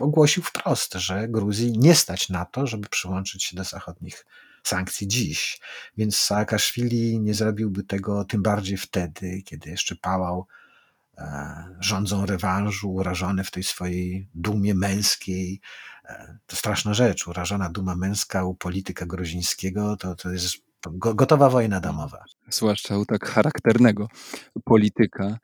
ogłosił 0.00 0.42
wprost, 0.42 0.94
że 0.94 1.28
Gruzji 1.28 1.78
nie 1.78 1.94
stać 1.94 2.28
na 2.28 2.44
to, 2.44 2.66
żeby 2.66 2.88
przyłączyć 2.88 3.44
się 3.44 3.56
do 3.56 3.64
zachodnich 3.64 4.26
sankcji 4.62 5.08
dziś. 5.08 5.60
Więc 5.96 6.16
Saakaszwili 6.16 7.20
nie 7.20 7.34
zrobiłby 7.34 7.82
tego 7.82 8.24
tym 8.24 8.42
bardziej 8.42 8.76
wtedy, 8.76 9.42
kiedy 9.44 9.70
jeszcze 9.70 9.96
pałał 9.96 10.46
e, 11.18 11.76
rządzą 11.80 12.26
rewanżu, 12.26 12.92
urażony 12.92 13.44
w 13.44 13.50
tej 13.50 13.62
swojej 13.62 14.28
dumie 14.34 14.74
męskiej. 14.74 15.60
E, 16.04 16.38
to 16.46 16.56
straszna 16.56 16.94
rzecz, 16.94 17.26
urażona 17.26 17.70
duma 17.70 17.96
męska 17.96 18.44
u 18.44 18.54
polityka 18.54 19.06
gruzińskiego 19.06 19.96
to, 19.96 20.14
to 20.14 20.30
jest 20.30 20.56
gotowa 20.90 21.50
wojna 21.50 21.80
domowa. 21.80 22.24
Zwłaszcza 22.50 22.98
u 22.98 23.04
tak 23.04 23.28
charakternego 23.28 24.08
polityka. 24.64 25.38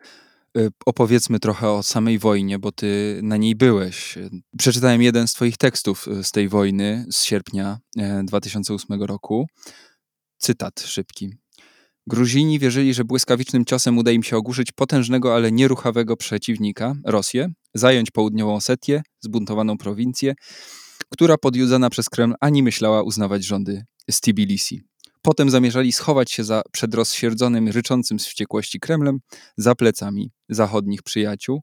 Y, 0.59 0.71
opowiedzmy 0.87 1.41
trochę 1.41 1.71
o 1.71 1.83
samej 1.83 2.19
wojnie, 2.19 2.59
bo 2.59 2.73
ty 2.73 3.21
na 3.23 3.37
niej 3.37 3.57
byłeś. 3.57 4.19
Przeczytałem 4.59 5.03
jeden 5.03 5.29
z 5.29 5.33
twoich 5.33 5.57
tekstów 5.57 6.09
y, 6.09 6.25
z 6.25 6.31
tej 6.31 6.49
wojny 6.49 7.07
z 7.11 7.25
sierpnia 7.25 7.79
2008 8.25 9.03
e, 9.03 9.07
roku. 9.07 9.47
Cytat 10.39 10.81
szybki. 10.81 11.31
Gruzini 12.07 12.59
wierzyli, 12.59 12.95
że 12.95 13.05
błyskawicznym 13.05 13.65
ciosem 13.65 13.99
uda 13.99 14.11
im 14.11 14.23
się 14.23 14.37
ogłuszyć 14.37 14.73
potężnego, 14.73 15.35
ale 15.35 15.53
nieruchawego 15.53 16.17
przeciwnika, 16.17 16.95
Rosję, 17.05 17.49
zająć 17.75 18.11
południową 18.11 18.55
Osetię, 18.55 19.03
zbuntowaną 19.21 19.79
prowincję, 19.79 20.35
która 21.11 21.39
podjudzana 21.39 21.91
przez 21.91 22.09
Kreml 22.09 22.35
ani 22.41 22.63
myślała 22.63 23.03
uznawać 23.03 23.45
rządy 23.45 23.85
z 24.11 24.21
Tbilisi. 24.21 24.83
Potem 25.23 25.51
zamierzali 25.51 25.93
schować 25.93 26.33
się 26.33 26.45
za, 26.45 26.63
przed 26.73 26.95
rozsierdzonym, 26.95 27.69
ryczącym 27.69 28.19
z 28.19 28.27
wściekłości 28.27 28.81
Kremlem, 28.81 29.19
za 29.57 29.75
plecami 29.75 30.31
zachodnich 30.49 31.03
przyjaciół. 31.03 31.61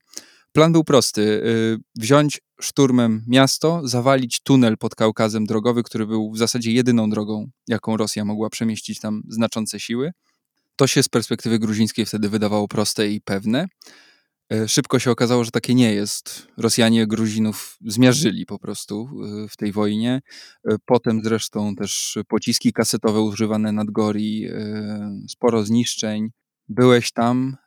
Plan 0.51 0.71
był 0.71 0.83
prosty: 0.83 1.21
y, 1.21 1.77
wziąć 1.95 2.41
szturmem 2.61 3.23
miasto, 3.27 3.81
zawalić 3.83 4.39
tunel 4.43 4.77
pod 4.77 4.95
Kaukazem 4.95 5.45
drogowy, 5.45 5.83
który 5.83 6.07
był 6.07 6.31
w 6.31 6.37
zasadzie 6.37 6.71
jedyną 6.71 7.09
drogą, 7.09 7.49
jaką 7.67 7.97
Rosja 7.97 8.25
mogła 8.25 8.49
przemieścić 8.49 8.99
tam 8.99 9.21
znaczące 9.27 9.79
siły. 9.79 10.11
To 10.75 10.87
się 10.87 11.03
z 11.03 11.09
perspektywy 11.09 11.59
gruzińskiej 11.59 12.05
wtedy 12.05 12.29
wydawało 12.29 12.67
proste 12.67 13.09
i 13.09 13.21
pewne. 13.21 13.67
E, 14.53 14.67
szybko 14.67 14.99
się 14.99 15.11
okazało, 15.11 15.43
że 15.43 15.51
takie 15.51 15.75
nie 15.75 15.93
jest. 15.93 16.47
Rosjanie 16.57 17.07
Gruzinów 17.07 17.77
zmiażdżyli 17.85 18.45
po 18.45 18.59
prostu 18.59 19.09
e, 19.43 19.47
w 19.47 19.57
tej 19.57 19.71
wojnie. 19.71 20.21
E, 20.69 20.75
potem 20.85 21.21
zresztą 21.23 21.75
też 21.75 22.17
pociski 22.27 22.73
kasetowe 22.73 23.21
używane 23.21 23.71
nad 23.71 23.91
Gori, 23.91 24.47
sporo 25.27 25.63
zniszczeń. 25.63 26.29
Byłeś 26.67 27.11
tam. 27.11 27.57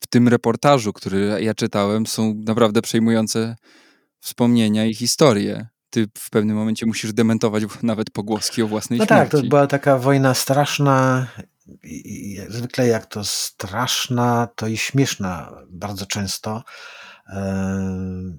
W 0.00 0.06
tym 0.06 0.28
reportażu, 0.28 0.92
który 0.92 1.38
ja 1.40 1.54
czytałem, 1.54 2.06
są 2.06 2.34
naprawdę 2.46 2.82
przejmujące 2.82 3.56
wspomnienia 4.20 4.86
i 4.86 4.94
historie. 4.94 5.68
Ty 5.90 6.06
w 6.18 6.30
pewnym 6.30 6.56
momencie 6.56 6.86
musisz 6.86 7.12
dementować 7.12 7.64
nawet 7.82 8.10
pogłoski 8.10 8.62
o 8.62 8.66
własnej 8.66 8.98
no 8.98 9.06
śmierci. 9.06 9.24
No 9.24 9.30
tak, 9.30 9.42
to 9.42 9.48
była 9.48 9.66
taka 9.66 9.98
wojna 9.98 10.34
straszna 10.34 11.26
i 11.82 12.40
zwykle 12.48 12.86
jak 12.86 13.06
to 13.06 13.24
straszna, 13.24 14.48
to 14.54 14.66
i 14.66 14.76
śmieszna 14.76 15.52
bardzo 15.68 16.06
często. 16.06 16.64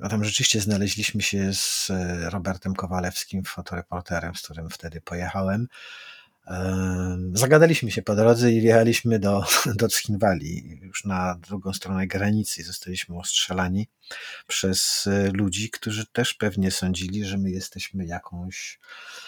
A 0.02 0.10
tam 0.10 0.24
rzeczywiście 0.24 0.62
znaleźliśmy 0.62 1.22
się 1.22 1.54
z 1.54 1.92
Robertem 2.22 2.76
Kowalewskim, 2.76 3.44
fotoreporterem, 3.44 4.36
z 4.36 4.42
którym 4.42 4.70
wtedy 4.70 5.02
pojechałem. 5.02 5.68
Zagadaliśmy 7.34 7.92
się 7.92 8.02
po 8.02 8.16
drodze 8.16 8.52
i 8.52 8.62
wjechaliśmy 8.62 9.20
do, 9.20 9.46
do 9.80 9.88
Cchinwali, 9.88 10.80
już 10.82 11.06
na 11.06 11.36
drugą 11.36 11.74
stronę 11.74 12.08
granicy. 12.08 12.64
Zostaliśmy 12.64 13.18
ostrzelani 13.18 13.88
przez 14.48 15.10
ludzi, 15.34 15.70
którzy 15.70 16.06
też 16.06 16.34
pewnie 16.34 16.72
sądzili, 16.72 17.26
że 17.26 17.38
my 17.38 17.52
jesteśmy 17.52 18.06
jakąś 18.06 18.80
E, 18.80 19.27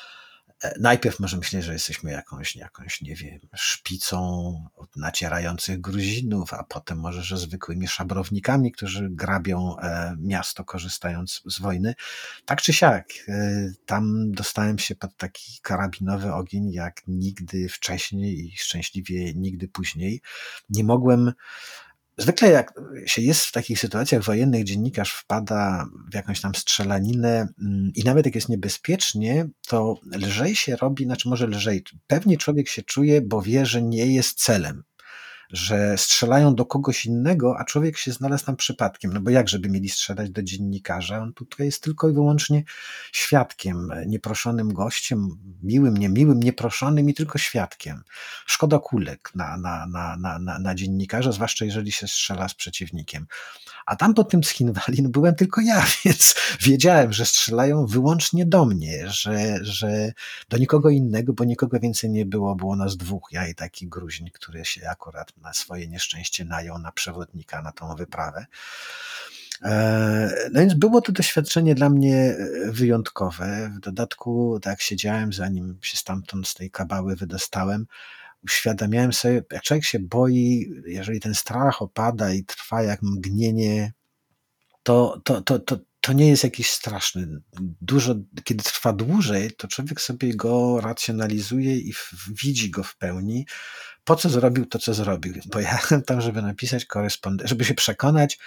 najpierw 0.80 1.20
może 1.20 1.38
myśleć, 1.38 1.66
że 1.66 1.74
jesteśmy 1.74 2.12
jakąś, 2.12 2.56
jakąś, 2.56 3.02
nie 3.02 3.16
wiem, 3.16 3.40
szpicą 3.56 4.54
nacierających 4.96 5.82
Gruzinów, 5.82 6.54
a 6.54 6.64
potem 6.64 7.00
może, 7.00 7.24
że 7.24 7.38
zwykłymi 7.38 7.88
szabrownikami, 7.88 8.72
którzy 8.72 9.10
grabią 9.10 9.78
e, 9.78 10.16
miasto, 10.20 10.64
korzystając 10.64 11.42
z 11.46 11.60
wojny. 11.60 11.96
Tak 12.46 12.62
czy 12.62 12.74
siak, 12.74 13.08
e, 13.28 13.72
tam 13.86 14.32
dostałem 14.32 14.80
się 14.80 14.96
pod 14.96 15.18
taki 15.18 15.60
karabinowy 15.62 16.34
ogień, 16.34 16.72
jak 16.72 17.02
nigdy 17.08 17.70
wcześniej 17.70 18.46
i 18.46 18.58
szczęśliwie 18.58 19.34
nigdy 19.34 19.68
później. 19.68 20.22
Nie 20.70 20.84
mogłem 20.84 21.34
zwykle 22.20 22.50
jak 22.50 22.74
się 23.06 23.22
jest 23.22 23.46
w 23.46 23.52
takich 23.52 23.80
sytuacjach 23.80 24.24
wojennych, 24.24 24.64
dziennikarz 24.64 25.14
wpada 25.14 25.90
w 26.12 26.16
jakąś 26.16 26.42
tam 26.42 26.56
strzelaninę 26.56 27.48
mm, 27.62 27.92
i 27.96 28.04
nawet 28.04 28.26
jak 28.26 28.36
jest 28.36 28.50
niebezpiecznie, 28.50 29.50
to 29.68 29.96
lżej 30.16 30.56
się 30.56 30.76
robi, 30.76 31.06
znaczy 31.06 31.30
może 31.30 31.48
lżej, 31.48 31.84
pewnie 32.08 32.38
człowiek 32.38 32.70
się 32.70 32.82
czuje, 32.82 33.22
bo 33.22 33.42
wie, 33.42 33.66
że 33.66 33.82
nie 33.82 34.14
jest 34.14 34.40
celem 34.40 34.84
że 35.50 35.98
strzelają 35.98 36.56
do 36.56 36.66
kogoś 36.66 37.06
innego, 37.06 37.56
a 37.60 37.64
człowiek 37.64 37.98
się 37.98 38.12
znalazł 38.12 38.46
tam 38.46 38.56
przypadkiem. 38.56 39.14
No 39.14 39.22
bo 39.22 39.30
jak, 39.30 39.50
żeby 39.50 39.70
mieli 39.70 39.90
strzelać 39.90 40.30
do 40.30 40.44
dziennikarza? 40.44 41.20
On 41.20 41.34
tutaj 41.34 41.66
jest 41.66 41.84
tylko 41.84 42.10
i 42.10 42.14
wyłącznie 42.14 42.64
świadkiem, 43.12 43.90
nieproszonym 44.08 44.74
gościem, 44.74 45.30
miłym, 45.64 45.98
niemiłym, 45.98 46.40
nieproszonym 46.40 47.10
i 47.10 47.14
tylko 47.14 47.38
świadkiem. 47.38 48.04
Szkoda 48.46 48.80
kulek 48.80 49.32
na, 49.36 49.58
na, 49.58 49.86
na, 49.86 50.18
na, 50.18 50.40
na, 50.40 50.60
na 50.60 50.76
dziennikarza, 50.76 51.32
zwłaszcza 51.32 51.66
jeżeli 51.66 51.92
się 51.92 52.08
strzela 52.08 52.48
z 52.48 52.54
przeciwnikiem. 52.54 53.28
A 53.86 53.96
tam 53.96 54.14
po 54.14 54.24
tym 54.24 54.44
Schinwalin 54.44 55.12
byłem 55.12 55.36
tylko 55.36 55.62
ja, 55.62 55.86
więc 56.06 56.36
wiedziałem, 56.62 57.14
że 57.14 57.26
strzelają 57.26 57.86
wyłącznie 57.86 58.46
do 58.46 58.66
mnie, 58.66 59.10
że, 59.10 59.60
że 59.62 60.12
do 60.50 60.58
nikogo 60.58 60.90
innego, 60.90 61.34
bo 61.34 61.44
nikogo 61.44 61.80
więcej 61.80 62.10
nie 62.10 62.26
było, 62.26 62.56
było 62.56 62.76
nas 62.76 62.98
dwóch, 62.98 63.30
ja 63.32 63.48
i 63.48 63.56
taki 63.56 63.88
gruźń, 63.88 64.28
który 64.34 64.66
się 64.66 64.90
akurat 64.90 65.34
na 65.42 65.54
swoje 65.54 65.88
nieszczęście 65.88 66.46
najął 66.46 66.80
na 66.80 66.92
przewodnika 66.92 67.62
na 67.62 67.72
tą 67.72 67.96
wyprawę. 67.96 68.46
E, 69.62 70.50
no 70.52 70.60
więc 70.60 70.74
było 70.74 71.02
to 71.02 71.12
doświadczenie 71.12 71.76
dla 71.76 71.90
mnie 71.90 72.16
e, 72.16 72.72
wyjątkowe. 72.72 73.72
W 73.78 73.80
dodatku, 73.80 74.60
tak 74.62 74.72
jak 74.72 74.82
siedziałem, 74.82 75.34
zanim 75.34 75.80
się 75.82 75.98
stamtąd 75.98 76.48
z 76.48 76.54
tej 76.54 76.72
kabały 76.72 77.16
wydostałem, 77.16 77.86
uświadamiałem 78.44 79.14
sobie, 79.14 79.44
jak 79.52 79.64
człowiek 79.64 79.86
się 79.86 80.00
boi, 80.00 80.72
jeżeli 80.86 81.20
ten 81.20 81.36
strach 81.36 81.82
opada 81.82 82.34
i 82.34 82.44
trwa 82.44 82.84
jak 82.84 83.02
mgnienie, 83.02 83.94
to, 84.84 85.22
to, 85.24 85.42
to, 85.42 85.60
to, 85.60 85.78
to 86.02 86.14
nie 86.14 86.28
jest 86.28 86.44
jakiś 86.44 86.70
straszny. 86.70 87.28
Dużo, 87.82 88.16
kiedy 88.44 88.64
trwa 88.64 88.94
dłużej, 88.94 89.52
to 89.52 89.68
człowiek 89.68 90.02
sobie 90.02 90.36
go 90.36 90.82
racjonalizuje 90.82 91.78
i 91.78 91.94
widzi 92.28 92.70
go 92.70 92.84
w 92.84 92.98
pełni, 92.98 93.46
po 94.10 94.16
co 94.16 94.30
zrobił 94.30 94.66
to, 94.66 94.80
co 94.80 94.94
zrobił. 94.94 95.34
Pojechałem 95.52 96.04
tam, 96.10 96.22
żeby 96.22 96.42
napisać 96.42 96.86
korespondencję, 96.86 97.48
żeby 97.48 97.66
się 97.66 97.74
przekonać, 97.74 98.40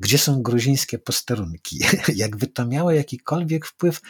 gdzie 0.00 0.18
są 0.18 0.42
gruzińskie 0.42 0.98
posterunki. 0.98 1.78
Jakby 2.16 2.46
to 2.46 2.66
miało 2.66 2.90
jakikolwiek 2.90 3.66
wpływ 3.66 4.00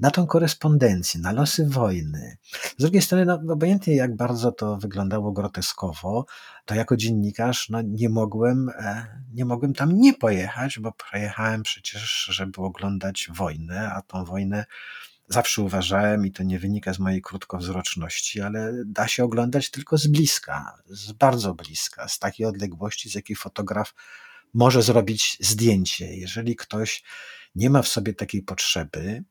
na 0.00 0.10
tą 0.10 0.26
korespondencję, 0.26 1.20
na 1.20 1.32
losy 1.32 1.66
wojny. 1.68 2.36
Z 2.78 2.82
drugiej 2.82 3.02
strony, 3.02 3.24
no, 3.24 3.52
obojętnie 3.52 3.96
jak 3.96 4.16
bardzo 4.16 4.52
to 4.52 4.76
wyglądało 4.76 5.32
groteskowo, 5.32 6.26
to 6.64 6.74
jako 6.74 6.96
dziennikarz 6.96 7.68
no, 7.68 7.82
nie, 7.82 8.08
mogłem, 8.08 8.68
e, 8.68 9.06
nie 9.32 9.44
mogłem 9.44 9.74
tam 9.74 9.92
nie 9.92 10.14
pojechać, 10.14 10.78
bo 10.78 10.92
pojechałem 11.10 11.62
przecież, 11.62 12.28
żeby 12.30 12.60
oglądać 12.62 13.28
wojnę, 13.34 13.92
a 13.92 14.02
tą 14.02 14.24
wojnę 14.24 14.64
zawsze 15.30 15.62
uważałem, 15.62 16.26
i 16.26 16.32
to 16.32 16.42
nie 16.42 16.58
wynika 16.58 16.94
z 16.94 16.98
mojej 16.98 17.22
krótkowzroczności, 17.22 18.40
ale 18.40 18.72
da 18.86 19.08
się 19.08 19.24
oglądać 19.24 19.70
tylko 19.70 19.98
z 19.98 20.06
bliska, 20.06 20.74
z 20.86 21.12
bardzo 21.12 21.54
bliska, 21.54 22.08
z 22.08 22.18
takiej 22.18 22.46
odległości, 22.46 23.10
z 23.10 23.14
jakiej 23.14 23.36
fotograf 23.36 23.94
może 24.54 24.82
zrobić 24.82 25.36
zdjęcie. 25.40 26.16
Jeżeli 26.16 26.56
ktoś 26.56 27.02
nie 27.54 27.70
ma 27.70 27.82
w 27.82 27.88
sobie 27.88 28.14
takiej 28.14 28.42
potrzeby, 28.42 29.24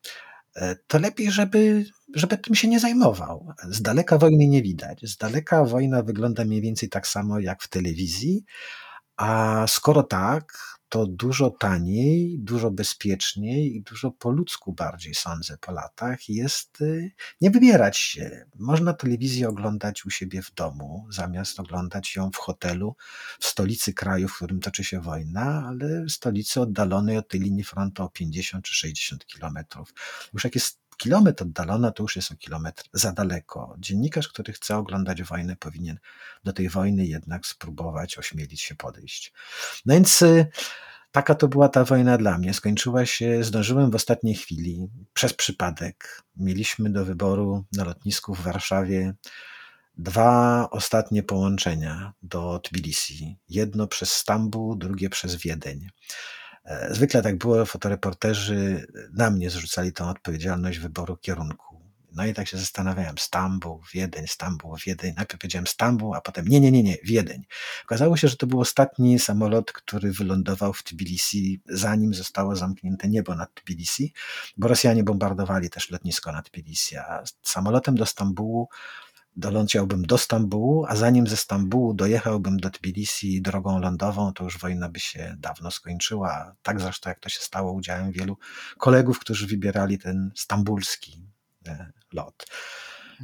e, 0.56 0.76
to 0.76 1.00
lepiej, 1.00 1.32
żeby, 1.32 1.86
żeby 2.16 2.38
tym 2.38 2.56
się 2.56 2.68
nie 2.68 2.80
zajmował. 2.80 3.54
Z 3.70 3.82
daleka 3.82 4.18
wojny 4.18 4.47
nie 4.47 4.62
widać. 4.62 5.02
Z 5.04 5.18
daleka 5.18 5.64
wojna 5.64 6.04
wygląda 6.04 6.45
mniej 6.45 6.62
więcej 6.62 6.89
tak 6.89 7.08
samo 7.08 7.39
jak 7.39 7.64
w 7.64 7.68
telewizji, 7.68 8.43
a 9.18 9.66
skoro 9.68 10.04
tak, 10.04 10.78
to 10.89 11.05
dużo 11.07 11.49
taniej, 11.49 12.39
dużo 12.39 12.71
bezpieczniej 12.71 13.75
i 13.75 13.81
dużo 13.81 14.11
po 14.11 14.29
ludzku 14.29 14.73
bardziej 14.73 15.15
sądzę 15.15 15.57
po 15.57 15.71
latach 15.71 16.29
jest 16.29 16.81
y, 16.81 17.11
nie 17.41 17.51
wybierać 17.51 17.97
się. 17.97 18.45
Można 18.55 18.93
telewizję 18.93 19.49
oglądać 19.49 20.05
u 20.05 20.09
siebie 20.09 20.41
w 20.41 20.53
domu, 20.53 21.07
zamiast 21.09 21.59
oglądać 21.59 22.15
ją 22.15 22.31
w 22.31 22.35
hotelu 22.35 22.95
w 23.39 23.45
stolicy 23.45 23.93
kraju, 23.93 24.27
w 24.27 24.35
którym 24.35 24.59
toczy 24.59 24.83
się 24.83 25.01
wojna, 25.01 25.65
ale 25.67 26.03
w 26.05 26.09
stolicy 26.09 26.61
oddalonej 26.61 27.17
od 27.17 27.27
tej 27.27 27.39
linii 27.39 27.63
frontu 27.63 28.03
o 28.03 28.09
50 28.09 28.65
czy 28.65 28.75
60 28.75 29.25
kilometrów. 29.25 29.93
Już 30.33 30.43
jak 30.43 30.55
jest 30.55 30.88
kilometr 31.00 31.43
oddalona, 31.43 31.91
to 31.91 32.04
już 32.04 32.16
jest 32.16 32.32
o 32.32 32.36
kilometr 32.36 32.84
za 32.93 33.12
daleko. 33.12 33.76
Dziennikarz, 33.80 34.28
który 34.28 34.54
chce 34.54 34.78
oglądać 34.78 35.24
wojnę, 35.24 35.56
powinien 35.56 36.00
do 36.43 36.54
tej 36.54 36.70
wojny 36.70 37.06
jednak 37.06 37.45
spróbować 37.45 38.18
ośmielić 38.18 38.62
się 38.62 38.76
podejść. 38.76 39.34
No 39.86 39.93
więc 39.93 40.22
y, 40.22 40.47
taka 41.12 41.36
to 41.36 41.47
była 41.47 41.70
ta 41.70 41.84
wojna 41.84 42.18
dla 42.18 42.38
mnie. 42.38 42.54
Skończyła 42.54 43.06
się, 43.06 43.43
zdążyłem 43.43 43.91
w 43.91 43.95
ostatniej 43.95 44.36
chwili, 44.36 44.88
przez 45.14 45.34
przypadek. 45.34 46.24
Mieliśmy 46.38 46.89
do 46.89 47.06
wyboru 47.06 47.66
na 47.74 47.84
lotnisku 47.84 48.36
w 48.36 48.41
Warszawie 48.41 49.14
dwa 49.97 50.68
ostatnie 50.72 51.24
połączenia 51.24 52.14
do 52.22 52.60
Tbilisi. 52.60 53.38
Jedno 53.50 53.88
przez 53.88 54.12
Stambuł, 54.12 54.76
drugie 54.76 55.10
przez 55.10 55.36
Wiedeń. 55.36 55.89
E, 56.66 56.93
zwykle 56.93 57.22
tak 57.22 57.38
było, 57.38 57.66
fotoreporterzy 57.66 58.88
na 59.14 59.30
mnie 59.30 59.49
zrzucali 59.49 59.93
tą 59.93 60.10
odpowiedzialność 60.10 60.80
wyboru 60.80 61.18
kierunku. 61.18 61.70
No 62.16 62.26
i 62.26 62.34
tak 62.34 62.47
się 62.47 62.57
zastanawiałem, 62.57 63.18
Stambuł, 63.18 63.82
Wiedeń, 63.93 64.28
Stambuł, 64.28 64.76
Wiedeń. 64.86 65.14
Najpierw 65.18 65.39
powiedziałem 65.39 65.68
Stambuł, 65.68 66.14
a 66.14 66.22
potem 66.22 66.47
nie, 66.47 66.60
nie, 66.60 66.72
nie, 66.72 66.84
nie, 66.84 66.97
Wiedeń. 67.03 67.43
Okazało 67.86 68.18
się, 68.18 68.28
że 68.28 68.38
to 68.38 68.47
był 68.47 68.60
ostatni 68.60 69.20
samolot, 69.20 69.72
który 69.72 70.12
wylądował 70.12 70.74
w 70.74 70.84
Tbilisi, 70.84 71.62
zanim 71.66 72.14
zostało 72.14 72.55
zamknięte 72.55 73.07
niebo 73.07 73.36
nad 73.36 73.53
Tbilisi, 73.53 74.14
bo 74.57 74.68
Rosjanie 74.68 75.03
bombardowali 75.03 75.70
też 75.70 75.89
lotnisko 75.91 76.32
nad 76.32 76.49
Tbilisi, 76.49 76.97
a 76.97 77.24
samolotem 77.41 77.95
do 77.95 78.05
Stambułu 78.05 78.70
doleciałbym 79.36 80.01
do 80.05 80.17
Stambułu, 80.17 80.86
a 80.88 80.95
zanim 80.95 81.27
ze 81.27 81.38
Stambułu 81.38 81.93
dojechałbym 81.93 82.57
do 82.57 82.69
Tbilisi 82.69 83.41
drogą 83.41 83.80
lądową, 83.80 84.34
to 84.34 84.43
już 84.43 84.57
wojna 84.57 84.89
by 84.89 84.99
się 84.99 85.36
dawno 85.39 85.71
skończyła. 85.71 86.55
Tak 86.61 86.82
zresztą 86.82 87.09
jak 87.09 87.19
to 87.19 87.30
się 87.30 87.39
stało 87.39 87.71
udziałem 87.71 88.11
wielu 88.11 88.38
kolegów, 88.77 89.19
którzy 89.19 89.47
wybierali 89.47 89.99
ten 89.99 90.32
stambulski 90.36 91.25
e, 91.67 91.91
lot. 92.13 92.45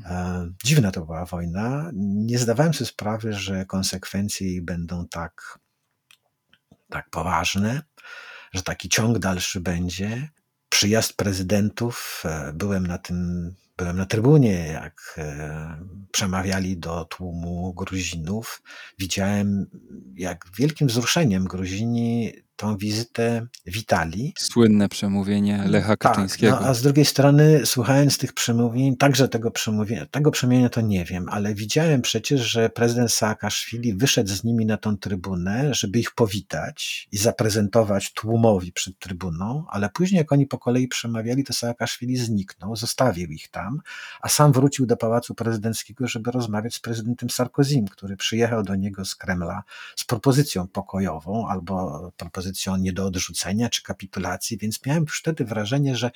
E, 0.05 0.45
dziwna 0.63 0.91
to 0.91 1.05
była 1.05 1.25
wojna. 1.25 1.91
Nie 1.93 2.39
zdawałem 2.39 2.73
sobie 2.73 2.89
sprawy, 2.89 3.33
że 3.33 3.65
konsekwencje 3.65 4.47
jej 4.47 4.61
będą 4.61 5.07
tak, 5.07 5.59
tak 6.89 7.09
poważne, 7.09 7.81
że 8.53 8.63
taki 8.63 8.89
ciąg 8.89 9.19
dalszy 9.19 9.61
będzie. 9.61 10.29
Przyjazd 10.69 11.13
prezydentów, 11.13 12.23
e, 12.25 12.53
byłem 12.53 12.87
na 12.87 12.97
tym 12.97 13.49
Byłem 13.77 13.97
na 13.97 14.05
trybunie, 14.05 14.67
jak 14.67 15.15
e, 15.17 15.77
przemawiali 16.11 16.77
do 16.77 17.05
tłumu 17.05 17.73
Gruzinów. 17.73 18.61
Widziałem, 18.99 19.65
jak 20.15 20.45
wielkim 20.57 20.87
wzruszeniem 20.87 21.45
Gruzini 21.45 22.33
tą 22.55 22.77
wizytę 22.77 23.47
witali. 23.65 24.33
Słynne 24.37 24.89
przemówienie 24.89 25.63
Lecha 25.67 25.87
tak, 25.87 25.99
Kaczyńskiego. 25.99 26.57
No, 26.61 26.67
a 26.67 26.73
z 26.73 26.81
drugiej 26.81 27.05
strony, 27.05 27.65
słuchając 27.65 28.17
tych 28.17 28.33
przemówień, 28.33 28.97
także 28.97 29.27
tego 29.27 29.51
przemówienia, 29.51 30.05
tego 30.05 30.31
przemówienia 30.31 30.69
to 30.69 30.81
nie 30.81 31.05
wiem, 31.05 31.25
ale 31.29 31.55
widziałem 31.55 32.01
przecież, 32.01 32.41
że 32.41 32.69
prezydent 32.69 33.13
Saakaszwili 33.13 33.93
wyszedł 33.93 34.29
z 34.29 34.43
nimi 34.43 34.65
na 34.65 34.77
tą 34.77 34.97
trybunę, 34.97 35.73
żeby 35.73 35.99
ich 35.99 36.11
powitać 36.11 37.07
i 37.11 37.17
zaprezentować 37.17 38.13
tłumowi 38.13 38.71
przed 38.71 38.99
trybuną, 38.99 39.65
ale 39.69 39.89
później, 39.89 40.17
jak 40.17 40.31
oni 40.31 40.47
po 40.47 40.57
kolei 40.57 40.87
przemawiali, 40.87 41.43
to 41.43 41.53
Saakaszwili 41.53 42.17
zniknął, 42.17 42.75
zostawił 42.75 43.31
ich 43.31 43.47
tam, 43.47 43.81
a 44.21 44.29
sam 44.29 44.51
wrócił 44.51 44.85
do 44.85 44.97
Pałacu 44.97 45.35
Prezydenckiego, 45.35 46.07
żeby 46.07 46.31
rozmawiać 46.31 46.75
z 46.75 46.79
prezydentem 46.79 47.29
Sarkozym, 47.29 47.87
który 47.87 48.17
przyjechał 48.17 48.63
do 48.63 48.75
niego 48.75 49.05
z 49.05 49.15
Kremla 49.15 49.63
z 49.95 50.05
propozycją 50.05 50.67
pokojową 50.67 51.47
albo 51.47 52.11
propozycją 52.17 52.44
propozycją 52.45 52.77
nie 52.77 52.93
do 52.93 53.05
odrzucenia 53.05 53.69
czy 53.69 53.83
kapitulacji, 53.83 54.57
więc 54.57 54.85
miałem 54.85 55.03
już 55.03 55.19
wtedy 55.19 55.45
wrażenie, 55.45 55.95
że 55.95 56.11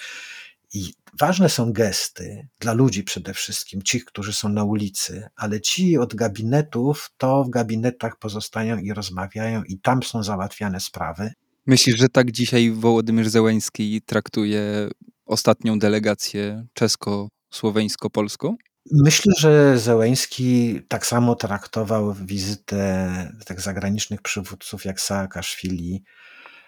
i 0.73 0.93
ważne 1.19 1.49
są 1.49 1.73
gesty 1.73 2.47
dla 2.59 2.73
ludzi 2.73 3.03
przede 3.03 3.33
wszystkim, 3.33 3.81
ci, 3.81 4.01
którzy 4.01 4.33
są 4.33 4.49
na 4.49 4.63
ulicy, 4.63 5.29
ale 5.35 5.61
ci 5.61 5.97
od 5.97 6.15
gabinetów, 6.15 7.11
to 7.17 7.43
w 7.43 7.49
gabinetach 7.49 8.19
pozostają 8.19 8.77
i 8.77 8.93
rozmawiają, 8.93 9.63
i 9.63 9.79
tam 9.79 10.03
są 10.03 10.23
załatwiane 10.23 10.79
sprawy. 10.79 11.33
Myślisz, 11.65 11.97
że 11.97 12.09
tak 12.09 12.31
dzisiaj 12.31 12.71
Wołodymyr 12.71 13.29
Zełenski 13.29 14.01
traktuje 14.05 14.89
ostatnią 15.25 15.79
delegację 15.79 16.65
czesko-słoweńsko-polską? 16.73 18.55
Myślę, 18.91 19.33
że 19.37 19.79
Zełęński 19.79 20.81
tak 20.87 21.05
samo 21.05 21.35
traktował 21.35 22.13
wizytę 22.13 23.09
tych 23.45 23.61
zagranicznych 23.61 24.21
przywódców 24.21 24.85
jak 24.85 25.01
Saakaszwili, 25.01 26.03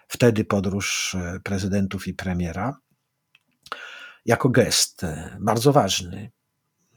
wtedy 0.07 0.45
podróż 0.45 1.15
e, 1.15 1.39
prezydentów 1.43 2.07
i 2.07 2.13
premiera, 2.13 2.77
jako 4.25 4.49
gest 4.49 5.03
e, 5.03 5.37
bardzo 5.39 5.73
ważny. 5.73 6.31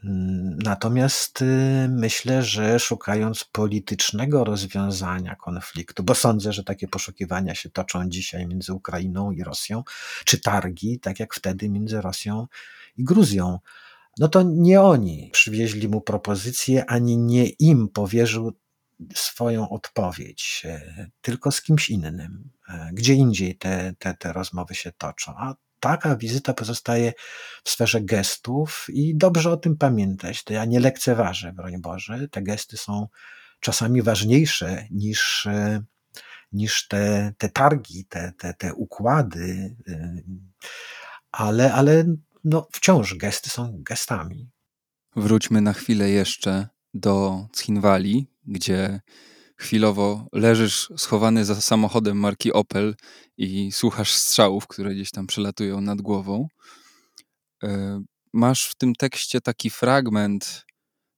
Mm, 0.05 0.59
Natomiast 0.65 1.43
y, 1.43 1.89
myślę, 1.89 2.43
że 2.43 2.79
szukając 2.79 3.45
politycznego 3.45 4.45
rozwiązania 4.45 5.37
konfliktu, 5.37 6.03
bo 6.03 6.15
sądzę, 6.15 6.53
że 6.53 6.65
takie 6.65 6.89
poszukiwania 6.89 7.55
się 7.55 7.71
toczą 7.71 8.09
dzisiaj 8.09 8.47
między 8.47 8.73
Ukrainą 8.73 9.31
i 9.31 9.45
Rosją, 9.45 9.85
czy 10.25 10.41
targi, 10.41 11.01
tak 11.01 11.21
jak 11.21 11.35
wtedy 11.35 11.69
między 11.69 12.01
Rosją 12.01 12.47
i 12.97 13.05
Gruzją, 13.05 13.59
no 14.19 14.29
to 14.29 14.43
nie 14.43 14.81
oni 14.81 15.31
przywieźli 15.33 15.89
mu 15.89 16.01
propozycję, 16.01 16.87
ani 16.87 17.19
nie 17.19 17.49
im 17.49 17.89
powierzył 17.89 18.53
swoją 19.15 19.69
odpowiedź, 19.69 20.63
e, 20.65 21.11
tylko 21.21 21.51
z 21.53 21.63
kimś 21.63 21.91
innym. 21.91 22.51
E, 22.69 22.91
gdzie 22.93 23.15
indziej 23.15 23.57
te, 23.57 23.95
te, 23.99 24.15
te 24.15 24.33
rozmowy 24.33 24.75
się 24.75 24.93
toczą. 24.93 25.33
A 25.37 25.55
taka 25.81 26.17
wizyta 26.17 26.55
pozostaje 26.55 27.13
w 27.65 27.71
sferze 27.71 28.01
gestów 28.01 28.87
i 28.89 29.17
dobrze 29.17 29.51
o 29.51 29.57
tym 29.57 29.77
pamiętać. 29.77 30.45
To 30.45 30.53
ja 30.53 30.65
nie 30.65 30.81
lekceważę, 30.81 31.53
broń 31.53 31.81
Boże. 31.81 32.29
Te 32.29 32.43
gesty 32.43 32.77
są 32.77 33.09
czasami 33.61 34.03
ważniejsze 34.03 34.87
niż, 34.91 35.47
e, 35.47 35.83
niż 36.53 36.89
te, 36.89 37.33
te 37.39 37.49
targi, 37.49 38.05
te, 38.05 38.33
te, 38.39 38.55
te 38.55 38.75
układy, 38.75 39.77
ale, 41.33 41.73
ale 41.73 42.05
no, 42.45 42.69
wciąż 42.73 43.15
gesty 43.15 43.51
są 43.51 43.83
gestami. 43.83 44.51
Wróćmy 45.17 45.61
na 45.61 45.73
chwilę 45.73 46.11
jeszcze 46.11 46.69
do 46.95 47.47
Cchinwali, 47.53 48.27
gdzie 48.47 49.01
chwilowo 49.57 50.27
leżysz 50.33 50.89
schowany 50.97 51.45
za 51.45 51.61
samochodem 51.61 52.17
marki 52.17 52.53
Opel 52.53 52.95
i 53.37 53.73
słuchasz 53.73 54.13
strzałów, 54.13 54.67
które 54.67 54.95
gdzieś 54.95 55.11
tam 55.11 55.27
przelatują 55.27 55.81
nad 55.81 56.01
głową. 56.01 56.49
E, 57.63 58.01
masz 58.33 58.69
w 58.71 58.75
tym 58.75 58.95
tekście 58.95 59.41
taki 59.41 59.71
fragment, 59.71 60.65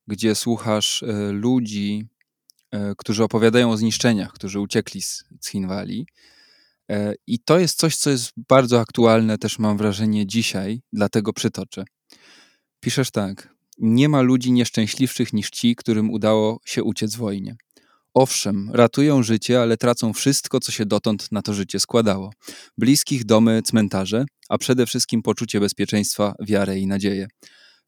gdzie 0.07 0.35
słuchasz 0.35 1.03
e, 1.03 1.33
ludzi, 1.33 2.09
e, 2.71 2.95
którzy 2.99 3.25
opowiadają 3.25 3.71
o 3.71 3.77
zniszczeniach, 3.77 4.33
którzy 4.33 4.61
uciekli 4.61 5.03
z 5.03 5.25
Cchinwali. 5.41 6.07
I 7.27 7.39
to 7.39 7.59
jest 7.59 7.79
coś, 7.79 7.97
co 7.97 8.11
jest 8.11 8.33
bardzo 8.49 8.81
aktualne, 8.81 9.39
też 9.39 9.59
mam 9.59 9.77
wrażenie 9.77 10.27
dzisiaj, 10.27 10.81
dlatego 10.93 11.33
przytoczę. 11.33 11.85
Piszesz 12.81 13.11
tak. 13.11 13.55
Nie 13.79 14.09
ma 14.09 14.23
ludzi 14.23 14.53
nieszczęśliwszych 14.53 15.33
niż 15.33 15.51
ci, 15.51 15.77
którym 15.77 16.11
udało 16.11 16.61
się 16.65 16.85
uciec 16.85 17.17
wojnie. 17.17 17.57
Owszem, 18.15 18.71
ratują 18.73 19.23
życie, 19.23 19.63
ale 19.63 19.77
tracą 19.77 20.13
wszystko, 20.13 20.61
co 20.61 20.73
się 20.73 20.87
dotąd 20.87 21.33
na 21.33 21.43
to 21.43 21.55
życie 21.55 21.81
składało: 21.81 22.31
bliskich, 22.79 23.25
domy, 23.25 23.63
cmentarze, 23.63 24.25
a 24.49 24.59
przede 24.59 24.87
wszystkim 24.87 25.23
poczucie 25.23 25.61
bezpieczeństwa, 25.61 26.35
wiarę 26.41 26.79
i 26.79 26.87
nadzieję. 26.87 27.27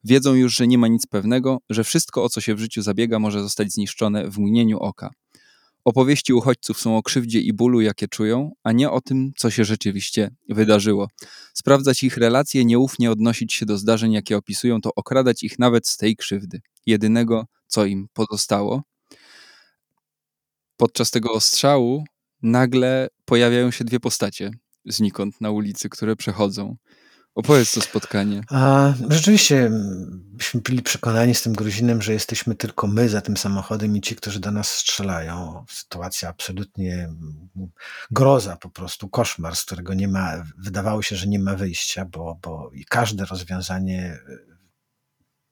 Wiedzą 0.03 0.33
już, 0.33 0.55
że 0.55 0.67
nie 0.67 0.77
ma 0.77 0.87
nic 0.87 1.07
pewnego, 1.07 1.57
że 1.69 1.83
wszystko, 1.83 2.23
o 2.23 2.29
co 2.29 2.41
się 2.41 2.55
w 2.55 2.59
życiu 2.59 2.81
zabiega, 2.81 3.19
może 3.19 3.41
zostać 3.41 3.71
zniszczone 3.71 4.29
w 4.29 4.37
mgnieniu 4.37 4.77
oka. 4.77 5.09
Opowieści 5.89 6.33
uchodźców 6.33 6.79
są 6.79 6.97
o 6.97 7.03
krzywdzie 7.03 7.39
i 7.39 7.53
bólu, 7.53 7.81
jakie 7.81 8.07
czują, 8.07 8.51
a 8.63 8.71
nie 8.71 8.89
o 8.89 9.01
tym, 9.01 9.31
co 9.37 9.49
się 9.49 9.65
rzeczywiście 9.65 10.35
wydarzyło. 10.49 11.07
Sprawdzać 11.53 12.03
ich 12.03 12.17
relacje, 12.17 12.65
nieufnie 12.65 13.11
odnosić 13.11 13.53
się 13.53 13.65
do 13.65 13.77
zdarzeń, 13.77 14.11
jakie 14.11 14.37
opisują, 14.37 14.81
to 14.81 14.89
okradać 14.95 15.43
ich 15.43 15.59
nawet 15.59 15.87
z 15.87 15.97
tej 15.97 16.15
krzywdy, 16.15 16.61
jedynego, 16.85 17.45
co 17.67 17.85
im 17.85 18.07
pozostało. 18.13 18.83
Podczas 20.77 21.11
tego 21.11 21.31
ostrzału 21.31 22.03
nagle 22.41 23.07
pojawiają 23.25 23.71
się 23.71 23.83
dwie 23.83 23.99
postacie 23.99 24.51
znikąd 24.85 25.41
na 25.41 25.51
ulicy, 25.51 25.89
które 25.89 26.15
przechodzą. 26.15 26.75
Opowiedz 27.35 27.73
to 27.73 27.81
spotkanie. 27.81 28.43
A, 28.49 28.93
rzeczywiście, 29.09 29.71
byśmy 30.21 30.61
byli 30.61 30.81
przekonani 30.81 31.35
z 31.35 31.41
tym 31.41 31.53
Gruzinem, 31.53 32.01
że 32.01 32.13
jesteśmy 32.13 32.55
tylko 32.55 32.87
my 32.87 33.09
za 33.09 33.21
tym 33.21 33.37
samochodem 33.37 33.97
i 33.97 34.01
ci, 34.01 34.15
którzy 34.15 34.39
do 34.39 34.51
nas 34.51 34.71
strzelają. 34.71 35.65
Sytuacja 35.69 36.29
absolutnie 36.29 37.09
groza, 38.11 38.55
po 38.55 38.69
prostu 38.69 39.09
koszmar, 39.09 39.55
z 39.55 39.65
którego 39.65 39.93
nie 39.93 40.07
ma, 40.07 40.43
wydawało 40.57 41.01
się, 41.01 41.15
że 41.15 41.27
nie 41.27 41.39
ma 41.39 41.55
wyjścia, 41.55 42.05
bo, 42.05 42.39
bo 42.41 42.71
i 42.73 42.85
każde 42.85 43.25
rozwiązanie 43.25 44.01
e, 44.01 44.19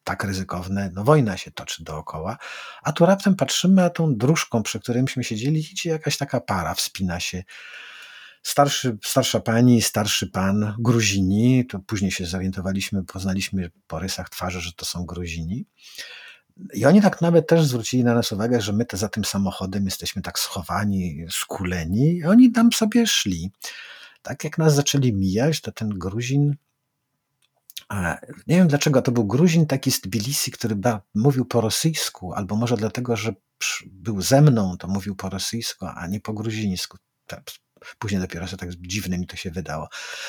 tak 0.04 0.24
ryzykowne, 0.24 0.92
no 0.94 1.04
wojna 1.04 1.38
się 1.38 1.52
toczy 1.52 1.84
dookoła, 1.84 2.38
a 2.84 2.92
tu 2.92 3.06
raptem 3.06 3.36
patrzymy, 3.36 3.84
a 3.84 3.90
tą 3.90 4.16
dróżką, 4.16 4.64
przy 4.64 4.80
której 4.80 5.04
myśmy 5.04 5.24
siedzieli, 5.24 5.60
idzie 5.60 5.90
jakaś 5.90 6.18
taka 6.18 6.42
para, 6.42 6.74
wspina 6.74 7.20
się 7.20 7.44
starszy, 8.48 8.98
starsza 9.04 9.40
pani, 9.40 9.82
starszy 9.82 10.28
pan, 10.28 10.76
Gruzini, 10.80 11.66
to 11.66 11.80
później 11.80 12.12
się 12.12 12.26
zorientowaliśmy, 12.26 13.04
poznaliśmy 13.04 13.72
po 13.88 14.00
rysach 14.00 14.30
twarzy, 14.30 14.62
że 14.62 14.74
to 14.74 14.86
są 14.86 15.06
Gruzini. 15.06 15.66
I 16.74 16.86
oni 16.86 17.02
tak 17.02 17.22
nawet 17.22 17.48
też 17.48 17.66
zwrócili 17.66 18.04
na 18.04 18.14
nas 18.14 18.32
uwagę, 18.32 18.62
że 18.62 18.74
my 18.74 18.86
te 18.86 18.98
za 18.98 19.10
tym 19.10 19.26
samochodem 19.26 19.86
jesteśmy 19.86 20.22
tak 20.22 20.40
schowani, 20.40 21.26
skuleni, 21.30 22.18
i 22.18 22.26
oni 22.26 22.52
tam 22.52 22.74
sobie 22.74 23.08
szli. 23.08 23.52
Tak 24.22 24.44
jak 24.44 24.58
nas 24.58 24.76
zaczęli 24.76 25.14
mijać, 25.14 25.62
to 25.62 25.72
ten 25.72 25.90
Gruzin, 25.90 26.56
nie 28.48 28.56
wiem 28.56 28.68
dlaczego, 28.68 29.02
to 29.02 29.12
był 29.12 29.26
Gruzin 29.26 29.66
taki 29.66 29.92
z 29.92 30.02
Tbilisi, 30.02 30.52
który 30.52 30.76
mówił 31.16 31.46
po 31.46 31.62
rosyjsku, 31.62 32.34
albo 32.34 32.56
może 32.56 32.78
dlatego, 32.78 33.16
że 33.16 33.34
był 33.86 34.22
ze 34.22 34.42
mną, 34.42 34.78
to 34.78 34.88
mówił 34.88 35.16
po 35.16 35.30
rosyjsku, 35.30 35.86
a 35.96 36.08
nie 36.08 36.20
po 36.20 36.34
gruzińsku. 36.34 36.98
Później 38.00 38.22
dopiero 38.22 38.48
sobie 38.48 38.58
tak 38.58 38.70
dziwne 38.72 39.18
mi 39.18 39.28
to 39.28 39.36
się 39.36 39.52
wydało. 39.52 39.88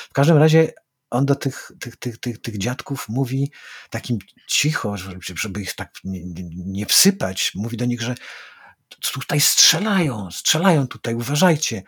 W 0.09 0.13
każdym 0.13 0.37
razie 0.37 0.73
on 1.09 1.25
do 1.25 1.35
tych, 1.35 1.71
tych, 1.79 1.95
tych, 1.95 2.17
tych, 2.17 2.41
tych 2.41 2.57
dziadków 2.57 3.09
mówi 3.09 3.51
takim 3.89 4.17
cicho, 4.47 4.95
żeby 5.35 5.61
ich 5.61 5.75
tak 5.75 5.91
nie, 6.03 6.21
nie 6.55 6.85
wsypać. 6.85 7.51
Mówi 7.55 7.77
do 7.77 7.85
nich, 7.85 8.01
że 8.01 8.15
tutaj 9.13 9.41
strzelają, 9.41 10.31
strzelają 10.31 10.87
tutaj, 10.87 11.15
uważajcie. 11.15 11.83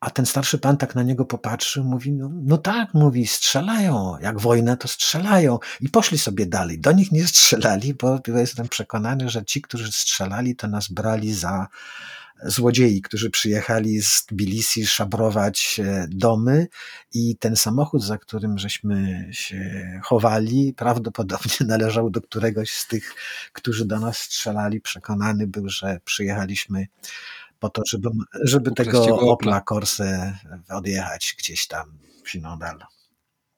A 0.00 0.10
ten 0.10 0.26
starszy 0.26 0.58
pan 0.58 0.76
tak 0.76 0.94
na 0.94 1.02
niego 1.02 1.24
popatrzył, 1.24 1.84
mówi, 1.84 2.12
no, 2.12 2.30
no 2.32 2.58
tak, 2.58 2.94
mówi, 2.94 3.26
strzelają. 3.26 4.16
Jak 4.20 4.40
wojna, 4.40 4.76
to 4.76 4.88
strzelają. 4.88 5.58
I 5.80 5.88
poszli 5.88 6.18
sobie 6.18 6.46
dalej. 6.46 6.80
Do 6.80 6.92
nich 6.92 7.12
nie 7.12 7.26
strzelali, 7.26 7.94
bo 7.94 8.20
jestem 8.26 8.68
przekonany, 8.68 9.28
że 9.28 9.44
ci, 9.44 9.62
którzy 9.62 9.92
strzelali, 9.92 10.56
to 10.56 10.68
nas 10.68 10.88
brali 10.88 11.34
za 11.34 11.66
złodziei, 12.44 13.02
którzy 13.02 13.30
przyjechali 13.30 14.02
z 14.02 14.26
Tbilisi 14.26 14.86
szabrować 14.86 15.80
e, 15.84 16.06
domy 16.10 16.66
i 17.12 17.36
ten 17.36 17.56
samochód, 17.56 18.04
za 18.04 18.18
którym 18.18 18.58
żeśmy 18.58 19.28
się 19.32 19.60
chowali, 20.04 20.74
prawdopodobnie 20.76 21.56
należał 21.66 22.10
do 22.10 22.20
któregoś 22.20 22.70
z 22.70 22.86
tych, 22.86 23.14
którzy 23.52 23.84
do 23.84 24.00
nas 24.00 24.18
strzelali. 24.18 24.80
Przekonany 24.80 25.46
był, 25.46 25.68
że 25.68 26.00
przyjechaliśmy 26.04 26.86
po 27.58 27.68
to, 27.68 27.82
żeby, 27.86 28.08
żeby 28.42 28.70
tego 28.70 29.18
Opla 29.18 29.60
Corse 29.68 30.38
odjechać 30.68 31.34
gdzieś 31.38 31.66
tam 31.66 31.98
w 32.24 32.30
Sinodal. 32.30 32.78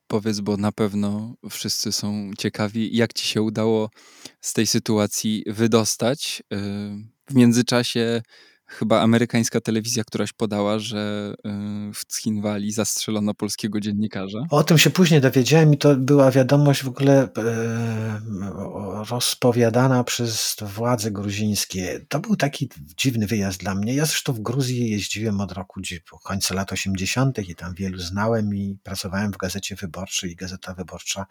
Powiedz, 0.07 0.41
bo 0.41 0.57
na 0.57 0.72
pewno 0.72 1.35
wszyscy 1.51 1.93
są 1.93 2.30
ciekawi, 2.39 2.97
jak 2.97 3.12
ci 3.12 3.26
się 3.26 3.43
udało 3.43 3.91
z 4.41 4.53
tej 4.53 4.66
sytuacji 4.66 5.45
wydostać. 5.47 6.43
E, 6.53 6.57
w 7.30 7.35
międzyczasie 7.35 8.22
chyba 8.67 9.01
amerykańska 9.01 9.61
telewizja 9.61 10.05
któraś 10.05 10.33
podała, 10.33 10.79
że 10.79 11.35
y, 11.39 11.95
w 11.95 12.07
Cchinwali 12.07 12.73
zastrzelono 12.73 13.35
polskiego 13.35 13.81
dziennikarza. 13.81 14.39
O 14.51 14.65
tym 14.65 14.79
się 14.79 14.91
później 14.91 15.21
dowiedziałem 15.21 15.75
i 15.75 15.79
to 15.79 15.97
była 15.97 16.31
wiadomość 16.31 16.83
w 16.83 16.89
ogóle 16.89 17.29
e, 17.39 18.21
rozpowiadana 19.11 20.05
przez 20.05 20.57
władze 20.62 21.11
gruzińskie. 21.11 22.07
To 22.09 22.21
był 22.21 22.37
taki 22.37 22.69
dziwny 22.97 23.27
wyjazd 23.27 23.61
dla 23.61 23.75
mnie. 23.75 23.95
Ja 23.95 24.07
zresztą 24.07 24.33
w 24.33 24.41
Gruzji 24.41 24.91
jeździłem 24.91 25.41
od 25.41 25.53
roku 25.53 25.81
końca 26.25 26.55
lat 26.55 26.73
80. 26.73 27.49
i 27.49 27.55
tam 27.55 27.75
wielu 27.75 27.99
znałem 27.99 28.55
i 28.55 28.79
pracowałem 28.83 29.33
w 29.33 29.37
Gazecie 29.37 29.77
Wyborczej 29.77 30.31
i 30.31 30.37
Gazeta 30.37 30.75
Wyborcza 30.75 31.27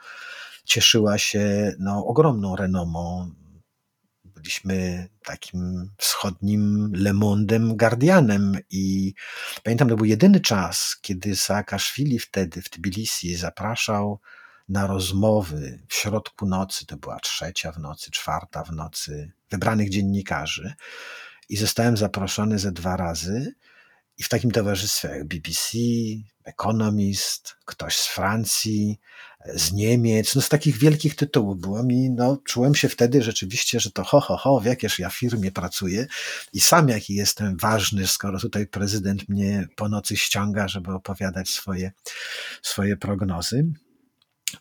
cieszyła 0.66 1.18
się 1.18 1.74
no, 1.80 2.06
ogromną 2.06 2.56
renomą 2.56 3.32
byliśmy 4.44 5.08
takim 5.26 5.90
wschodnim 5.98 6.92
Le 6.96 7.14
Mondem, 7.14 7.78
Guardianem 7.78 8.58
i 8.70 9.14
pamiętam, 9.64 9.90
to 9.90 9.96
był 9.96 10.06
jedyny 10.06 10.40
czas, 10.40 10.98
kiedy 11.02 11.36
Saakaszwili 11.36 12.20
wtedy 12.20 12.62
w 12.62 12.70
Tbilisi 12.70 13.36
zapraszał 13.36 14.20
na 14.70 14.88
rozmowy. 14.88 15.84
W 15.90 15.96
środku 15.96 16.46
nocy, 16.46 16.86
to 16.86 16.98
była 16.98 17.20
trzecia 17.20 17.72
w 17.72 17.80
nocy, 17.80 18.12
czwarta 18.12 18.64
w 18.64 18.72
nocy, 18.72 19.32
wybranych 19.52 19.90
dziennikarzy 19.90 20.74
i 21.50 21.58
zostałem 21.58 21.98
zaproszony 21.98 22.60
ze 22.60 22.72
dwa 22.72 22.98
razy 22.98 23.56
i 24.18 24.24
w 24.24 24.30
takim 24.30 24.52
towarzystwie 24.52 25.08
jak 25.08 25.28
BBC, 25.28 25.78
Economist, 26.44 27.56
ktoś 27.66 27.98
z 27.98 28.08
Francji, 28.08 29.00
z 29.46 29.72
Niemiec, 29.72 30.36
no 30.36 30.42
z 30.42 30.50
takich 30.50 30.78
wielkich 30.78 31.16
tytułów 31.16 31.60
było 31.60 31.84
mi, 31.84 32.10
no 32.10 32.38
czułem 32.46 32.76
się 32.76 32.90
wtedy 32.90 33.22
rzeczywiście, 33.22 33.80
że 33.80 33.92
to 33.92 34.04
ho, 34.04 34.22
ho, 34.22 34.38
ho, 34.38 34.60
w 34.60 34.66
jakież 34.66 35.00
ja 35.00 35.10
firmie 35.10 35.52
pracuję 35.52 36.08
i 36.54 36.62
sam 36.62 36.90
jaki 36.90 37.16
jestem 37.16 37.58
ważny, 37.58 38.08
skoro 38.08 38.40
tutaj 38.40 38.68
prezydent 38.68 39.30
mnie 39.30 39.68
po 39.76 39.90
nocy 39.90 40.18
ściąga, 40.18 40.68
żeby 40.68 40.92
opowiadać 40.92 41.50
swoje, 41.50 41.92
swoje 42.62 42.98
prognozy. 42.98 43.66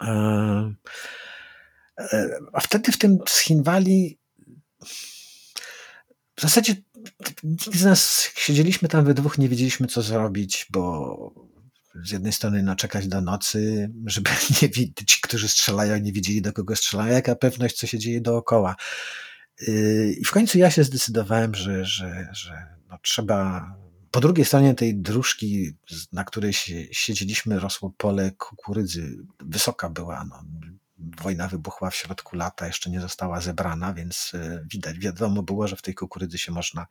E, 0.00 0.72
a 2.52 2.60
wtedy 2.60 2.92
w 2.92 2.98
tym 2.98 3.18
Schinwali 3.28 4.18
w 6.36 6.40
zasadzie 6.42 6.74
nikt 7.42 7.76
z 7.76 7.84
nas 7.84 8.30
siedzieliśmy 8.36 8.88
tam 8.88 9.04
we 9.04 9.14
dwóch, 9.14 9.38
nie 9.38 9.48
wiedzieliśmy 9.48 9.86
co 9.86 10.02
zrobić, 10.02 10.66
bo 10.70 11.52
z 12.04 12.10
jednej 12.10 12.32
strony 12.32 12.62
no, 12.62 12.76
czekać 12.76 13.08
do 13.08 13.20
nocy, 13.20 13.90
żeby 14.06 14.30
nie 14.62 14.70
ci, 15.06 15.20
którzy 15.22 15.48
strzelają, 15.48 15.98
nie 15.98 16.12
wiedzieli 16.12 16.42
do 16.42 16.52
kogo 16.52 16.76
strzelają, 16.76 17.12
jaka 17.12 17.36
pewność, 17.36 17.76
co 17.76 17.86
się 17.86 17.98
dzieje 17.98 18.20
dookoła. 18.20 18.76
Yy, 19.60 20.12
I 20.12 20.24
w 20.24 20.30
końcu 20.30 20.58
ja 20.58 20.70
się 20.70 20.84
zdecydowałem, 20.84 21.54
że, 21.54 21.84
że, 21.84 22.28
że 22.32 22.66
no, 22.88 22.98
trzeba. 23.02 23.66
Po 24.10 24.20
drugiej 24.20 24.44
stronie 24.44 24.74
tej 24.74 24.96
dróżki, 24.96 25.70
na 26.12 26.24
której 26.24 26.52
siedzieliśmy, 26.92 27.60
rosło 27.60 27.94
pole 27.96 28.30
kukurydzy. 28.30 29.16
Wysoka 29.40 29.90
była, 29.90 30.24
no, 30.24 30.44
wojna 31.22 31.48
wybuchła 31.48 31.90
w 31.90 31.96
środku 31.96 32.36
lata, 32.36 32.66
jeszcze 32.66 32.90
nie 32.90 33.00
została 33.00 33.40
zebrana, 33.40 33.94
więc 33.94 34.32
e, 34.34 34.64
widać, 34.70 34.98
wiadomo 34.98 35.42
było, 35.42 35.68
że 35.68 35.76
w 35.76 35.82
tej 35.82 35.94
kukurydzy 35.94 36.38
się 36.38 36.52
można 36.52 36.86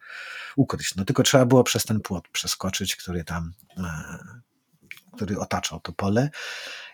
ukryć. 0.56 0.96
No 0.96 1.06
tylko 1.06 1.24
trzeba 1.24 1.46
było 1.46 1.64
przez 1.64 1.84
ten 1.84 2.00
płot 2.00 2.28
przeskoczyć, 2.28 2.96
który 2.96 3.24
tam, 3.24 3.54
e, 3.78 3.84
który 5.16 5.40
otaczał 5.40 5.80
to 5.80 5.92
pole. 5.92 6.30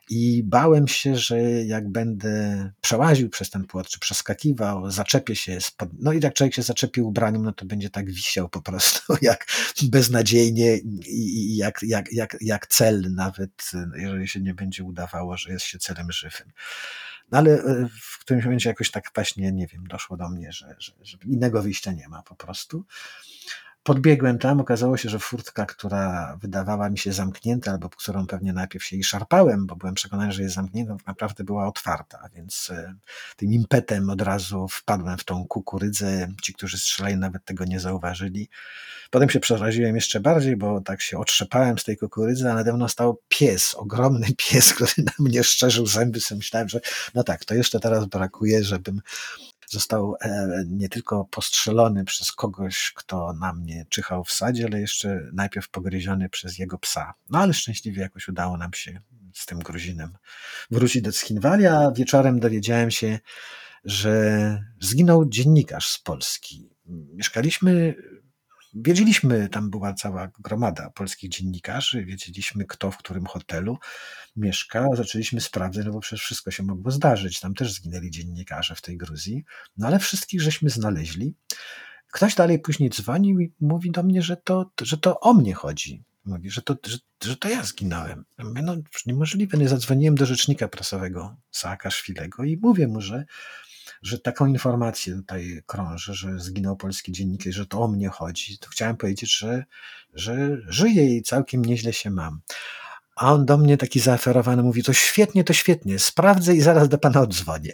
I 0.10 0.44
bałem 0.44 0.88
się, 0.88 1.16
że 1.16 1.40
jak 1.66 1.90
będę 1.90 2.72
przełaził 2.82 3.30
przez 3.30 3.50
ten 3.50 3.66
płot, 3.66 3.88
czy 3.88 4.00
przeskakiwał, 4.00 4.92
zaczepię 4.92 5.36
się, 5.36 5.62
spod... 5.62 5.90
no 6.00 6.14
i 6.14 6.20
jak 6.22 6.34
człowiek 6.34 6.54
się 6.54 6.62
zaczepi 6.62 7.02
ubraniem, 7.02 7.44
no 7.44 7.52
to 7.52 7.66
będzie 7.66 7.90
tak 7.90 8.12
wisiał 8.12 8.50
po 8.50 8.62
prostu, 8.62 9.14
jak 9.22 9.48
beznadziejnie 9.84 10.78
i 11.08 11.56
jak, 11.56 11.80
jak, 11.84 12.14
jak, 12.14 12.38
jak 12.42 12.68
cel 12.68 13.14
nawet, 13.14 13.72
jeżeli 13.96 14.28
się 14.28 14.40
nie 14.42 14.54
będzie 14.54 14.84
udawało, 14.84 15.38
że 15.38 15.52
jest 15.52 15.66
się 15.66 15.80
celem 15.80 16.12
żywym. 16.12 16.52
No 17.32 17.38
ale 17.38 17.52
e, 17.52 17.88
w 18.02 18.20
którymś 18.20 18.46
momencie 18.46 18.70
jakoś 18.70 18.92
tak 18.92 19.12
właśnie, 19.16 19.52
nie 19.52 19.68
wiem, 19.68 19.88
doszło 19.88 20.18
do 20.18 20.30
mnie, 20.30 20.52
że, 20.52 20.76
że, 20.80 20.92
że 21.02 21.18
innego 21.26 21.62
wyjścia 21.62 21.92
nie 21.92 22.08
ma 22.08 22.24
po 22.24 22.36
prostu. 22.36 22.86
Podbiegłem 23.88 24.40
tam, 24.40 24.62
okazało 24.62 24.98
się, 24.98 25.10
że 25.10 25.20
furtka, 25.20 25.66
która 25.66 26.38
wydawała 26.42 26.90
mi 26.90 26.98
się 26.98 27.14
zamknięta, 27.14 27.72
albo 27.72 27.90
którą 27.90 28.28
pewnie 28.28 28.54
najpierw 28.54 28.86
się 28.86 28.96
i 28.96 29.04
szarpałem, 29.04 29.66
bo 29.68 29.76
byłem 29.76 29.96
przekonany, 29.96 30.32
że 30.32 30.44
jest 30.44 30.56
zamknięta, 30.56 30.96
tak 30.96 31.08
naprawdę 31.08 31.44
była 31.44 31.68
otwarta, 31.68 32.30
więc 32.36 32.70
e, 32.70 32.96
tym 33.36 33.54
impetem 33.54 34.10
od 34.10 34.22
razu 34.22 34.68
wpadłem 34.68 35.18
w 35.18 35.24
tą 35.24 35.48
kukurydzę. 35.48 36.28
Ci, 36.42 36.54
którzy 36.54 36.78
strzelali, 36.78 37.18
nawet 37.18 37.46
tego 37.46 37.66
nie 37.66 37.80
zauważyli. 37.80 38.50
Potem 39.12 39.30
się 39.30 39.40
przeraziłem 39.40 39.96
jeszcze 39.96 40.20
bardziej, 40.20 40.58
bo 40.58 40.82
tak 40.82 41.02
się 41.02 41.18
otrzepałem 41.18 41.80
z 41.80 41.84
tej 41.84 41.98
kukurydzy, 41.98 42.52
a 42.52 42.54
nade 42.54 42.74
mną 42.74 42.88
stał 42.88 43.22
pies, 43.28 43.76
ogromny 43.76 44.28
pies, 44.38 44.74
który 44.74 44.92
na 44.98 45.12
mnie 45.20 45.44
szczerzył 45.44 45.88
zęby. 45.88 46.22
Sobie 46.22 46.38
myślałem, 46.38 46.70
że 46.70 46.80
no 47.14 47.24
tak, 47.24 47.46
to 47.46 47.56
jeszcze 47.56 47.80
teraz 47.80 48.06
brakuje, 48.06 48.64
żebym 48.64 49.02
został 49.68 50.16
e, 50.22 50.48
nie 50.68 50.90
tylko 50.90 51.26
postrzelony 51.26 52.06
przez 52.06 52.32
kogoś, 52.32 52.94
kto 52.96 53.34
na 53.34 53.54
mnie 53.54 53.86
czyhał 53.90 54.24
w 54.24 54.32
sadzie, 54.32 54.66
ale 54.66 54.82
jeszcze 54.82 55.22
najpierw 55.34 55.70
pogryziony 55.70 56.30
przez 56.30 56.58
jego 56.58 56.78
psa. 56.78 57.14
No 57.30 57.40
ale 57.40 57.54
szczęśliwie 57.54 58.02
jakoś 58.02 58.28
udało 58.28 58.58
nam 58.58 58.74
się 58.74 59.02
z 59.34 59.46
tym 59.46 59.60
Gruzinem 59.60 60.18
wrócić 60.72 61.02
do 61.02 61.12
Schinwali, 61.12 61.66
a 61.66 61.92
wieczorem 61.92 62.40
dowiedziałem 62.40 62.92
się, 62.92 63.20
że 63.84 64.64
zginął 64.80 65.30
dziennikarz 65.30 65.88
z 65.88 66.00
Polski. 66.00 66.70
Mieszkaliśmy 67.14 67.96
wiedzieliśmy, 68.82 69.50
tam 69.50 69.70
była 69.70 69.94
cała 69.94 70.32
gromada 70.40 70.90
polskich 70.90 71.30
dziennikarzy, 71.30 72.06
wiedzieliśmy 72.06 72.66
kto 72.66 72.92
w 72.92 72.98
którym 72.98 73.26
hotelu 73.26 73.78
mieszka, 74.36 74.86
zaczęliśmy 74.94 75.42
sprawdzać, 75.42 75.86
no 75.86 75.92
bo 75.92 76.00
przecież 76.00 76.26
wszystko 76.26 76.52
się 76.52 76.64
mogło 76.64 76.92
zdarzyć, 76.92 77.40
tam 77.40 77.54
też 77.54 77.74
zginęli 77.74 78.12
dziennikarze 78.12 78.76
w 78.76 78.82
tej 78.82 78.98
Gruzji, 78.98 79.44
no 79.78 79.88
ale 79.88 80.00
wszystkich 80.00 80.42
żeśmy 80.42 80.70
znaleźli. 80.70 81.34
Ktoś 82.12 82.36
dalej 82.36 82.60
później 82.60 82.90
dzwonił 82.90 83.40
i 83.40 83.52
mówi 83.60 83.92
do 83.92 84.04
mnie, 84.04 84.22
że 84.22 84.38
to, 84.38 84.72
że 84.82 84.98
to 84.98 85.20
o 85.20 85.34
mnie 85.34 85.54
chodzi. 85.54 86.04
Mówi, 86.26 86.50
że 86.50 86.62
to, 86.62 86.76
że, 86.86 86.98
że 87.24 87.38
to 87.38 87.50
ja 87.50 87.64
zginąłem. 87.64 88.26
Ja 88.38 88.46
mówię, 88.46 88.62
no 88.62 88.76
niemożliwe. 89.06 89.58
Nie 89.58 89.70
zadzwoniłem 89.70 90.16
do 90.16 90.26
rzecznika 90.26 90.68
prasowego 90.68 91.36
Saakaszwilego 91.52 92.44
i 92.44 92.58
mówię 92.58 92.88
mu, 92.88 93.02
że 93.02 93.26
że 94.02 94.20
taką 94.20 94.46
informację 94.46 95.16
tutaj 95.16 95.62
krąży, 95.66 96.14
że 96.14 96.40
zginął 96.40 96.78
polski 96.78 97.12
dziennikarz, 97.12 97.56
że 97.56 97.66
to 97.66 97.82
o 97.82 97.88
mnie 97.88 98.10
chodzi, 98.10 98.58
to 98.58 98.70
chciałem 98.70 98.98
powiedzieć, 98.98 99.38
że, 99.38 99.66
że 100.14 100.58
żyję 100.68 101.18
i 101.18 101.22
całkiem 101.22 101.66
nieźle 101.66 101.94
się 101.94 102.10
mam. 102.10 102.40
A 103.16 103.34
on 103.34 103.46
do 103.46 103.58
mnie 103.58 103.78
taki 103.78 104.00
zaoferowany 104.00 104.64
mówi, 104.64 104.84
to 104.84 104.94
świetnie, 104.94 105.44
to 105.44 105.54
świetnie, 105.54 106.00
sprawdzę 106.00 106.56
i 106.56 106.62
zaraz 106.62 106.90
do 106.90 106.98
pana 106.98 107.22
odzwonię. 107.22 107.72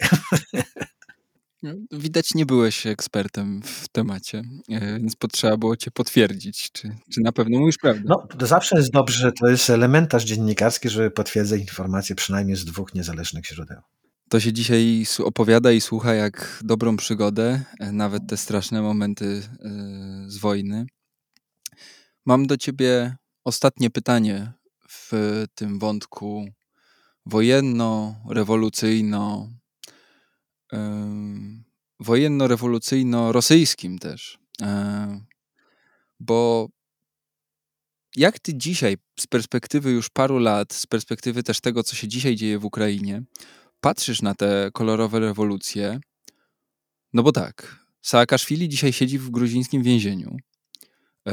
No, 1.64 1.74
widać, 1.92 2.34
nie 2.34 2.46
byłeś 2.46 2.86
ekspertem 2.86 3.62
w 3.62 3.88
temacie, 3.88 4.42
e, 4.68 4.98
więc 5.00 5.16
potrzeba 5.16 5.56
było 5.56 5.76
cię 5.76 5.90
potwierdzić, 5.90 6.72
czy, 6.72 6.96
czy 7.12 7.20
na 7.20 7.32
pewno 7.32 7.58
mówisz 7.58 7.78
prawdę. 7.78 8.02
No, 8.06 8.26
to 8.38 8.46
zawsze 8.46 8.76
jest 8.76 8.90
dobrze, 8.90 9.32
to 9.32 9.48
jest 9.48 9.70
elementarz 9.70 10.24
dziennikarski, 10.24 10.88
żeby 10.88 11.10
potwierdzać 11.10 11.60
informacje 11.60 12.16
przynajmniej 12.16 12.56
z 12.56 12.64
dwóch 12.64 12.94
niezależnych 12.94 13.46
źródeł. 13.46 13.80
To 14.34 14.40
się 14.40 14.52
dzisiaj 14.52 15.04
opowiada 15.24 15.72
i 15.72 15.80
słucha 15.80 16.14
jak 16.14 16.60
dobrą 16.64 16.96
przygodę, 16.96 17.64
e, 17.80 17.92
nawet 17.92 18.22
te 18.28 18.36
straszne 18.36 18.82
momenty 18.82 19.24
e, 19.24 19.40
z 20.26 20.38
wojny. 20.38 20.86
Mam 22.26 22.46
do 22.46 22.56
ciebie 22.56 23.16
ostatnie 23.44 23.90
pytanie 23.90 24.52
w 24.88 25.12
tym 25.54 25.78
wątku 25.78 26.48
wojenno-rewolucyjno, 27.26 29.48
wojenno-rewolucyjno-rosyjskim 32.00 33.98
też. 33.98 34.38
E, 34.62 35.20
bo 36.20 36.68
jak 38.16 38.38
ty 38.38 38.54
dzisiaj, 38.54 38.96
z 39.20 39.26
perspektywy 39.26 39.90
już 39.90 40.10
paru 40.10 40.38
lat, 40.38 40.72
z 40.72 40.86
perspektywy 40.86 41.42
też 41.42 41.60
tego, 41.60 41.82
co 41.82 41.96
się 41.96 42.08
dzisiaj 42.08 42.36
dzieje 42.36 42.58
w 42.58 42.64
Ukrainie, 42.64 43.22
patrzysz 43.84 44.22
na 44.22 44.34
te 44.34 44.70
kolorowe 44.72 45.20
rewolucje, 45.20 46.00
no 47.12 47.22
bo 47.22 47.32
tak, 47.32 47.84
Saakaszwili 48.02 48.68
dzisiaj 48.68 48.92
siedzi 48.92 49.18
w 49.18 49.30
gruzińskim 49.30 49.82
więzieniu. 49.82 50.36
E, 51.28 51.32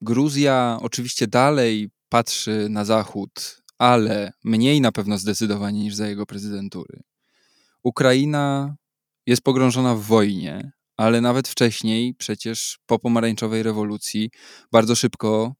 Gruzja 0.00 0.78
oczywiście 0.82 1.26
dalej 1.26 1.90
patrzy 2.08 2.66
na 2.70 2.84
zachód, 2.84 3.62
ale 3.78 4.32
mniej 4.44 4.80
na 4.80 4.92
pewno 4.92 5.18
zdecydowanie 5.18 5.80
niż 5.80 5.94
za 5.94 6.08
jego 6.08 6.26
prezydentury. 6.26 7.02
Ukraina 7.82 8.76
jest 9.26 9.42
pogrążona 9.42 9.94
w 9.94 10.02
wojnie, 10.02 10.72
ale 10.96 11.20
nawet 11.20 11.48
wcześniej, 11.48 12.14
przecież 12.14 12.78
po 12.86 12.98
pomarańczowej 12.98 13.62
rewolucji, 13.62 14.30
bardzo 14.72 14.94
szybko 14.94 15.54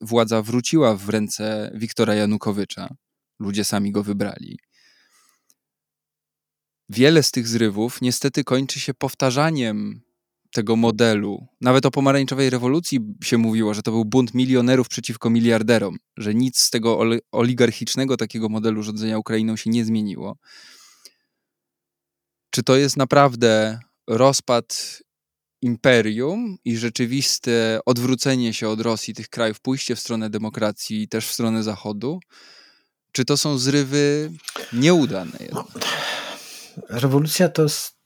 władza 0.00 0.42
wróciła 0.42 0.96
w 0.96 1.08
ręce 1.08 1.70
Wiktora 1.74 2.14
Janukowycza. 2.14 2.88
Ludzie 3.38 3.64
sami 3.64 3.92
go 3.92 4.02
wybrali 4.02 4.58
wiele 6.88 7.22
z 7.22 7.30
tych 7.30 7.48
zrywów 7.48 7.98
niestety 8.02 8.44
kończy 8.44 8.80
się 8.80 8.94
powtarzaniem 8.94 10.00
tego 10.52 10.76
modelu. 10.76 11.46
Nawet 11.60 11.86
o 11.86 11.90
pomarańczowej 11.90 12.50
rewolucji 12.50 13.00
się 13.24 13.38
mówiło, 13.38 13.74
że 13.74 13.82
to 13.82 13.90
był 13.90 14.04
bunt 14.04 14.34
milionerów 14.34 14.88
przeciwko 14.88 15.30
miliarderom, 15.30 15.96
że 16.16 16.34
nic 16.34 16.58
z 16.58 16.70
tego 16.70 17.00
oligarchicznego 17.32 18.16
takiego 18.16 18.48
modelu 18.48 18.82
rządzenia 18.82 19.18
Ukrainą 19.18 19.56
się 19.56 19.70
nie 19.70 19.84
zmieniło. 19.84 20.36
Czy 22.50 22.62
to 22.62 22.76
jest 22.76 22.96
naprawdę 22.96 23.80
rozpad 24.06 24.98
imperium 25.62 26.56
i 26.64 26.76
rzeczywiste 26.76 27.80
odwrócenie 27.86 28.54
się 28.54 28.68
od 28.68 28.80
Rosji 28.80 29.14
tych 29.14 29.28
krajów, 29.28 29.60
pójście 29.60 29.96
w 29.96 30.00
stronę 30.00 30.30
demokracji 30.30 31.02
i 31.02 31.08
też 31.08 31.28
w 31.28 31.32
stronę 31.32 31.62
Zachodu? 31.62 32.20
Czy 33.12 33.24
to 33.24 33.36
są 33.36 33.58
zrywy 33.58 34.32
nieudane 34.72 35.38
jednak? 35.40 35.66
Rewolucja 36.88 37.48
to 37.48 37.62
jest, 37.62 37.96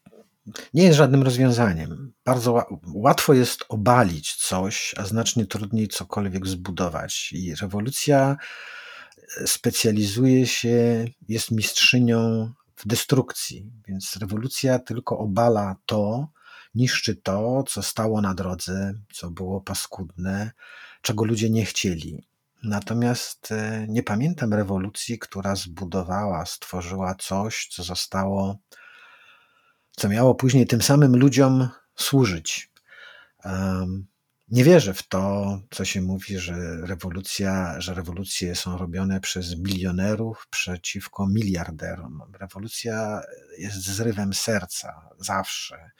nie 0.75 0.83
jest 0.83 0.97
żadnym 0.97 1.23
rozwiązaniem. 1.23 2.13
Bardzo 2.25 2.67
łatwo 2.95 3.35
jest 3.35 3.65
obalić 3.69 4.35
coś, 4.35 4.95
a 4.97 5.05
znacznie 5.05 5.47
trudniej 5.47 5.89
cokolwiek 5.89 6.47
zbudować. 6.47 7.33
I 7.33 7.55
rewolucja 7.55 8.37
e, 9.41 9.47
specjalizuje 9.47 10.47
się, 10.47 11.05
jest 11.29 11.51
mistrzynią 11.51 12.51
w 12.77 12.87
destrukcji, 12.87 13.73
więc 13.89 14.17
rewolucja 14.17 14.79
tylko 14.79 15.19
obala 15.19 15.77
to, 15.87 16.29
niszczy 16.75 17.17
to, 17.17 17.65
co 17.69 17.83
stało 17.83 18.21
na 18.21 18.35
drodze, 18.35 18.95
co 19.13 19.31
było 19.31 19.61
paskudne, 19.61 20.51
czego 21.03 21.25
ludzie 21.25 21.51
nie 21.51 21.65
chcieli. 21.65 22.30
Natomiast 22.63 23.53
e, 23.53 23.87
nie 23.89 24.03
pamiętam 24.03 24.55
rewolucji, 24.55 25.19
która 25.19 25.55
zbudowała, 25.55 26.47
stworzyła 26.47 27.15
coś, 27.15 27.69
co 27.71 27.83
zostało, 27.83 28.59
co 29.97 30.09
miało 30.09 30.35
później 30.35 30.67
tym 30.67 30.83
samym 30.83 31.17
ludziom 31.17 31.69
służyć. 31.97 32.73
Nie 34.51 34.65
wierzę 34.65 34.95
w 34.95 35.09
to, 35.09 35.61
co 35.71 35.85
się 35.85 36.03
mówi, 36.03 36.39
że 36.39 36.77
rewolucja, 36.87 37.81
że 37.81 37.95
rewolucje 37.95 38.55
są 38.55 38.79
robione 38.79 39.21
przez 39.21 39.59
milionerów 39.59 40.47
przeciwko 40.51 41.27
miliarderom. 41.27 42.23
Rewolucja 42.41 43.21
jest 43.59 43.77
zrywem 43.77 44.35
serca 44.35 45.09
zawsze. 45.19 45.91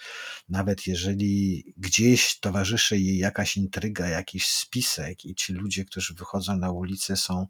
Nawet 0.49 0.87
jeżeli 0.87 1.65
gdzieś 1.77 2.41
towarzyszy 2.41 2.99
jej 2.99 3.19
jakaś 3.19 3.57
intryga, 3.57 4.09
jakiś 4.09 4.47
spisek 4.49 5.25
i 5.25 5.35
ci 5.35 5.53
ludzie, 5.53 5.85
którzy 5.85 6.15
wychodzą 6.15 6.57
na 6.57 6.71
ulicę 6.71 7.17
są 7.17 7.47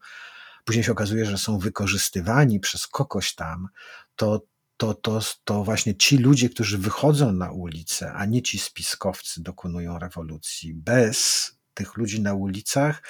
później 0.64 0.84
się 0.84 0.92
okazuje, 0.92 1.26
że 1.26 1.38
są 1.38 1.58
wykorzystywani 1.58 2.60
przez 2.60 2.86
kogoś 2.86 3.34
tam, 3.34 3.68
to 4.16 4.42
to, 4.80 4.94
to, 4.94 5.20
to 5.44 5.64
właśnie 5.64 5.94
ci 5.94 6.18
ludzie, 6.18 6.48
którzy 6.48 6.78
wychodzą 6.78 7.32
na 7.32 7.50
ulicę, 7.52 8.12
a 8.12 8.26
nie 8.26 8.42
ci 8.42 8.58
spiskowcy 8.58 9.42
dokonują 9.42 9.98
rewolucji. 9.98 10.74
Bez 10.74 11.50
tych 11.74 11.96
ludzi 11.96 12.20
na 12.20 12.34
ulicach 12.34 13.02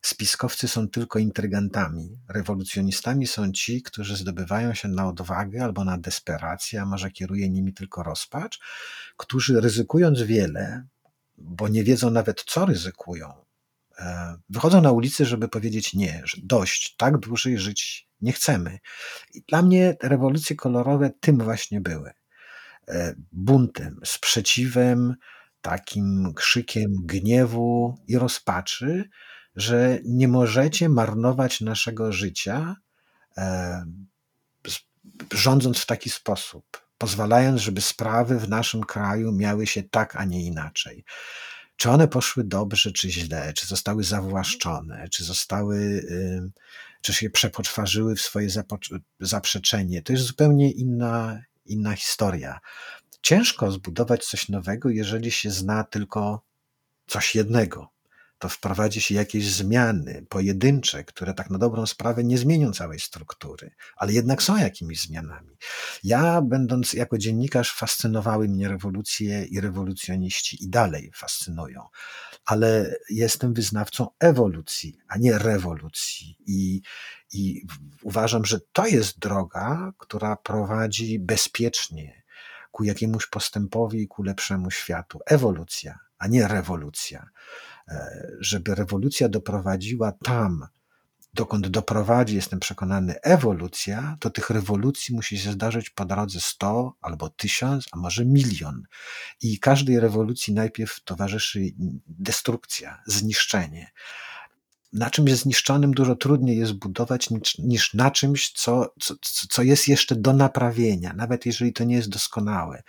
spiskowcy 0.00 0.68
są 0.68 0.88
tylko 0.88 1.18
intrygantami. 1.18 2.18
Rewolucjonistami 2.28 3.26
są 3.26 3.52
ci, 3.52 3.82
którzy 3.82 4.16
zdobywają 4.16 4.74
się 4.74 4.88
na 4.88 5.08
odwagę 5.08 5.64
albo 5.64 5.84
na 5.84 5.98
desperację, 5.98 6.82
a 6.82 6.86
może 6.86 7.10
kieruje 7.10 7.50
nimi 7.50 7.74
tylko 7.74 8.02
rozpacz, 8.02 8.60
którzy 9.16 9.60
ryzykując 9.60 10.22
wiele, 10.22 10.86
bo 11.38 11.68
nie 11.68 11.84
wiedzą 11.84 12.10
nawet 12.10 12.44
co 12.46 12.66
ryzykują, 12.66 13.32
e, 13.98 14.34
wychodzą 14.48 14.80
na 14.80 14.92
ulicę, 14.92 15.24
żeby 15.24 15.48
powiedzieć 15.48 15.94
nie, 15.94 16.22
dość, 16.42 16.96
tak 16.96 17.18
dłużej 17.18 17.58
żyć 17.58 18.11
nie 18.22 18.32
chcemy. 18.32 18.78
I 19.34 19.42
dla 19.48 19.62
mnie 19.62 19.96
rewolucje 20.02 20.56
kolorowe 20.56 21.10
tym 21.20 21.38
właśnie 21.38 21.80
były. 21.80 22.10
E, 22.88 23.14
buntem, 23.32 24.00
sprzeciwem, 24.04 25.14
takim 25.60 26.32
krzykiem 26.36 26.90
gniewu 27.04 27.98
i 28.08 28.18
rozpaczy, 28.18 29.08
że 29.56 29.98
nie 30.04 30.28
możecie 30.28 30.88
marnować 30.88 31.60
naszego 31.60 32.12
życia, 32.12 32.76
e, 33.36 33.84
rządząc 35.32 35.78
w 35.78 35.86
taki 35.86 36.10
sposób, 36.10 36.86
pozwalając, 36.98 37.60
żeby 37.60 37.80
sprawy 37.80 38.38
w 38.38 38.48
naszym 38.48 38.80
kraju 38.80 39.32
miały 39.32 39.66
się 39.66 39.82
tak, 39.82 40.16
a 40.16 40.24
nie 40.24 40.46
inaczej. 40.46 41.04
Czy 41.82 41.90
one 41.90 42.08
poszły 42.08 42.44
dobrze, 42.44 42.92
czy 42.92 43.10
źle, 43.10 43.52
czy 43.52 43.66
zostały 43.66 44.04
zawłaszczone, 44.04 45.08
czy 45.08 45.24
zostały 45.24 46.06
czy 47.00 47.14
się 47.14 47.30
przepoczwarzyły 47.30 48.16
w 48.16 48.20
swoje 48.20 48.48
zaprzeczenie. 49.20 50.02
To 50.02 50.12
jest 50.12 50.24
zupełnie 50.24 50.70
inna, 50.70 51.42
inna 51.66 51.94
historia. 51.94 52.60
Ciężko 53.22 53.72
zbudować 53.72 54.24
coś 54.24 54.48
nowego, 54.48 54.88
jeżeli 54.88 55.30
się 55.30 55.50
zna 55.50 55.84
tylko 55.84 56.42
coś 57.06 57.34
jednego. 57.34 57.88
To 58.42 58.48
wprowadzi 58.48 59.00
się 59.00 59.14
jakieś 59.14 59.52
zmiany 59.52 60.26
pojedyncze, 60.28 61.04
które 61.04 61.34
tak 61.34 61.50
na 61.50 61.58
dobrą 61.58 61.86
sprawę 61.86 62.24
nie 62.24 62.38
zmienią 62.38 62.72
całej 62.72 63.00
struktury, 63.00 63.70
ale 63.96 64.12
jednak 64.12 64.42
są 64.42 64.56
jakimiś 64.56 65.00
zmianami. 65.00 65.56
Ja, 66.04 66.42
będąc 66.42 66.92
jako 66.92 67.18
dziennikarz, 67.18 67.72
fascynowały 67.72 68.48
mnie 68.48 68.68
rewolucje 68.68 69.44
i 69.44 69.60
rewolucjoniści 69.60 70.64
i 70.64 70.68
dalej 70.68 71.10
fascynują 71.14 71.82
ale 72.44 72.96
jestem 73.10 73.54
wyznawcą 73.54 74.08
ewolucji, 74.18 74.98
a 75.08 75.18
nie 75.18 75.38
rewolucji. 75.38 76.36
I, 76.46 76.82
I 77.32 77.66
uważam, 78.02 78.44
że 78.44 78.60
to 78.72 78.86
jest 78.86 79.18
droga, 79.18 79.92
która 79.98 80.36
prowadzi 80.36 81.18
bezpiecznie 81.18 82.22
ku 82.70 82.84
jakiemuś 82.84 83.26
postępowi 83.26 84.02
i 84.02 84.08
ku 84.08 84.22
lepszemu 84.22 84.70
światu. 84.70 85.20
Ewolucja, 85.26 85.98
a 86.18 86.26
nie 86.26 86.48
rewolucja. 86.48 87.28
E, 87.88 88.26
żeby 88.40 88.74
rewolucja 88.74 89.28
doprowadziła 89.28 90.12
tam, 90.12 90.66
dokąd 91.34 91.68
doprowadzi, 91.68 92.34
jestem 92.34 92.60
przekonany, 92.60 93.20
ewolucja, 93.20 94.16
to 94.20 94.30
tych 94.30 94.50
rewolucji 94.50 95.14
musi 95.14 95.38
się 95.38 95.52
zdarzyć 95.52 95.90
po 95.90 96.04
drodze 96.04 96.40
100 96.40 96.96
albo 97.00 97.28
1000, 97.30 97.86
a 97.92 97.96
może 97.96 98.24
milion. 98.24 98.82
I 99.40 99.58
każdej 99.58 100.00
rewolucji 100.00 100.54
najpierw 100.54 101.04
towarzyszy 101.04 101.60
destrukcja, 102.06 103.02
zniszczenie. 103.06 103.90
Na 104.92 105.10
czymś 105.10 105.32
zniszczonym 105.32 105.94
dużo 105.94 106.16
trudniej 106.16 106.58
jest 106.58 106.72
budować 106.72 107.30
niż, 107.30 107.58
niż 107.58 107.94
na 107.94 108.10
czymś, 108.10 108.52
co, 108.52 108.94
co, 109.00 109.14
co 109.48 109.62
jest 109.62 109.88
jeszcze 109.88 110.16
do 110.16 110.32
naprawienia, 110.32 111.12
nawet 111.12 111.46
jeżeli 111.46 111.72
to 111.72 111.84
nie 111.84 111.94
jest 111.94 112.08
doskonałe 112.08 112.82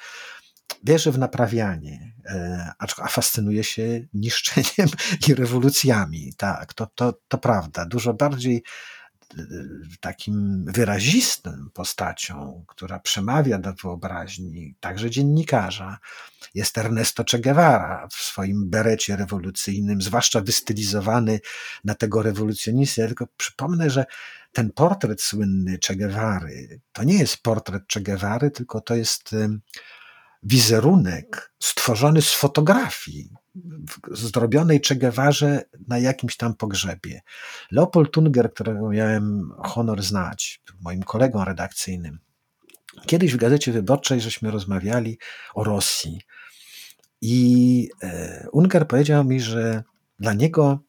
wierzę 0.84 1.12
w 1.12 1.20
naprawianie, 1.20 2.14
e, 2.26 2.72
a 2.80 3.08
fascynuje 3.08 3.64
się 3.64 4.08
niszczeniem 4.14 4.90
i 5.28 5.34
rewolucjami. 5.34 6.34
Tak, 6.38 6.74
to, 6.74 6.88
to, 6.96 7.20
to 7.28 7.38
prawda. 7.38 7.86
Dużo 7.86 8.14
bardziej 8.14 8.64
e, 9.38 9.44
takim 10.00 10.66
wyrazistym 10.68 11.70
postacią, 11.74 12.66
która 12.68 13.00
przemawia 13.00 13.60
do 13.60 13.74
wyobraźni 13.74 14.76
także 14.80 15.10
dziennikarza, 15.10 15.98
jest 16.54 16.78
Ernesto 16.78 17.24
Che 17.32 17.40
Guevara 17.40 18.08
w 18.12 18.16
swoim 18.16 18.70
berecie 18.70 19.16
rewolucyjnym, 19.16 20.02
zwłaszcza 20.02 20.42
wystylizowany 20.42 21.40
na 21.84 21.96
tego 21.96 22.22
rewolucjonistę. 22.22 23.02
Ja 23.02 23.08
tylko 23.08 23.28
przypomnę, 23.38 23.90
że 23.90 24.06
ten 24.52 24.72
portret 24.72 25.22
słynny 25.22 25.78
Che 25.88 25.96
Guevary 25.96 26.82
to 26.92 27.04
nie 27.04 27.18
jest 27.18 27.38
portret 27.38 27.84
Che 27.94 28.02
Guevary, 28.02 28.52
tylko 28.52 28.82
to 28.82 28.96
jest 28.96 29.36
wizerunek 30.44 31.54
stworzony 31.60 32.22
z 32.22 32.34
fotografii 32.34 33.30
zrobionej 34.12 34.82
Che 34.82 34.96
Guevarze 34.96 35.64
na 35.88 35.98
jakimś 35.98 36.38
tam 36.38 36.56
pogrzebie. 36.56 37.22
Leopold 37.72 38.12
Tunger, 38.12 38.54
którego 38.54 38.90
miałem 38.90 39.52
honor 39.64 40.04
znać, 40.04 40.62
moim 40.82 41.04
kolegą 41.04 41.46
redakcyjnym, 41.46 42.20
kiedyś 43.06 43.34
w 43.34 43.38
Gazecie 43.38 43.72
Wyborczej 43.72 44.22
żeśmy 44.22 44.52
rozmawiali 44.52 45.18
o 45.54 45.64
Rosji 45.64 46.22
i 47.22 47.90
e, 48.04 48.48
Unger 48.52 48.88
powiedział 48.88 49.26
mi, 49.26 49.42
że 49.42 49.84
dla 50.20 50.34
niego 50.34 50.80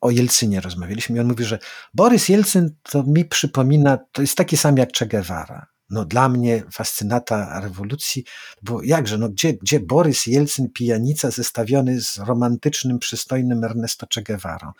o 0.00 0.10
Jelcynie 0.10 0.60
rozmawialiśmy 0.60 1.16
i 1.16 1.20
on 1.20 1.28
mówi, 1.28 1.44
że 1.44 1.58
Borys 1.94 2.28
Jelcyn 2.28 2.74
to 2.82 3.02
mi 3.02 3.24
przypomina, 3.24 3.98
to 4.12 4.22
jest 4.22 4.36
taki 4.36 4.56
sam 4.56 4.76
jak 4.76 4.92
Che 4.98 5.06
Guevara 5.06 5.66
no 5.90 6.04
dla 6.04 6.28
mnie 6.28 6.62
fascynata 6.72 7.60
rewolucji, 7.60 8.24
bo 8.62 8.82
jakże, 8.82 9.18
no 9.18 9.28
gdzie, 9.28 9.54
gdzie 9.54 9.80
Borys 9.80 10.26
Jelcyn, 10.26 10.68
pijanica 10.72 11.30
zestawiony 11.30 12.00
z 12.00 12.18
romantycznym, 12.18 12.98
przystojnym 12.98 13.64
Ernesto 13.64 14.06
Che 14.14 14.22
Guevara. 14.22 14.72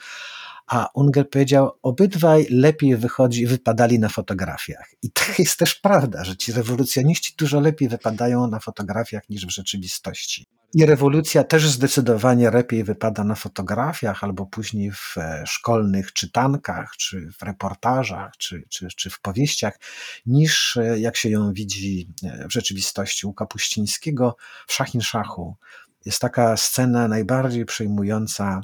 A 0.70 0.88
Unger 0.94 1.30
powiedział, 1.30 1.70
obydwaj 1.82 2.46
lepiej 2.50 2.96
wychodzi, 2.96 3.46
wypadali 3.46 3.98
na 3.98 4.08
fotografiach. 4.08 4.90
I 5.02 5.10
to 5.10 5.22
jest 5.38 5.58
też 5.58 5.74
prawda, 5.74 6.24
że 6.24 6.36
ci 6.36 6.52
rewolucjoniści 6.52 7.34
dużo 7.38 7.60
lepiej 7.60 7.88
wypadają 7.88 8.46
na 8.46 8.60
fotografiach 8.60 9.28
niż 9.28 9.46
w 9.46 9.50
rzeczywistości. 9.50 10.46
I 10.74 10.86
rewolucja 10.86 11.44
też 11.44 11.68
zdecydowanie 11.68 12.50
lepiej 12.50 12.84
wypada 12.84 13.24
na 13.24 13.34
fotografiach, 13.34 14.24
albo 14.24 14.46
później 14.46 14.92
w 14.92 15.18
e, 15.18 15.44
szkolnych 15.46 16.12
czytankach, 16.12 16.96
czy 16.96 17.28
w 17.38 17.42
reportażach, 17.42 18.36
czy, 18.38 18.62
czy, 18.68 18.88
czy 18.96 19.10
w 19.10 19.20
powieściach, 19.20 19.78
niż 20.26 20.76
e, 20.76 20.98
jak 20.98 21.16
się 21.16 21.28
ją 21.30 21.52
widzi 21.52 22.08
e, 22.24 22.48
w 22.48 22.52
rzeczywistości. 22.52 23.26
U 23.26 23.32
Kapuścińskiego 23.32 24.36
w 24.66 24.72
Szachin 24.72 25.00
Szachu 25.00 25.56
jest 26.04 26.20
taka 26.20 26.56
scena 26.56 27.08
najbardziej 27.08 27.64
przejmująca 27.64 28.60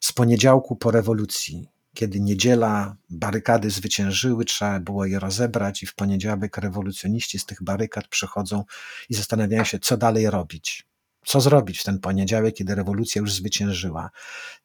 z 0.00 0.12
poniedziałku 0.12 0.76
po 0.76 0.90
rewolucji, 0.90 1.68
kiedy 1.94 2.20
niedziela 2.20 2.96
barykady 3.10 3.70
zwyciężyły, 3.70 4.44
trzeba 4.44 4.80
było 4.80 5.06
je 5.06 5.18
rozebrać, 5.18 5.82
i 5.82 5.86
w 5.86 5.94
poniedziałek 5.94 6.58
rewolucjoniści 6.58 7.38
z 7.38 7.46
tych 7.46 7.62
barykad 7.62 8.08
przychodzą 8.08 8.64
i 9.08 9.14
zastanawiają 9.14 9.64
się, 9.64 9.78
co 9.78 9.96
dalej 9.96 10.30
robić 10.30 10.86
co 11.26 11.40
zrobić 11.40 11.78
w 11.78 11.84
ten 11.84 11.98
poniedziałek, 11.98 12.54
kiedy 12.54 12.74
rewolucja 12.74 13.20
już 13.20 13.32
zwyciężyła? 13.32 14.10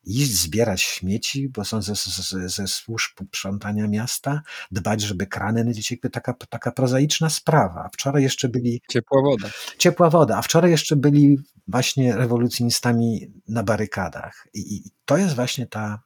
Iść 0.03 0.31
zbierać 0.31 0.81
śmieci, 0.81 1.49
bo 1.49 1.65
są 1.65 1.81
ze, 1.81 1.93
ze, 1.95 2.49
ze 2.49 2.67
służb 2.67 3.11
sprzątania 3.27 3.87
miasta, 3.87 4.41
dbać, 4.71 5.01
żeby 5.01 5.27
krany 5.27 5.65
nie 5.65 5.73
ciekły, 5.73 6.09
taka, 6.09 6.33
taka 6.33 6.71
prozaiczna 6.71 7.29
sprawa. 7.29 7.89
Wczoraj 7.93 8.23
jeszcze 8.23 8.49
byli... 8.49 8.81
Ciepła 8.89 9.21
woda. 9.21 9.49
Ciepła 9.77 10.09
woda, 10.09 10.37
a 10.37 10.41
wczoraj 10.41 10.71
jeszcze 10.71 10.95
byli 10.95 11.37
właśnie 11.67 12.15
rewolucjonistami 12.15 13.33
na 13.47 13.63
barykadach. 13.63 14.47
I, 14.53 14.75
i 14.75 14.91
to 15.05 15.17
jest 15.17 15.35
właśnie 15.35 15.67
ta, 15.67 16.01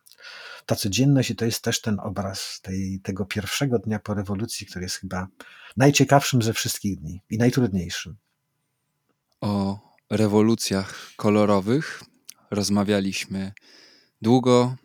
ta 0.66 0.76
codzienność 0.76 1.30
i 1.30 1.36
to 1.36 1.45
jest 1.45 1.62
też 1.62 1.82
ten 1.82 1.99
obraz 1.99 2.60
tej, 2.62 2.99
tego 3.03 3.26
pierwszego 3.26 3.80
dnia 3.80 3.99
po 3.99 4.14
rewolucji, 4.14 4.68
który 4.68 4.86
jest 4.86 4.95
chyba 4.95 5.28
najciekawszym 5.78 6.41
ze 6.41 6.53
wszystkich 6.53 6.99
dni 6.99 7.22
i 7.30 7.38
najtrudniejszym. 7.38 8.16
O 9.41 9.95
rewolucjach 10.10 11.12
kolorowych. 11.16 12.03
Rozmawialiśmy 12.51 13.51
długo 14.22 14.76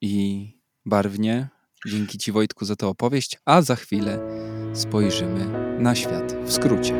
i 0.00 0.46
barwnie. 0.86 1.48
Dzięki 1.86 2.18
Ci, 2.18 2.32
Wojtku, 2.32 2.64
za 2.64 2.76
tę 2.76 2.86
opowieść, 2.86 3.38
a 3.44 3.62
za 3.62 3.76
chwilę 3.76 4.18
spojrzymy 4.74 5.46
na 5.78 5.94
świat 5.94 6.32
w 6.44 6.52
skrócie. 6.52 6.94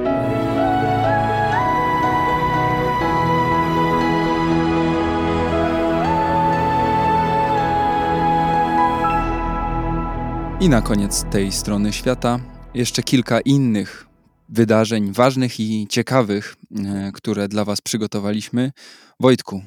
I 10.60 10.68
na 10.68 10.82
koniec 10.82 11.24
tej 11.30 11.52
strony 11.52 11.92
świata 11.92 12.40
jeszcze 12.74 13.02
kilka 13.02 13.40
innych 13.40 14.09
wydarzeń 14.50 15.12
ważnych 15.12 15.60
i 15.60 15.86
ciekawych, 15.90 16.56
e, 16.76 17.10
które 17.14 17.48
dla 17.48 17.64
Was 17.64 17.80
przygotowaliśmy. 17.80 18.72
Wojtku, 19.20 19.62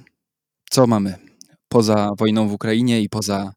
co 0.69 0.87
mamy 0.87 1.15
poza 1.67 2.09
wojną 2.17 2.47
w 2.47 2.53
Ukrainie 2.53 3.01
i 3.01 3.09
poza 3.09 3.53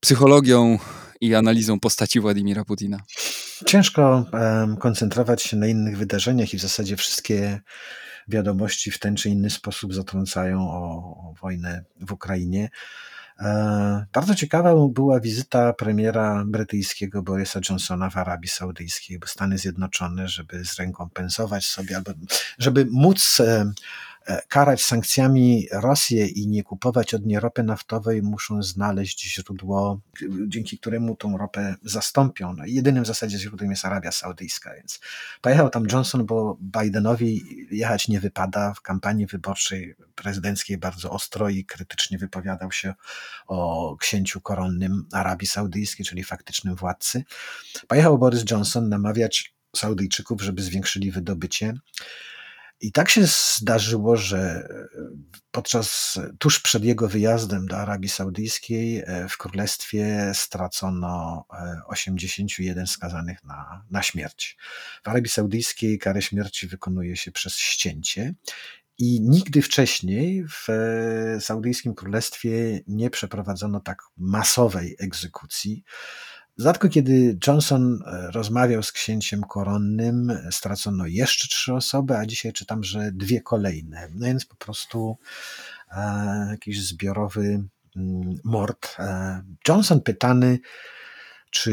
psychologią 0.00 0.78
i 1.20 1.34
analizą 1.34 1.80
postaci 1.80 2.20
Władimira 2.20 2.64
Putina? 2.64 2.98
Ciężko 3.66 4.26
um, 4.32 4.76
koncentrować 4.76 5.42
się 5.42 5.56
na 5.56 5.66
innych 5.66 5.98
wydarzeniach 5.98 6.54
i 6.54 6.58
w 6.58 6.60
zasadzie 6.60 6.96
wszystkie 6.96 7.60
wiadomości 8.28 8.90
w 8.90 8.98
ten 8.98 9.16
czy 9.16 9.28
inny 9.28 9.50
sposób 9.50 9.94
zatrącają 9.94 10.70
o, 10.70 10.82
o 11.28 11.34
wojnę 11.42 11.84
w 12.00 12.12
Ukrainie. 12.12 12.68
E, 13.42 14.06
bardzo 14.12 14.34
ciekawa 14.34 14.74
była 14.88 15.20
wizyta 15.20 15.72
premiera 15.72 16.44
brytyjskiego 16.46 17.22
Borisa 17.22 17.60
Johnsona 17.68 18.10
w 18.10 18.16
Arabii 18.16 18.48
Saudyjskiej, 18.48 19.18
bo 19.18 19.26
Stany 19.26 19.58
Zjednoczone, 19.58 20.28
żeby 20.28 20.64
zrekompensować 20.64 21.66
sobie, 21.66 21.96
albo 21.96 22.10
żeby 22.58 22.86
móc 22.90 23.40
E, 23.40 23.72
karać 24.48 24.82
sankcjami 24.82 25.68
Rosję 25.72 26.26
i 26.26 26.48
nie 26.48 26.62
kupować 26.62 27.14
od 27.14 27.26
niej 27.26 27.40
ropy 27.40 27.62
naftowej, 27.62 28.22
muszą 28.22 28.62
znaleźć 28.62 29.34
źródło, 29.34 30.00
dzięki 30.46 30.78
któremu 30.78 31.16
tą 31.16 31.38
ropę 31.38 31.76
zastąpią. 31.82 32.52
No 32.52 32.64
jedynym 32.66 33.04
w 33.04 33.06
zasadzie 33.06 33.38
źródłem 33.38 33.70
jest 33.70 33.84
Arabia 33.84 34.12
Saudyjska, 34.12 34.74
więc 34.74 35.00
pojechał 35.40 35.70
tam 35.70 35.86
Johnson, 35.92 36.26
bo 36.26 36.58
Bidenowi 36.60 37.44
jechać 37.70 38.08
nie 38.08 38.20
wypada. 38.20 38.74
W 38.74 38.80
kampanii 38.80 39.26
wyborczej 39.26 39.94
prezydenckiej 40.14 40.78
bardzo 40.78 41.10
ostro 41.10 41.48
i 41.48 41.64
krytycznie 41.64 42.18
wypowiadał 42.18 42.72
się 42.72 42.94
o 43.46 43.96
księciu 44.00 44.40
koronnym 44.40 45.06
Arabii 45.12 45.46
Saudyjskiej, 45.46 46.06
czyli 46.06 46.24
faktycznym 46.24 46.74
władcy. 46.74 47.24
Pojechał 47.88 48.18
Boris 48.18 48.44
Johnson 48.50 48.88
namawiać 48.88 49.54
Saudyjczyków, 49.76 50.42
żeby 50.42 50.62
zwiększyli 50.62 51.10
wydobycie. 51.10 51.74
I 52.82 52.92
tak 52.92 53.10
się 53.10 53.26
zdarzyło, 53.58 54.16
że 54.16 54.38
e, 54.38 54.88
podczas, 55.50 56.18
tuż 56.38 56.60
przed 56.60 56.84
jego 56.84 57.08
wyjazdem 57.08 57.66
do 57.66 57.76
Arabii 57.76 58.08
Saudyjskiej 58.08 59.02
e, 59.06 59.28
w 59.28 59.36
królestwie 59.36 60.32
stracono 60.34 61.44
81 61.86 62.84
e, 62.84 62.86
skazanych 62.86 63.44
na, 63.44 63.84
na 63.90 64.02
śmierć. 64.02 64.56
W 65.04 65.08
Arabii 65.08 65.30
Saudyjskiej 65.30 65.98
karę 65.98 66.22
śmierci 66.22 66.66
wykonuje 66.66 67.16
się 67.16 67.32
przez 67.32 67.56
ścięcie. 67.56 68.34
I 68.98 69.20
nigdy 69.20 69.62
wcześniej 69.62 70.44
w 70.48 70.66
Saudyjskim 71.40 71.94
Królestwie 71.94 72.80
nie 72.86 73.10
przeprowadzono 73.10 73.80
tak 73.80 74.02
masowej 74.16 74.96
egzekucji. 74.98 75.84
Rzadko 76.58 76.88
kiedy 76.88 77.38
Johnson 77.46 77.98
e, 78.06 78.30
rozmawiał 78.30 78.82
z 78.82 78.92
księciem 78.92 79.40
koronnym, 79.40 80.38
stracono 80.50 81.06
jeszcze 81.06 81.48
trzy 81.48 81.74
osoby, 81.74 82.16
a 82.16 82.26
dzisiaj 82.26 82.52
czytam, 82.52 82.84
że 82.84 83.12
dwie 83.12 83.40
kolejne. 83.40 84.08
No 84.14 84.26
więc 84.26 84.46
po 84.46 84.56
prostu 84.56 85.16
e, 85.90 86.46
jakiś 86.50 86.86
zbiorowy 86.86 87.64
mm, 87.96 88.38
mord. 88.44 88.96
E, 88.98 89.42
Johnson 89.68 90.00
pytany, 90.00 90.58
czy 91.52 91.72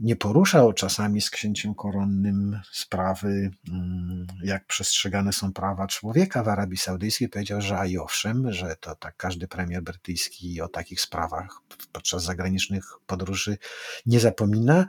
nie 0.00 0.16
poruszał 0.16 0.72
czasami 0.72 1.20
z 1.20 1.30
księciem 1.30 1.74
koronnym 1.74 2.60
sprawy, 2.72 3.50
mm, 3.68 4.26
jak 4.44 4.66
przestrzegane 4.66 5.32
są 5.32 5.52
prawa 5.52 5.86
człowieka 5.86 6.42
w 6.42 6.48
Arabii 6.48 6.76
Saudyjskiej? 6.76 7.28
Powiedział, 7.28 7.60
że 7.60 7.78
a 7.78 7.86
i 7.86 7.98
owszem, 7.98 8.52
że 8.52 8.76
to 8.80 8.94
tak 8.94 9.16
każdy 9.16 9.48
premier 9.48 9.82
brytyjski 9.82 10.60
o 10.60 10.68
takich 10.68 11.00
sprawach 11.00 11.60
podczas 11.92 12.22
zagranicznych 12.22 12.84
podróży 13.06 13.58
nie 14.06 14.20
zapomina. 14.20 14.86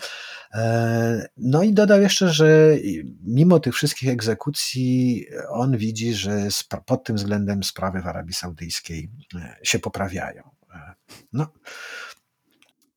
E, 0.53 1.29
no 1.37 1.63
i 1.63 1.73
dodał 1.73 2.01
jeszcze, 2.01 2.29
że 2.29 2.75
mimo 3.23 3.59
tych 3.59 3.75
wszystkich 3.75 4.09
egzekucji, 4.09 5.25
on 5.49 5.77
widzi, 5.77 6.13
że 6.13 6.47
pod 6.85 7.03
tym 7.03 7.15
względem 7.15 7.63
sprawy 7.63 8.01
w 8.01 8.07
Arabii 8.07 8.33
Saudyjskiej 8.33 9.09
e, 9.35 9.57
się 9.63 9.79
poprawiają. 9.79 10.43
E, 10.73 10.93
no. 11.33 11.47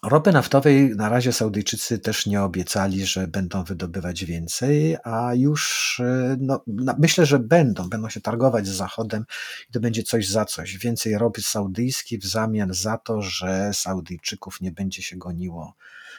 Ropy 0.04 0.32
naftowej 0.32 0.96
na 0.96 1.08
razie 1.08 1.32
Saudyjczycy 1.32 1.98
też 1.98 2.26
nie 2.26 2.42
obiecali, 2.42 3.06
że 3.06 3.28
będą 3.28 3.64
wydobywać 3.64 4.24
więcej, 4.24 4.96
a 5.04 5.34
już 5.34 6.00
e, 6.04 6.36
no, 6.40 6.64
myślę, 6.98 7.26
że 7.26 7.38
będą, 7.38 7.88
będą 7.88 8.08
się 8.08 8.20
targować 8.20 8.66
z 8.66 8.70
Zachodem 8.70 9.24
i 9.68 9.72
to 9.72 9.80
będzie 9.80 10.02
coś 10.02 10.28
za 10.28 10.44
coś. 10.44 10.78
Więcej 10.78 11.18
ropy 11.18 11.42
saudyjskiej 11.42 12.18
w 12.18 12.26
zamian 12.26 12.74
za 12.74 12.98
to, 12.98 13.22
że 13.22 13.70
Saudyjczyków 13.74 14.60
nie 14.60 14.72
będzie 14.72 15.02
się 15.02 15.16
goniło 15.16 15.74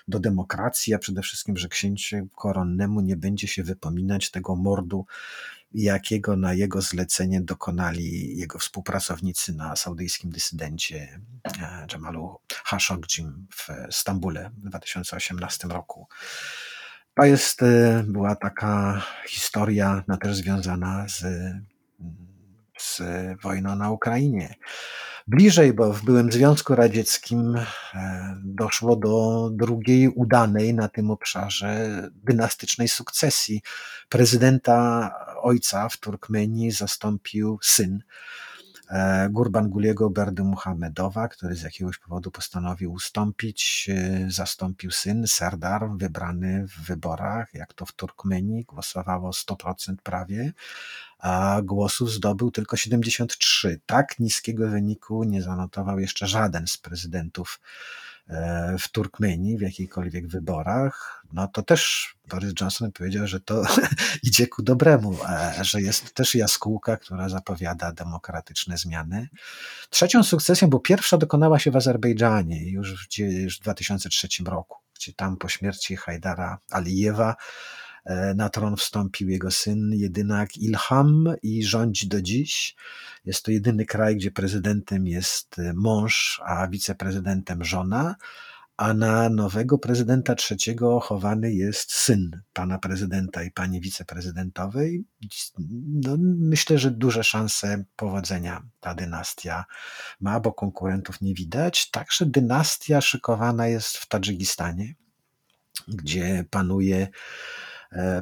do 0.08 0.20
demokracji, 0.20 0.94
a 0.94 1.00
przede 1.00 1.22
wszystkim, 1.22 1.58
że 1.58 1.70
księciu 1.70 2.28
koronnemu 2.36 3.02
nie 3.02 3.16
będzie 3.18 3.48
się 3.48 3.64
wypominać 3.64 4.32
tego 4.32 4.56
mordu 4.56 5.06
jakiego 5.74 6.36
na 6.36 6.54
jego 6.54 6.82
zlecenie 6.82 7.42
dokonali 7.42 8.38
jego 8.38 8.60
współpracownicy 8.60 9.54
na 9.54 9.76
saudyjskim 9.76 10.32
dysydencie 10.32 11.20
e, 11.62 11.88
Jamalu 11.94 12.40
Khashoggi 12.66 13.26
w 13.56 13.68
Stambule 13.96 14.52
w 14.58 14.70
2018 14.70 15.68
roku. 15.68 16.08
To 17.16 17.24
jest, 17.24 17.64
e, 17.64 18.04
była 18.08 18.36
taka 18.36 19.02
historia 19.28 20.04
no, 20.08 20.18
też 20.18 20.36
związana 20.36 21.06
z, 21.08 21.24
z 22.80 23.02
wojną 23.42 23.76
na 23.76 23.92
Ukrainie 23.92 24.56
bliżej, 25.28 25.74
bo 25.74 25.94
w 25.94 26.04
byłym 26.04 26.32
Związku 26.32 26.76
Radzieckim 26.76 27.56
e, 27.56 28.36
doszło 28.44 28.96
do 28.96 29.50
drugiej 29.54 30.10
udanej 30.10 30.74
na 30.74 30.88
tym 30.88 31.12
obszarze 31.12 32.04
dynastycznej 32.14 32.88
sukcesji. 32.88 33.62
Prezydenta 34.10 35.12
ojca 35.44 35.90
w 35.90 35.98
Turkmenii 35.98 36.72
zastąpił 36.72 37.60
syn. 37.62 38.04
E, 38.90 39.30
Gurban 39.30 39.70
Guliego 39.70 40.10
Berdy 40.10 40.44
Muhammedowa, 40.44 41.28
który 41.28 41.56
z 41.56 41.62
jakiegoś 41.62 41.98
powodu 41.98 42.32
postanowił 42.32 42.94
ustąpić, 42.94 43.90
e, 43.90 44.32
zastąpił 44.32 44.92
syn 44.92 45.28
Serdar, 45.28 45.90
wybrany 45.98 46.68
w 46.68 46.86
wyborach, 46.88 47.54
jak 47.54 47.74
to 47.74 47.86
w 47.86 47.92
Turkmenii, 47.92 48.64
głosowało 48.64 49.32
100% 49.34 50.02
prawie, 50.04 50.54
a 51.20 51.62
głosów 51.64 52.12
zdobył 52.12 52.52
tylko 52.52 52.78
73. 52.78 53.80
Tak 53.86 54.20
niskiego 54.20 54.70
wyniku 54.70 55.24
nie 55.24 55.42
zanotował 55.42 56.00
jeszcze 56.00 56.28
żaden 56.28 56.68
z 56.68 56.78
prezydentów 56.78 57.60
w 58.80 58.90
Turkmenii 58.92 59.58
w 59.58 59.62
jakichkolwiek 59.62 60.28
wyborach, 60.28 61.26
no 61.34 61.48
to 61.48 61.62
też 61.62 62.14
Boris 62.30 62.54
Johnson 62.62 62.92
powiedział, 62.92 63.28
że 63.28 63.40
to 63.40 63.64
idzie 64.24 64.48
ku 64.48 64.64
dobremu, 64.64 65.18
że 65.62 65.82
jest 65.82 66.14
też 66.14 66.36
jaskółka, 66.36 66.98
która 66.98 67.30
zapowiada 67.30 67.92
demokratyczne 67.92 68.78
zmiany. 68.78 69.30
Trzecią 69.90 70.24
sukcesją, 70.24 70.70
bo 70.70 70.80
pierwsza 70.80 71.18
dokonała 71.18 71.60
się 71.60 71.72
w 71.72 71.76
Azerbejdżanie 71.76 72.72
już 72.72 73.08
w, 73.08 73.18
już 73.20 73.58
w 73.58 73.62
2003 73.62 74.28
roku, 74.46 74.78
gdzie 74.96 75.14
tam 75.14 75.38
po 75.38 75.50
śmierci 75.50 75.96
Hajdara 75.96 76.58
Alijewa 76.72 77.36
E, 77.36 77.83
na 78.36 78.50
tron 78.50 78.76
wstąpił 78.76 79.30
jego 79.30 79.52
syn, 79.52 79.92
jedynak 79.94 80.58
Ilham 80.58 81.34
i 81.44 81.64
rządzi 81.64 82.08
do 82.08 82.22
dziś. 82.22 82.76
Jest 83.26 83.46
to 83.46 83.52
jedyny 83.52 83.86
kraj, 83.86 84.16
gdzie 84.16 84.32
prezydentem 84.32 85.08
jest 85.08 85.60
e, 85.60 85.74
mąż, 85.74 86.42
a 86.46 86.68
wiceprezydentem 86.68 87.64
żona, 87.64 88.16
a 88.78 88.94
na 88.94 89.30
nowego 89.30 89.78
prezydenta 89.78 90.36
trzeciego 90.36 91.00
chowany 91.00 91.54
jest 91.54 91.94
syn 91.94 92.42
pana 92.54 92.80
prezydenta 92.80 93.44
i 93.44 93.52
pani 93.52 93.82
wiceprezydentowej. 93.82 95.06
No, 95.88 96.18
myślę, 96.38 96.78
że 96.80 96.92
duże 96.92 97.24
szanse 97.24 97.84
powodzenia 97.96 98.64
ta 98.80 98.96
dynastia 98.96 99.66
ma, 100.20 100.40
bo 100.40 100.54
konkurentów 100.54 101.22
nie 101.22 101.34
widać. 101.34 101.92
Także 101.92 102.26
dynastia 102.26 103.02
szykowana 103.02 103.68
jest 103.68 103.98
w 103.98 104.08
Tadżykistanie, 104.08 104.96
gdzie 105.88 106.46
panuje 106.50 107.08
E, 107.08 107.73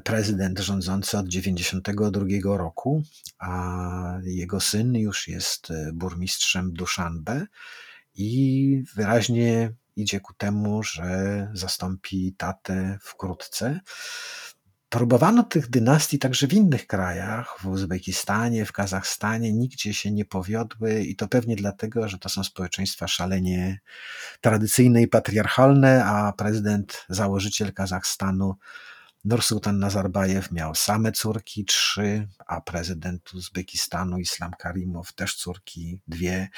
prezydent 0.03 0.59
rządzący 0.59 1.17
od 1.17 1.25
1992 1.25 2.57
roku, 2.57 3.03
a 3.39 4.19
jego 4.23 4.59
syn 4.59 4.95
już 4.95 5.27
jest 5.27 5.71
e, 5.71 5.91
burmistrzem 5.93 6.73
Duszanbe 6.73 7.45
i 8.15 8.83
wyraźnie 8.95 9.73
idzie 9.95 10.19
ku 10.19 10.33
temu, 10.33 10.83
że 10.83 11.47
zastąpi 11.53 12.35
tatę 12.37 12.97
wkrótce. 13.01 13.79
Próbowano 14.89 15.43
tych 15.43 15.69
dynastii 15.69 16.19
także 16.19 16.47
w 16.47 16.53
innych 16.53 16.87
krajach, 16.87 17.55
w 17.59 17.65
Uzbekistanie, 17.65 18.65
w 18.65 18.71
Kazachstanie, 18.71 19.53
nigdzie 19.53 19.93
się 19.93 20.11
nie 20.11 20.25
powiodły 20.25 21.03
i 21.03 21.15
to 21.15 21.27
pewnie 21.27 21.55
dlatego, 21.55 22.09
że 22.09 22.17
to 22.17 22.29
są 22.29 22.43
społeczeństwa 22.43 23.07
szalenie 23.07 23.79
tradycyjne 24.41 25.01
i 25.01 25.07
patriarchalne, 25.07 26.05
a 26.05 26.33
prezydent, 26.33 27.05
założyciel 27.09 27.73
Kazachstanu 27.73 28.55
Nursultan 29.25 29.79
Nazarbajew 29.79 30.51
miał 30.51 30.75
same 30.75 31.11
córki, 31.11 31.65
trzy, 31.65 32.27
a 32.47 32.61
prezydent 32.61 33.33
Uzbekistanu 33.33 34.19
Islam 34.19 34.51
Karimow 34.59 35.13
też 35.13 35.35
córki, 35.35 36.01
dwie, 36.07 36.49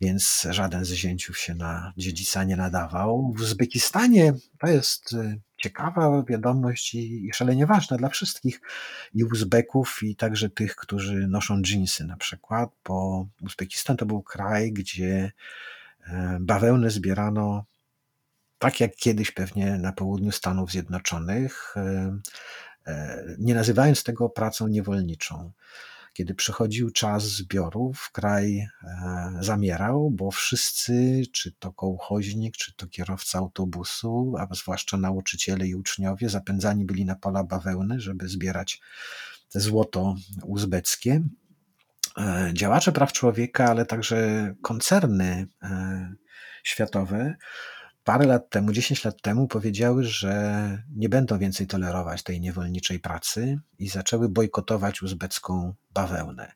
więc 0.00 0.46
żaden 0.50 0.84
z 0.84 0.92
zięciów 0.92 1.38
się 1.38 1.54
na 1.54 1.92
dziedzica 1.96 2.44
nie 2.44 2.56
nadawał. 2.56 3.34
W 3.36 3.40
Uzbekistanie 3.40 4.34
to 4.58 4.66
jest 4.66 5.12
y, 5.12 5.40
ciekawa 5.56 6.22
wiadomość 6.22 6.94
i 6.94 7.30
szalenie 7.34 7.66
ważna 7.66 7.96
dla 7.96 8.08
wszystkich 8.08 8.60
i 9.14 9.24
Uzbeków, 9.24 10.02
i 10.02 10.16
także 10.16 10.50
tych, 10.50 10.76
którzy 10.76 11.28
noszą 11.28 11.62
dżinsy 11.62 12.04
na 12.04 12.16
przykład, 12.16 12.70
bo 12.84 13.26
Uzbekistan 13.42 13.96
to 13.96 14.06
był 14.06 14.22
kraj, 14.22 14.72
gdzie 14.72 15.32
e, 16.06 16.38
bawełnę 16.40 16.90
zbierano 16.90 17.64
tak 18.58 18.80
jak 18.80 18.96
kiedyś 18.96 19.30
pewnie 19.30 19.78
na 19.78 19.92
południu 19.92 20.32
Stanów 20.32 20.70
Zjednoczonych, 20.70 21.74
e, 21.76 22.18
e, 22.86 23.24
nie 23.38 23.54
nazywając 23.54 24.04
tego 24.04 24.28
pracą 24.28 24.68
niewolniczą. 24.68 25.52
Kiedy 26.12 26.34
przychodził 26.34 26.90
czas 26.90 27.24
zbiorów, 27.24 28.10
kraj 28.12 28.58
e, 28.58 28.68
zamierał, 29.40 30.10
bo 30.10 30.30
wszyscy, 30.30 31.22
czy 31.32 31.52
to 31.52 31.72
kołchoźnik, 31.72 32.56
czy 32.56 32.74
to 32.74 32.86
kierowca 32.86 33.38
autobusu, 33.38 34.34
a 34.38 34.54
zwłaszcza 34.54 34.96
nauczyciele 34.96 35.66
i 35.66 35.74
uczniowie, 35.74 36.28
zapędzani 36.28 36.84
byli 36.84 37.04
na 37.04 37.14
pola 37.14 37.44
bawełny, 37.44 38.00
żeby 38.00 38.28
zbierać 38.28 38.80
złoto 39.50 40.14
uzbeckie. 40.44 41.22
Działacze 42.52 42.92
praw 42.92 43.12
człowieka, 43.12 43.64
ale 43.64 43.86
także 43.86 44.54
koncerny 44.62 45.46
światowe 46.62 47.36
parę 48.08 48.26
lat 48.26 48.50
temu, 48.50 48.72
10 48.72 49.04
lat 49.04 49.22
temu 49.22 49.48
powiedziały, 49.48 50.04
że 50.04 50.82
nie 50.96 51.08
będą 51.08 51.38
więcej 51.38 51.66
tolerować 51.66 52.22
tej 52.22 52.40
niewolniczej 52.40 53.00
pracy 53.00 53.58
i 53.78 53.88
zaczęły 53.88 54.28
bojkotować 54.28 55.02
uzbecką 55.02 55.74
bawełnę. 55.94 56.52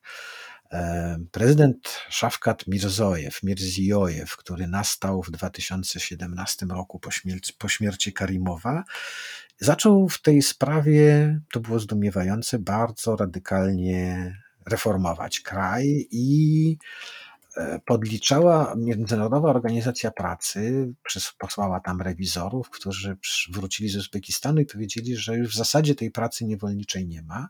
E, 0.73 1.19
prezydent 1.31 1.99
Szafkat 2.09 2.67
Mirzojew, 2.67 3.43
Mirziojew, 3.43 4.37
który 4.37 4.67
nastał 4.67 5.23
w 5.23 5.31
2017 5.31 6.67
roku 6.67 6.99
po 6.99 7.11
śmierci, 7.11 7.53
po 7.59 7.69
śmierci 7.69 8.13
Karimowa, 8.13 8.85
zaczął 9.59 10.09
w 10.09 10.23
tej 10.23 10.43
sprawie, 10.43 11.41
to 11.53 11.61
było 11.61 11.79
zdumiewające, 11.79 12.59
bardzo 12.59 13.17
radykalnie 13.17 14.33
reformować 14.67 15.41
kraj 15.41 16.07
i 16.11 16.77
podliczała 17.85 18.75
Międzynarodowa 18.77 19.51
Organizacja 19.51 20.11
Pracy, 20.11 20.93
posłała 21.39 21.81
tam 21.81 22.01
rewizorów, 22.01 22.71
którzy 22.71 23.17
wrócili 23.51 23.89
z 23.89 23.97
Uzbekistanu 23.97 24.61
i 24.61 24.67
powiedzieli, 24.67 25.17
że 25.17 25.37
już 25.37 25.55
w 25.55 25.57
zasadzie 25.57 25.95
tej 25.95 26.11
pracy 26.11 26.45
niewolniczej 26.45 27.07
nie 27.07 27.23
ma, 27.23 27.49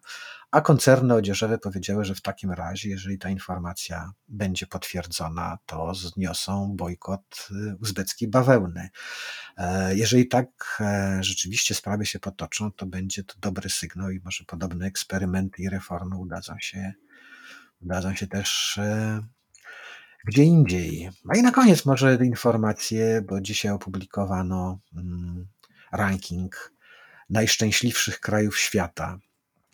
a 0.52 0.60
koncerny 0.60 1.14
odzieżowe 1.14 1.58
powiedziały, 1.58 2.04
że 2.04 2.14
w 2.14 2.20
takim 2.20 2.50
razie, 2.50 2.88
jeżeli 2.88 3.18
ta 3.18 3.30
informacja 3.30 4.12
będzie 4.28 4.66
potwierdzona, 4.66 5.58
to 5.66 5.94
zniosą 5.94 6.74
bojkot 6.76 7.48
y, 7.50 7.76
uzbeckiej 7.82 8.28
bawełny. 8.28 8.88
E, 9.56 9.96
jeżeli 9.96 10.28
tak 10.28 10.78
e, 10.80 11.18
rzeczywiście 11.20 11.74
sprawy 11.74 12.06
się 12.06 12.18
potoczą, 12.18 12.72
to 12.72 12.86
będzie 12.86 13.24
to 13.24 13.34
dobry 13.40 13.70
sygnał 13.70 14.10
i 14.10 14.20
może 14.24 14.44
podobne 14.44 14.86
eksperymenty 14.86 15.62
i 15.62 15.68
reformy 15.68 16.16
udadzą 16.16 16.54
się, 16.60 16.92
udadzą 17.80 18.14
się 18.14 18.26
też 18.26 18.80
gdzie 20.24 20.42
indziej. 20.42 21.10
A 21.28 21.36
i 21.36 21.42
na 21.42 21.50
koniec 21.50 21.84
może 21.84 22.18
informacje, 22.24 23.22
bo 23.28 23.40
dzisiaj 23.40 23.72
opublikowano 23.72 24.78
mm, 24.96 25.46
ranking 25.92 26.72
najszczęśliwszych 27.30 28.20
krajów 28.20 28.58
świata. 28.58 29.18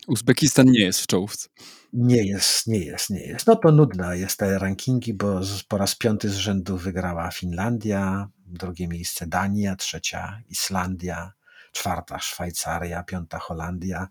Uzbekistan 0.09 0.67
nie 0.67 0.81
jest 0.81 1.01
w 1.01 1.07
czołówce. 1.07 1.49
Nie 1.93 2.27
jest, 2.27 2.67
nie 2.67 2.79
jest, 2.79 3.11
nie 3.11 3.21
jest. 3.21 3.47
No 3.47 3.57
to 3.57 3.73
nudne 3.73 4.19
jest 4.19 4.39
te 4.39 4.59
rankingi, 4.59 5.15
bo 5.15 5.41
po 5.69 5.79
raz 5.79 5.95
piąty 5.95 6.31
z 6.31 6.37
rzędu 6.37 6.77
wygrała 6.77 7.31
Finlandia, 7.31 8.29
drugie 8.47 8.89
miejsce 8.89 9.27
Dania, 9.27 9.77
trzecia 9.77 10.43
Islandia, 10.49 11.33
czwarta 11.73 12.19
Szwajcaria, 12.19 13.03
piąta 13.03 13.39
Holandia. 13.39 14.09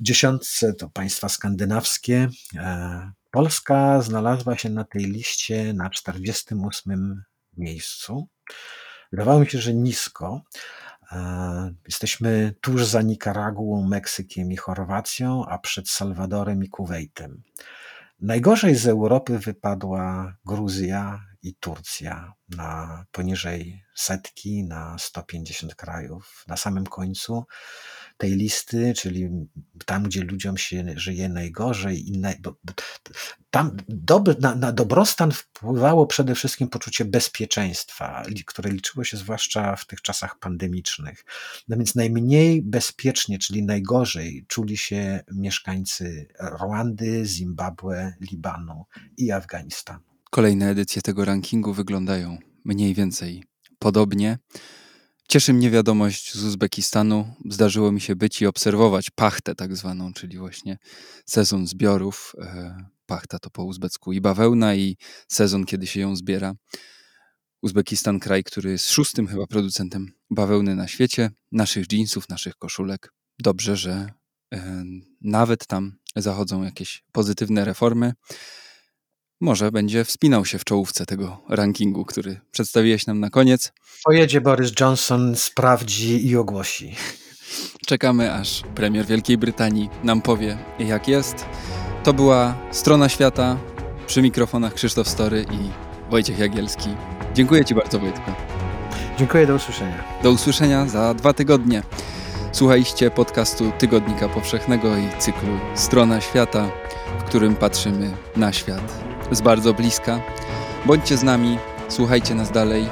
W 0.00 0.02
dziesiątce 0.02 0.72
to 0.72 0.90
państwa 0.90 1.28
skandynawskie, 1.28 2.28
e, 2.56 3.12
Polska 3.30 4.02
znalazła 4.02 4.56
się 4.56 4.70
na 4.70 4.84
tej 4.84 5.04
liście 5.04 5.72
na 5.72 5.90
48 5.90 7.22
miejscu. 7.56 8.28
Wydawało 9.12 9.40
mi 9.40 9.46
się, 9.46 9.58
że 9.58 9.74
nisko. 9.74 10.42
E, 11.12 11.74
jesteśmy 11.86 12.54
tuż 12.60 12.84
za 12.84 13.02
Nikaraguą, 13.02 13.88
Meksykiem 13.88 14.52
i 14.52 14.56
Chorwacją, 14.56 15.46
a 15.46 15.58
przed 15.58 15.88
Salwadorem 15.88 16.64
i 16.64 16.68
Kuwejtem. 16.68 17.42
Najgorzej 18.20 18.74
z 18.74 18.86
Europy 18.86 19.38
wypadła 19.38 20.36
Gruzja 20.44 21.20
i 21.42 21.54
Turcja 21.54 22.32
na 22.48 23.04
poniżej 23.12 23.84
setki, 23.94 24.64
na 24.64 24.96
150 24.98 25.74
krajów. 25.74 26.44
Na 26.48 26.56
samym 26.56 26.86
końcu 26.86 27.44
tej 28.16 28.30
listy, 28.30 28.94
czyli 28.96 29.30
tam, 29.86 30.02
gdzie 30.02 30.20
ludziom 30.20 30.56
się 30.56 30.84
żyje 30.96 31.28
najgorzej, 31.28 32.08
i 32.08 32.22
bo, 32.40 32.56
tam 33.50 33.76
doby, 33.88 34.36
na, 34.40 34.54
na 34.54 34.72
dobrostan 34.72 35.32
wpływało 35.32 36.06
przede 36.06 36.34
wszystkim 36.34 36.68
poczucie 36.68 37.04
bezpieczeństwa, 37.04 38.22
które 38.46 38.70
liczyło 38.70 39.04
się 39.04 39.16
zwłaszcza 39.16 39.76
w 39.76 39.86
tych 39.86 40.02
czasach 40.02 40.38
pandemicznych. 40.38 41.24
No 41.68 41.76
więc 41.76 41.94
najmniej 41.94 42.62
bezpiecznie, 42.62 43.38
czyli 43.38 43.62
najgorzej 43.62 44.44
czuli 44.48 44.76
się 44.76 45.24
mieszkańcy 45.32 46.28
Rwandy, 46.40 47.24
Zimbabwe, 47.24 48.14
Libanu 48.20 48.84
i 49.16 49.30
Afganistanu. 49.32 50.17
Kolejne 50.30 50.70
edycje 50.70 51.02
tego 51.02 51.24
rankingu 51.24 51.72
wyglądają 51.72 52.38
mniej 52.64 52.94
więcej 52.94 53.44
podobnie. 53.78 54.38
Cieszy 55.28 55.52
mnie 55.52 55.70
wiadomość 55.70 56.34
z 56.34 56.44
Uzbekistanu. 56.44 57.34
Zdarzyło 57.50 57.92
mi 57.92 58.00
się 58.00 58.16
być 58.16 58.42
i 58.42 58.46
obserwować 58.46 59.10
pachtę 59.10 59.54
tak 59.54 59.76
zwaną, 59.76 60.12
czyli 60.12 60.38
właśnie 60.38 60.78
sezon 61.26 61.66
zbiorów. 61.66 62.34
E, 62.40 62.76
pachta 63.06 63.38
to 63.38 63.50
po 63.50 63.64
uzbecku 63.64 64.12
i 64.12 64.20
bawełna 64.20 64.74
i 64.74 64.96
sezon, 65.28 65.64
kiedy 65.64 65.86
się 65.86 66.00
ją 66.00 66.16
zbiera. 66.16 66.54
Uzbekistan, 67.62 68.20
kraj, 68.20 68.44
który 68.44 68.70
jest 68.70 68.90
szóstym 68.90 69.26
chyba 69.26 69.46
producentem 69.46 70.12
bawełny 70.30 70.74
na 70.74 70.88
świecie, 70.88 71.30
naszych 71.52 71.92
jeansów, 71.92 72.28
naszych 72.28 72.56
koszulek. 72.56 73.12
Dobrze, 73.38 73.76
że 73.76 74.12
e, 74.54 74.84
nawet 75.20 75.66
tam 75.66 75.98
zachodzą 76.16 76.62
jakieś 76.62 77.04
pozytywne 77.12 77.64
reformy 77.64 78.12
może 79.40 79.72
będzie 79.72 80.04
wspinał 80.04 80.44
się 80.44 80.58
w 80.58 80.64
czołówce 80.64 81.06
tego 81.06 81.40
rankingu, 81.48 82.04
który 82.04 82.40
przedstawiłeś 82.50 83.06
nam 83.06 83.20
na 83.20 83.30
koniec. 83.30 83.72
Pojedzie 84.04 84.40
Boris 84.40 84.72
Johnson, 84.80 85.36
sprawdzi 85.36 86.26
i 86.26 86.36
ogłosi. 86.36 86.94
Czekamy, 87.86 88.34
aż 88.34 88.62
premier 88.74 89.06
Wielkiej 89.06 89.38
Brytanii 89.38 89.88
nam 90.04 90.22
powie, 90.22 90.58
jak 90.78 91.08
jest. 91.08 91.44
To 92.04 92.12
była 92.12 92.54
Strona 92.70 93.08
Świata. 93.08 93.58
Przy 94.06 94.22
mikrofonach 94.22 94.74
Krzysztof 94.74 95.08
Story 95.08 95.46
i 95.52 95.58
Wojciech 96.10 96.38
Jagielski. 96.38 96.88
Dziękuję 97.34 97.64
Ci 97.64 97.74
bardzo, 97.74 97.98
Wojtku. 97.98 98.30
Dziękuję, 99.18 99.46
do 99.46 99.54
usłyszenia. 99.54 100.04
Do 100.22 100.30
usłyszenia 100.30 100.86
za 100.86 101.14
dwa 101.14 101.32
tygodnie. 101.32 101.82
Słuchaliście 102.52 103.10
podcastu 103.10 103.72
Tygodnika 103.78 104.28
Powszechnego 104.28 104.96
i 104.96 105.08
cyklu 105.18 105.58
Strona 105.74 106.20
Świata, 106.20 106.70
w 107.20 107.24
którym 107.24 107.56
patrzymy 107.56 108.10
na 108.36 108.52
świat 108.52 109.08
z 109.30 109.40
bardzo 109.40 109.74
bliska. 109.74 110.20
Bądźcie 110.86 111.16
z 111.16 111.22
nami, 111.22 111.58
słuchajcie 111.88 112.34
nas 112.34 112.50
dalej. 112.50 112.86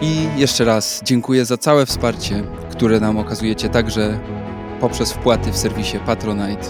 I 0.00 0.28
jeszcze 0.36 0.64
raz 0.64 1.00
dziękuję 1.04 1.44
za 1.44 1.58
całe 1.58 1.86
wsparcie, 1.86 2.42
które 2.70 3.00
nam 3.00 3.18
okazujecie 3.18 3.68
także 3.68 4.18
poprzez 4.80 5.12
wpłaty 5.12 5.52
w 5.52 5.56
serwisie 5.56 5.98
Patronite, 6.06 6.66